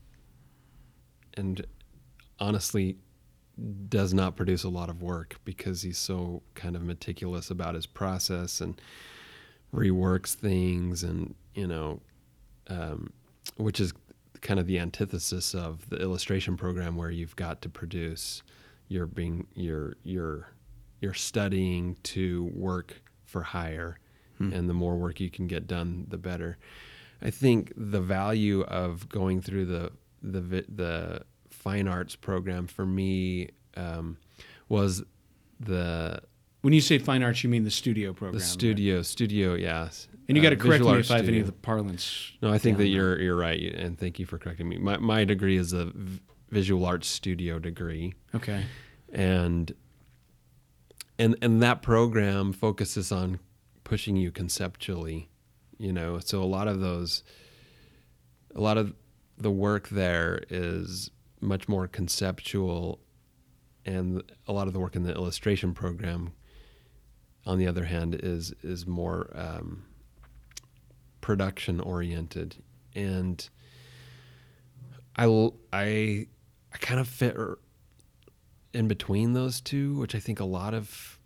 and 1.37 1.67
honestly, 2.39 2.99
does 3.89 4.15
not 4.15 4.37
produce 4.37 4.65
a 4.65 4.69
lot 4.69 4.89
of 4.89 5.03
work 5.03 5.37
because 5.45 5.83
he's 5.83 5.99
so 5.99 6.43
kind 6.55 6.77
of 6.77 6.83
meticulous 6.83 7.51
about 7.51 7.75
his 7.75 7.87
process 7.87 8.61
and 8.61 8.81
reworks 9.75 10.35
things, 10.35 11.03
and 11.03 11.35
you 11.55 11.67
know, 11.67 12.01
um, 12.69 13.13
which 13.57 13.81
is 13.81 13.93
kind 14.41 14.61
of 14.61 14.67
the 14.67 14.79
antithesis 14.79 15.55
of 15.55 15.89
the 15.91 15.97
illustration 15.97 16.57
program 16.57 16.97
where 16.97 17.11
you've 17.11 17.37
got 17.37 17.61
to 17.63 17.69
produce. 17.69 18.43
You're 18.89 19.07
being 19.07 19.47
you're 19.55 19.97
you're 20.03 20.49
you're 21.01 21.15
studying 21.15 21.97
to 22.05 22.51
work 22.55 23.03
for 23.25 23.43
hire, 23.43 23.99
hmm. 24.39 24.53
and 24.53 24.69
the 24.69 24.75
more 24.75 24.97
work 24.97 25.21
you 25.21 25.31
can 25.31 25.47
get 25.47 25.67
done, 25.67 26.07
the 26.09 26.19
better. 26.19 26.59
I 27.21 27.31
think 27.31 27.73
the 27.77 28.01
value 28.01 28.63
of 28.63 29.09
going 29.09 29.43
through 29.43 29.67
the 29.67 29.93
the 30.23 30.65
the 30.69 31.23
fine 31.59 31.89
arts 31.89 32.17
program 32.17 32.67
for 32.67 32.87
me 32.87 33.51
um, 33.77 34.17
was 34.69 35.03
the 35.61 36.21
when 36.63 36.73
you 36.73 36.81
say 36.81 36.99
fine 36.99 37.23
arts, 37.23 37.45
you 37.45 37.51
mean 37.51 37.65
the 37.65 37.71
studio 37.71 38.13
program. 38.13 38.39
The 38.39 38.45
studio, 38.45 38.97
right? 38.97 39.07
studio, 39.07 39.55
yes. 39.55 40.09
And 40.29 40.37
you 40.37 40.43
got 40.43 40.51
to 40.51 40.57
uh, 40.57 40.59
correct 40.59 40.85
me 40.85 40.99
if 40.99 41.11
I 41.11 41.17
have 41.17 41.29
any 41.29 41.41
of 41.41 41.47
the 41.47 41.53
parlance. 41.53 42.33
No, 42.43 42.53
I 42.53 42.59
think 42.59 42.79
that 42.79 42.89
you're 42.89 43.19
you're 43.21 43.37
right, 43.37 43.61
and 43.75 43.99
thank 43.99 44.19
you 44.19 44.27
for 44.27 44.39
correcting 44.39 44.69
me. 44.69 44.79
My 44.79 44.99
my 44.99 45.25
degree 45.25 45.57
is 45.57 45.73
a 45.73 45.93
visual 46.51 46.85
arts 46.85 47.09
studio 47.09 47.59
degree. 47.59 48.15
Okay. 48.35 48.65
And 49.13 49.73
and 51.19 51.37
and 51.41 51.63
that 51.63 51.83
program 51.83 52.53
focuses 52.53 53.13
on 53.13 53.39
pushing 53.85 54.17
you 54.17 54.31
conceptually, 54.31 55.29
you 55.79 55.93
know. 55.93 56.19
So 56.19 56.43
a 56.43 56.45
lot 56.45 56.69
of 56.69 56.81
those, 56.81 57.23
a 58.55 58.61
lot 58.61 58.77
of 58.77 58.95
the 59.39 59.51
work 59.51 59.89
there 59.89 60.43
is 60.51 61.11
much 61.41 61.69
more 61.69 61.87
conceptual, 61.89 63.01
and 63.85 64.23
a 64.47 64.53
lot 64.53 64.67
of 64.67 64.73
the 64.73 64.81
work 64.81 64.97
in 64.97 65.03
the 65.03 65.15
illustration 65.15 65.75
program, 65.75 66.33
on 67.47 67.59
the 67.59 67.67
other 67.67 67.85
hand, 67.85 68.19
is 68.23 68.53
is 68.63 68.87
more 68.87 69.31
um, 69.35 69.85
production 71.21 71.81
oriented, 71.81 72.57
and 72.95 73.49
I 75.17 75.25
I 75.73 76.27
I 76.73 76.79
kind 76.79 77.01
of 77.01 77.09
fit 77.09 77.37
in 78.73 78.89
between 78.89 79.33
those 79.33 79.61
two, 79.61 79.99
which 79.99 80.15
I 80.15 80.21
think 80.21 80.41
a 80.41 80.45
lot 80.45 80.75
of 80.75 81.19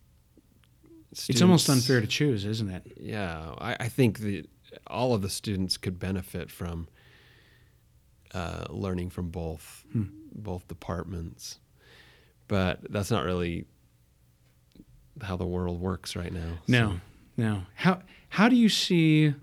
students, 1.12 1.28
it's 1.28 1.42
almost 1.42 1.68
unfair 1.68 2.00
to 2.00 2.06
choose, 2.06 2.44
isn't 2.44 2.70
it? 2.70 2.92
Yeah, 2.98 3.54
I, 3.58 3.76
I 3.80 3.88
think 3.88 4.20
that 4.20 4.48
all 4.86 5.14
of 5.14 5.22
the 5.22 5.28
students 5.28 5.76
could 5.76 5.98
benefit 5.98 6.50
from 6.50 6.88
uh, 8.34 8.64
learning 8.70 9.10
from 9.10 9.28
both 9.28 9.84
hmm. 9.92 10.04
both 10.34 10.66
departments, 10.68 11.58
but 12.48 12.80
that's 12.90 13.10
not 13.10 13.24
really 13.24 13.66
how 15.20 15.36
the 15.36 15.46
world 15.46 15.80
works 15.80 16.16
right 16.16 16.32
now. 16.32 16.58
No, 16.66 16.88
so. 16.90 17.00
no. 17.36 17.62
How 17.74 18.02
how 18.28 18.48
do 18.48 18.56
you 18.56 18.68
see? 18.68 19.34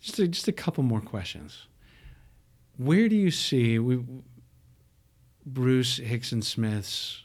Just 0.00 0.18
a, 0.18 0.28
just 0.28 0.48
a 0.48 0.52
couple 0.52 0.82
more 0.82 1.02
questions. 1.02 1.66
Where 2.78 3.08
do 3.08 3.16
you 3.16 3.30
see 3.30 3.78
we 3.78 4.02
Bruce 5.44 6.00
Hixson 6.00 6.42
Smith's 6.42 7.24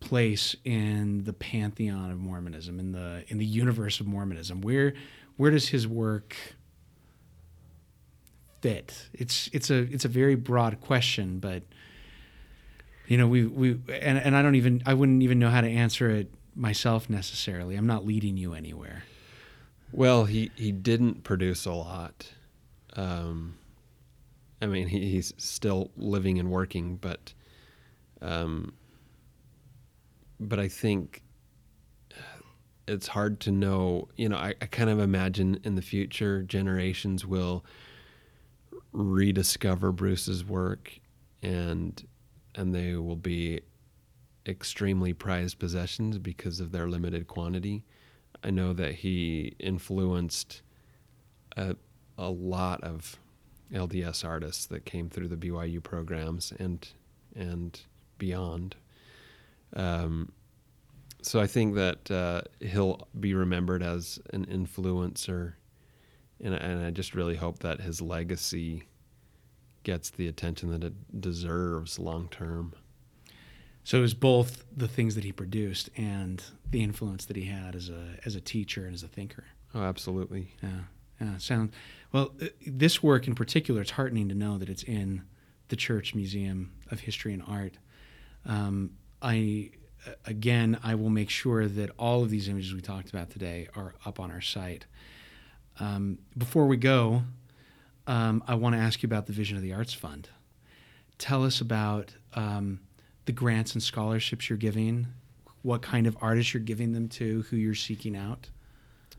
place 0.00 0.56
in 0.64 1.24
the 1.24 1.32
pantheon 1.32 2.10
of 2.10 2.18
Mormonism, 2.18 2.80
in 2.80 2.92
the 2.92 3.24
in 3.28 3.38
the 3.38 3.44
universe 3.44 4.00
of 4.00 4.06
Mormonism? 4.06 4.62
Where 4.62 4.94
where 5.36 5.50
does 5.50 5.68
his 5.68 5.86
work 5.86 6.36
fit? 8.62 9.08
It's 9.12 9.50
it's 9.52 9.70
a 9.70 9.80
it's 9.92 10.06
a 10.06 10.08
very 10.08 10.34
broad 10.34 10.80
question, 10.80 11.38
but 11.38 11.62
you 13.06 13.18
know 13.18 13.28
we 13.28 13.44
we 13.46 13.72
and, 14.00 14.18
and 14.18 14.34
I 14.34 14.40
don't 14.40 14.54
even 14.54 14.82
I 14.86 14.94
wouldn't 14.94 15.22
even 15.22 15.38
know 15.38 15.50
how 15.50 15.60
to 15.60 15.68
answer 15.68 16.08
it 16.08 16.32
myself 16.54 17.10
necessarily. 17.10 17.76
I'm 17.76 17.86
not 17.86 18.06
leading 18.06 18.36
you 18.36 18.54
anywhere. 18.54 19.04
Well, 19.92 20.24
he 20.24 20.50
he 20.56 20.72
didn't 20.72 21.22
produce 21.24 21.66
a 21.66 21.72
lot. 21.72 22.32
Um, 22.94 23.58
I 24.62 24.66
mean, 24.66 24.86
he, 24.86 25.10
he's 25.10 25.34
still 25.38 25.90
living 25.96 26.38
and 26.38 26.50
working, 26.50 26.96
but, 26.96 27.34
um, 28.20 28.74
but 30.38 30.60
I 30.60 30.68
think 30.68 31.22
it's 32.86 33.08
hard 33.08 33.40
to 33.40 33.50
know. 33.50 34.08
You 34.16 34.28
know, 34.28 34.36
I, 34.36 34.54
I 34.60 34.66
kind 34.66 34.88
of 34.88 35.00
imagine 35.00 35.58
in 35.64 35.74
the 35.74 35.82
future 35.82 36.42
generations 36.42 37.26
will 37.26 37.64
rediscover 38.92 39.92
Bruce's 39.92 40.44
work, 40.44 40.98
and 41.42 42.06
and 42.54 42.74
they 42.74 42.96
will 42.96 43.16
be 43.16 43.60
extremely 44.46 45.12
prized 45.12 45.58
possessions 45.58 46.18
because 46.18 46.60
of 46.60 46.72
their 46.72 46.88
limited 46.88 47.26
quantity. 47.26 47.84
I 48.44 48.50
know 48.50 48.72
that 48.72 48.96
he 48.96 49.54
influenced 49.58 50.62
a, 51.56 51.76
a 52.18 52.28
lot 52.28 52.82
of 52.82 53.18
LDS 53.72 54.24
artists 54.24 54.66
that 54.66 54.84
came 54.84 55.08
through 55.08 55.28
the 55.28 55.36
BYU 55.36 55.82
programs 55.82 56.52
and 56.58 56.86
and 57.34 57.80
beyond. 58.18 58.76
Um, 59.74 60.32
so 61.22 61.40
I 61.40 61.46
think 61.46 61.76
that 61.76 62.10
uh, 62.10 62.42
he'll 62.60 63.08
be 63.18 63.32
remembered 63.32 63.82
as 63.82 64.18
an 64.32 64.44
influencer, 64.46 65.54
and, 66.42 66.54
and 66.54 66.84
I 66.84 66.90
just 66.90 67.14
really 67.14 67.36
hope 67.36 67.60
that 67.60 67.80
his 67.80 68.00
legacy 68.00 68.84
gets 69.82 70.10
the 70.10 70.28
attention 70.28 70.70
that 70.70 70.84
it 70.84 71.20
deserves 71.20 71.98
long 71.98 72.28
term. 72.28 72.74
So 73.84 73.98
it 73.98 74.02
was 74.02 74.14
both 74.14 74.64
the 74.76 74.86
things 74.86 75.16
that 75.16 75.24
he 75.24 75.32
produced 75.32 75.90
and 75.96 76.42
the 76.70 76.82
influence 76.82 77.24
that 77.24 77.36
he 77.36 77.46
had 77.46 77.74
as 77.74 77.88
a 77.88 78.16
as 78.24 78.34
a 78.34 78.40
teacher 78.40 78.84
and 78.84 78.94
as 78.94 79.02
a 79.02 79.08
thinker. 79.08 79.44
Oh, 79.74 79.82
absolutely. 79.82 80.54
Yeah. 80.62 80.82
Yeah, 81.20 81.36
sound 81.38 81.72
well. 82.10 82.32
Uh, 82.40 82.46
this 82.66 83.02
work 83.02 83.28
in 83.28 83.34
particular, 83.34 83.80
it's 83.80 83.92
heartening 83.92 84.28
to 84.28 84.34
know 84.34 84.58
that 84.58 84.68
it's 84.68 84.82
in 84.82 85.22
the 85.68 85.76
Church 85.76 86.14
Museum 86.14 86.72
of 86.90 87.00
History 87.00 87.32
and 87.32 87.42
Art. 87.46 87.74
Um, 88.44 88.90
I 89.20 89.70
again, 90.26 90.78
I 90.82 90.94
will 90.96 91.10
make 91.10 91.30
sure 91.30 91.68
that 91.68 91.90
all 91.98 92.22
of 92.22 92.30
these 92.30 92.48
images 92.48 92.74
we 92.74 92.80
talked 92.80 93.10
about 93.10 93.30
today 93.30 93.68
are 93.76 93.94
up 94.04 94.18
on 94.18 94.30
our 94.30 94.40
site. 94.40 94.86
Um, 95.80 96.18
before 96.36 96.66
we 96.66 96.76
go, 96.76 97.22
um, 98.06 98.42
I 98.46 98.54
want 98.54 98.74
to 98.74 98.80
ask 98.80 99.02
you 99.02 99.06
about 99.06 99.26
the 99.26 99.32
Vision 99.32 99.56
of 99.56 99.62
the 99.62 99.72
Arts 99.72 99.94
Fund. 99.94 100.28
Tell 101.18 101.44
us 101.44 101.60
about 101.60 102.14
um, 102.34 102.80
the 103.24 103.32
grants 103.32 103.74
and 103.74 103.82
scholarships 103.82 104.48
you're 104.48 104.58
giving, 104.58 105.06
what 105.62 105.82
kind 105.82 106.06
of 106.06 106.16
artists 106.20 106.52
you're 106.52 106.62
giving 106.62 106.92
them 106.92 107.08
to, 107.08 107.42
who 107.42 107.56
you're 107.56 107.74
seeking 107.74 108.16
out. 108.16 108.50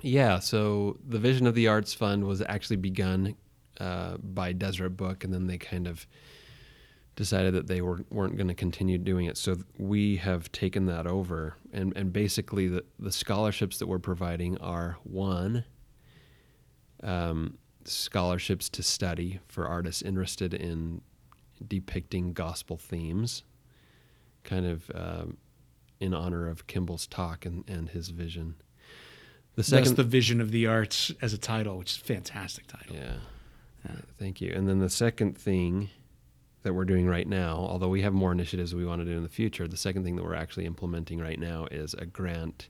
Yeah, 0.01 0.39
so 0.39 0.97
the 1.07 1.19
Vision 1.19 1.47
of 1.47 1.55
the 1.55 1.69
Arts 1.69 1.93
Fund 1.93 2.25
was 2.25 2.41
actually 2.41 2.75
begun 2.75 3.35
uh, 3.79 4.17
by 4.17 4.51
Deseret 4.51 4.97
Book, 4.97 5.23
and 5.23 5.33
then 5.33 5.47
they 5.47 5.57
kind 5.57 5.87
of 5.87 6.05
decided 7.15 7.53
that 7.53 7.67
they 7.67 7.79
were, 7.79 8.03
weren't 8.09 8.35
going 8.35 8.47
to 8.47 8.53
continue 8.53 8.97
doing 8.97 9.27
it. 9.27 9.37
So 9.37 9.55
we 9.77 10.17
have 10.17 10.51
taken 10.51 10.87
that 10.87 11.07
over, 11.07 11.55
and, 11.71 11.95
and 11.95 12.11
basically 12.11 12.67
the, 12.67 12.83
the 12.99 13.11
scholarships 13.11 13.77
that 13.77 13.87
we're 13.87 13.99
providing 13.99 14.57
are 14.57 14.97
one, 15.03 15.63
um, 17.03 17.57
scholarships 17.85 18.69
to 18.69 18.83
study 18.83 19.39
for 19.47 19.67
artists 19.67 20.01
interested 20.01 20.53
in 20.53 21.01
depicting 21.67 22.33
gospel 22.33 22.77
themes, 22.77 23.43
kind 24.43 24.65
of 24.65 24.91
um, 24.95 25.37
in 25.99 26.13
honor 26.13 26.47
of 26.47 26.67
Kimball's 26.67 27.07
talk 27.07 27.45
and, 27.45 27.63
and 27.67 27.89
his 27.89 28.09
vision. 28.09 28.55
The 29.55 29.63
second, 29.63 29.85
That's 29.85 29.97
the 29.97 30.03
vision 30.03 30.41
of 30.41 30.51
the 30.51 30.65
arts 30.67 31.11
as 31.21 31.33
a 31.33 31.37
title, 31.37 31.77
which 31.77 31.91
is 31.91 31.97
a 31.97 32.05
fantastic 32.05 32.67
title. 32.67 32.95
Yeah. 32.95 33.15
yeah. 33.85 33.95
Thank 34.17 34.41
you. 34.41 34.51
And 34.53 34.67
then 34.67 34.79
the 34.79 34.89
second 34.89 35.37
thing 35.37 35.89
that 36.63 36.73
we're 36.73 36.85
doing 36.85 37.07
right 37.07 37.27
now, 37.27 37.57
although 37.57 37.89
we 37.89 38.01
have 38.01 38.13
more 38.13 38.31
initiatives 38.31 38.73
we 38.73 38.85
want 38.85 39.01
to 39.01 39.05
do 39.05 39.15
in 39.15 39.23
the 39.23 39.29
future, 39.29 39.67
the 39.67 39.77
second 39.77 40.03
thing 40.03 40.15
that 40.15 40.23
we're 40.23 40.33
actually 40.33 40.65
implementing 40.65 41.19
right 41.19 41.39
now 41.39 41.67
is 41.69 41.93
a 41.93 42.05
grant 42.05 42.69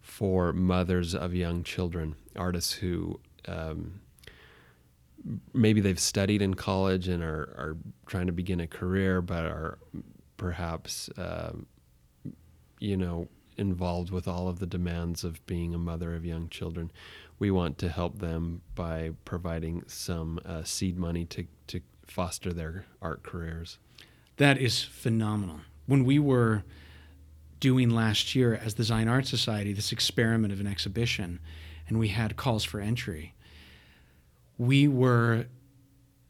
for 0.00 0.52
mothers 0.52 1.14
of 1.14 1.34
young 1.34 1.62
children, 1.62 2.16
artists 2.36 2.74
who 2.74 3.18
um, 3.48 4.00
maybe 5.52 5.80
they've 5.80 5.98
studied 5.98 6.42
in 6.42 6.54
college 6.54 7.08
and 7.08 7.22
are, 7.22 7.54
are 7.56 7.76
trying 8.06 8.26
to 8.26 8.32
begin 8.32 8.60
a 8.60 8.66
career, 8.66 9.20
but 9.20 9.44
are 9.44 9.78
perhaps, 10.36 11.08
uh, 11.10 11.52
you 12.78 12.96
know, 12.96 13.28
involved 13.56 14.10
with 14.10 14.28
all 14.28 14.48
of 14.48 14.60
the 14.60 14.66
demands 14.66 15.24
of 15.24 15.44
being 15.46 15.74
a 15.74 15.78
mother 15.78 16.14
of 16.14 16.24
young 16.24 16.48
children. 16.48 16.90
We 17.38 17.50
want 17.50 17.78
to 17.78 17.88
help 17.88 18.18
them 18.18 18.62
by 18.74 19.12
providing 19.24 19.84
some 19.86 20.40
uh, 20.44 20.62
seed 20.62 20.96
money 20.96 21.24
to, 21.26 21.46
to 21.68 21.80
foster 22.06 22.52
their 22.52 22.84
art 23.02 23.22
careers. 23.22 23.78
That 24.36 24.58
is 24.58 24.82
phenomenal. 24.82 25.60
When 25.86 26.04
we 26.04 26.18
were 26.18 26.64
doing 27.60 27.90
last 27.90 28.34
year 28.34 28.54
as 28.54 28.74
the 28.74 28.84
Zion 28.84 29.08
Art 29.08 29.26
Society 29.26 29.72
this 29.72 29.90
experiment 29.90 30.52
of 30.52 30.60
an 30.60 30.66
exhibition, 30.66 31.40
and 31.88 31.98
we 31.98 32.08
had 32.08 32.36
calls 32.36 32.62
for 32.62 32.80
entry, 32.80 33.34
we 34.58 34.88
were 34.88 35.46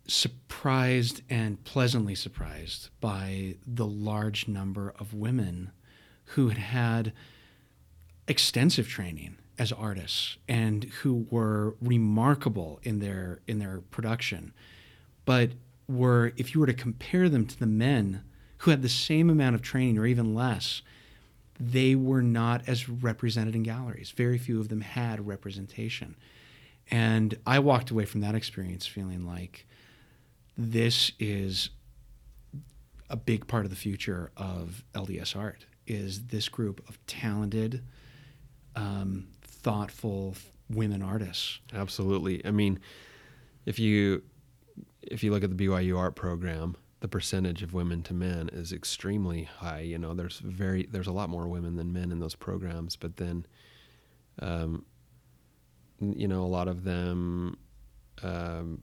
surprised 0.06 1.22
and 1.28 1.62
pleasantly 1.64 2.14
surprised 2.14 2.90
by 3.00 3.56
the 3.66 3.86
large 3.86 4.46
number 4.46 4.94
of 4.98 5.12
women 5.12 5.70
who 6.32 6.48
had 6.48 6.58
had 6.58 7.12
extensive 8.26 8.88
training 8.88 9.36
as 9.58 9.72
artists 9.72 10.36
and 10.46 10.84
who 11.02 11.26
were 11.30 11.74
remarkable 11.80 12.78
in 12.82 13.00
their 13.00 13.40
in 13.46 13.58
their 13.58 13.80
production 13.90 14.52
but 15.24 15.50
were 15.88 16.32
if 16.36 16.54
you 16.54 16.60
were 16.60 16.66
to 16.66 16.74
compare 16.74 17.28
them 17.28 17.46
to 17.46 17.58
the 17.58 17.66
men 17.66 18.22
who 18.58 18.70
had 18.70 18.82
the 18.82 18.88
same 18.88 19.30
amount 19.30 19.54
of 19.54 19.62
training 19.62 19.98
or 19.98 20.06
even 20.06 20.34
less 20.34 20.82
they 21.60 21.94
were 21.94 22.22
not 22.22 22.62
as 22.68 22.88
represented 22.88 23.54
in 23.54 23.62
galleries. 23.62 24.12
Very 24.12 24.38
few 24.38 24.60
of 24.60 24.68
them 24.68 24.80
had 24.80 25.26
representation 25.26 26.16
and 26.90 27.36
i 27.46 27.58
walked 27.58 27.90
away 27.90 28.04
from 28.04 28.20
that 28.20 28.34
experience 28.34 28.86
feeling 28.86 29.26
like 29.26 29.66
this 30.56 31.12
is 31.18 31.70
a 33.10 33.16
big 33.16 33.46
part 33.46 33.64
of 33.64 33.70
the 33.70 33.76
future 33.76 34.30
of 34.36 34.84
lds 34.94 35.36
art 35.36 35.66
is 35.88 36.26
this 36.26 36.48
group 36.48 36.86
of 36.88 37.04
talented, 37.06 37.82
um, 38.76 39.28
thoughtful 39.42 40.36
women 40.70 41.02
artists. 41.02 41.58
Absolutely. 41.72 42.44
I 42.44 42.50
mean, 42.50 42.78
if 43.66 43.78
you 43.78 44.22
if 45.02 45.24
you 45.24 45.30
look 45.32 45.42
at 45.42 45.56
the 45.56 45.66
BYU 45.66 45.98
art 45.98 46.14
program, 46.14 46.76
the 47.00 47.08
percentage 47.08 47.62
of 47.62 47.72
women 47.72 48.02
to 48.02 48.14
men 48.14 48.50
is 48.52 48.72
extremely 48.72 49.44
high. 49.44 49.80
You 49.80 49.98
know, 49.98 50.14
there's 50.14 50.38
very 50.38 50.86
there's 50.90 51.06
a 51.06 51.12
lot 51.12 51.30
more 51.30 51.48
women 51.48 51.76
than 51.76 51.92
men 51.92 52.12
in 52.12 52.20
those 52.20 52.34
programs, 52.34 52.94
but 52.94 53.16
then, 53.16 53.46
um, 54.40 54.84
you 56.00 56.28
know, 56.28 56.42
a 56.42 56.46
lot 56.46 56.68
of 56.68 56.84
them 56.84 57.58
um, 58.22 58.82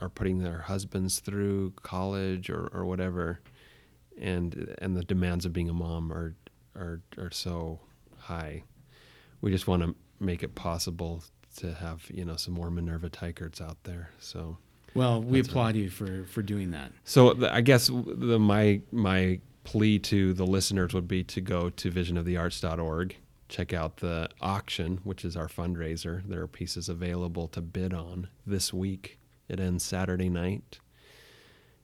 are 0.00 0.08
putting 0.08 0.38
their 0.38 0.58
husbands 0.58 1.20
through 1.20 1.72
college 1.82 2.50
or, 2.50 2.68
or 2.72 2.84
whatever, 2.84 3.40
and 4.20 4.74
and 4.78 4.96
the 4.96 5.04
demands 5.04 5.44
of 5.44 5.52
being 5.52 5.68
a 5.68 5.74
mom 5.74 6.12
are 6.12 6.34
are 6.76 7.00
are 7.18 7.30
so 7.30 7.80
high. 8.18 8.64
We 9.40 9.50
just 9.50 9.66
want 9.66 9.82
to 9.82 9.94
make 10.20 10.42
it 10.42 10.54
possible 10.54 11.22
to 11.56 11.74
have 11.74 12.08
you 12.12 12.24
know 12.24 12.36
some 12.36 12.54
more 12.54 12.70
Minerva 12.70 13.10
Teicherts 13.10 13.60
out 13.60 13.82
there. 13.84 14.10
So 14.18 14.58
well, 14.94 15.22
we 15.22 15.40
applaud 15.40 15.76
you 15.76 15.90
for 15.90 16.24
for 16.24 16.42
doing 16.42 16.70
that. 16.72 16.92
So 17.04 17.34
the, 17.34 17.52
I 17.52 17.60
guess 17.60 17.88
the 17.88 18.38
my 18.38 18.80
my 18.90 19.40
plea 19.64 19.98
to 19.98 20.32
the 20.32 20.44
listeners 20.44 20.92
would 20.92 21.08
be 21.08 21.22
to 21.24 21.40
go 21.40 21.70
to 21.70 21.90
visionofthearts.org, 21.90 23.16
check 23.52 23.74
out 23.74 23.98
the 23.98 24.30
auction, 24.40 24.98
which 25.04 25.24
is 25.24 25.36
our 25.36 25.46
fundraiser. 25.46 26.26
There 26.26 26.40
are 26.40 26.48
pieces 26.48 26.88
available 26.88 27.48
to 27.48 27.60
bid 27.60 27.92
on 27.92 28.28
this 28.46 28.72
week. 28.72 29.18
It 29.46 29.60
ends 29.60 29.84
Saturday 29.84 30.30
night. 30.30 30.78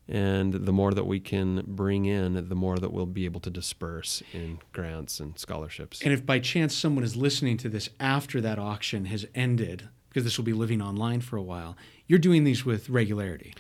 And 0.08 0.54
the 0.54 0.72
more 0.72 0.94
that 0.94 1.04
we 1.04 1.20
can 1.20 1.62
bring 1.66 2.06
in, 2.06 2.48
the 2.48 2.54
more 2.54 2.78
that 2.78 2.90
we'll 2.90 3.04
be 3.04 3.26
able 3.26 3.40
to 3.40 3.50
disperse 3.50 4.22
in 4.32 4.60
grants 4.72 5.20
and 5.20 5.38
scholarships. 5.38 6.00
And 6.00 6.14
if 6.14 6.24
by 6.24 6.38
chance 6.38 6.74
someone 6.74 7.04
is 7.04 7.14
listening 7.14 7.58
to 7.58 7.68
this 7.68 7.90
after 8.00 8.40
that 8.40 8.58
auction 8.58 9.04
has 9.04 9.26
ended, 9.34 9.86
because 10.08 10.24
this 10.24 10.38
will 10.38 10.46
be 10.46 10.54
living 10.54 10.80
online 10.80 11.20
for 11.20 11.36
a 11.36 11.42
while, 11.42 11.76
you're 12.06 12.18
doing 12.18 12.44
these 12.44 12.64
with 12.64 12.88
regularity. 12.88 13.52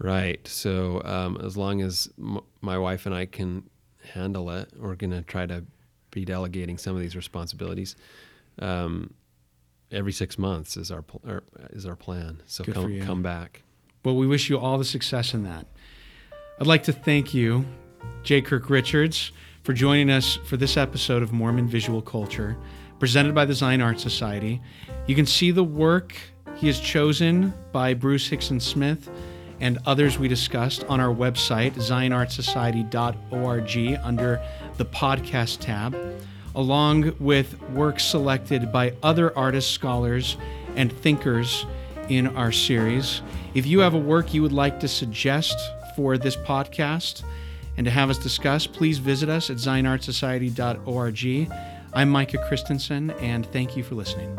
Right. 0.00 0.44
So 0.48 1.00
um, 1.04 1.38
as 1.40 1.56
long 1.56 1.80
as 1.80 2.08
m- 2.18 2.40
my 2.60 2.76
wife 2.76 3.06
and 3.06 3.14
I 3.14 3.26
can 3.26 3.70
handle 4.12 4.50
it, 4.50 4.72
we're 4.76 4.96
going 4.96 5.12
to 5.12 5.22
try 5.22 5.46
to 5.46 5.64
be 6.12 6.24
delegating 6.24 6.78
some 6.78 6.94
of 6.94 7.02
these 7.02 7.16
responsibilities. 7.16 7.96
Um, 8.60 9.14
every 9.90 10.12
six 10.12 10.38
months 10.38 10.76
is 10.76 10.92
our 10.92 11.02
pl- 11.02 11.40
is 11.70 11.84
our 11.84 11.96
plan. 11.96 12.42
So 12.46 12.62
Good 12.62 12.74
come 12.74 13.00
come 13.00 13.22
back. 13.22 13.62
Well, 14.04 14.16
we 14.16 14.26
wish 14.26 14.48
you 14.48 14.58
all 14.58 14.78
the 14.78 14.84
success 14.84 15.34
in 15.34 15.42
that. 15.44 15.66
I'd 16.60 16.66
like 16.66 16.84
to 16.84 16.92
thank 16.92 17.34
you, 17.34 17.64
J. 18.22 18.42
Kirk 18.42 18.70
Richards, 18.70 19.32
for 19.64 19.72
joining 19.72 20.10
us 20.10 20.36
for 20.46 20.56
this 20.56 20.76
episode 20.76 21.22
of 21.22 21.32
Mormon 21.32 21.66
Visual 21.66 22.02
Culture, 22.02 22.56
presented 22.98 23.34
by 23.34 23.44
the 23.44 23.54
Zion 23.54 23.80
Art 23.80 24.00
Society. 24.00 24.60
You 25.06 25.14
can 25.14 25.26
see 25.26 25.50
the 25.50 25.64
work 25.64 26.14
he 26.56 26.66
has 26.66 26.78
chosen 26.78 27.54
by 27.72 27.94
Bruce 27.94 28.28
Hixson 28.28 28.60
Smith 28.60 29.08
and 29.60 29.78
others 29.86 30.18
we 30.18 30.26
discussed 30.26 30.82
on 30.84 31.00
our 31.00 31.14
website, 31.14 31.74
zionartsociety.org, 31.74 34.00
under 34.02 34.40
the 34.76 34.84
podcast 34.84 35.60
tab, 35.60 35.96
along 36.54 37.14
with 37.18 37.60
works 37.70 38.04
selected 38.04 38.72
by 38.72 38.94
other 39.02 39.36
artists, 39.36 39.70
scholars, 39.70 40.36
and 40.76 40.92
thinkers 40.92 41.66
in 42.08 42.26
our 42.36 42.52
series. 42.52 43.22
If 43.54 43.66
you 43.66 43.80
have 43.80 43.94
a 43.94 43.98
work 43.98 44.34
you 44.34 44.42
would 44.42 44.52
like 44.52 44.80
to 44.80 44.88
suggest 44.88 45.56
for 45.96 46.18
this 46.18 46.36
podcast 46.36 47.22
and 47.76 47.84
to 47.84 47.90
have 47.90 48.10
us 48.10 48.18
discuss, 48.18 48.66
please 48.66 48.98
visit 48.98 49.28
us 49.28 49.50
at 49.50 49.56
zionartsociety.org. 49.56 51.52
I'm 51.94 52.08
Micah 52.08 52.38
Christensen, 52.48 53.10
and 53.12 53.46
thank 53.46 53.76
you 53.76 53.82
for 53.82 53.94
listening. 53.94 54.38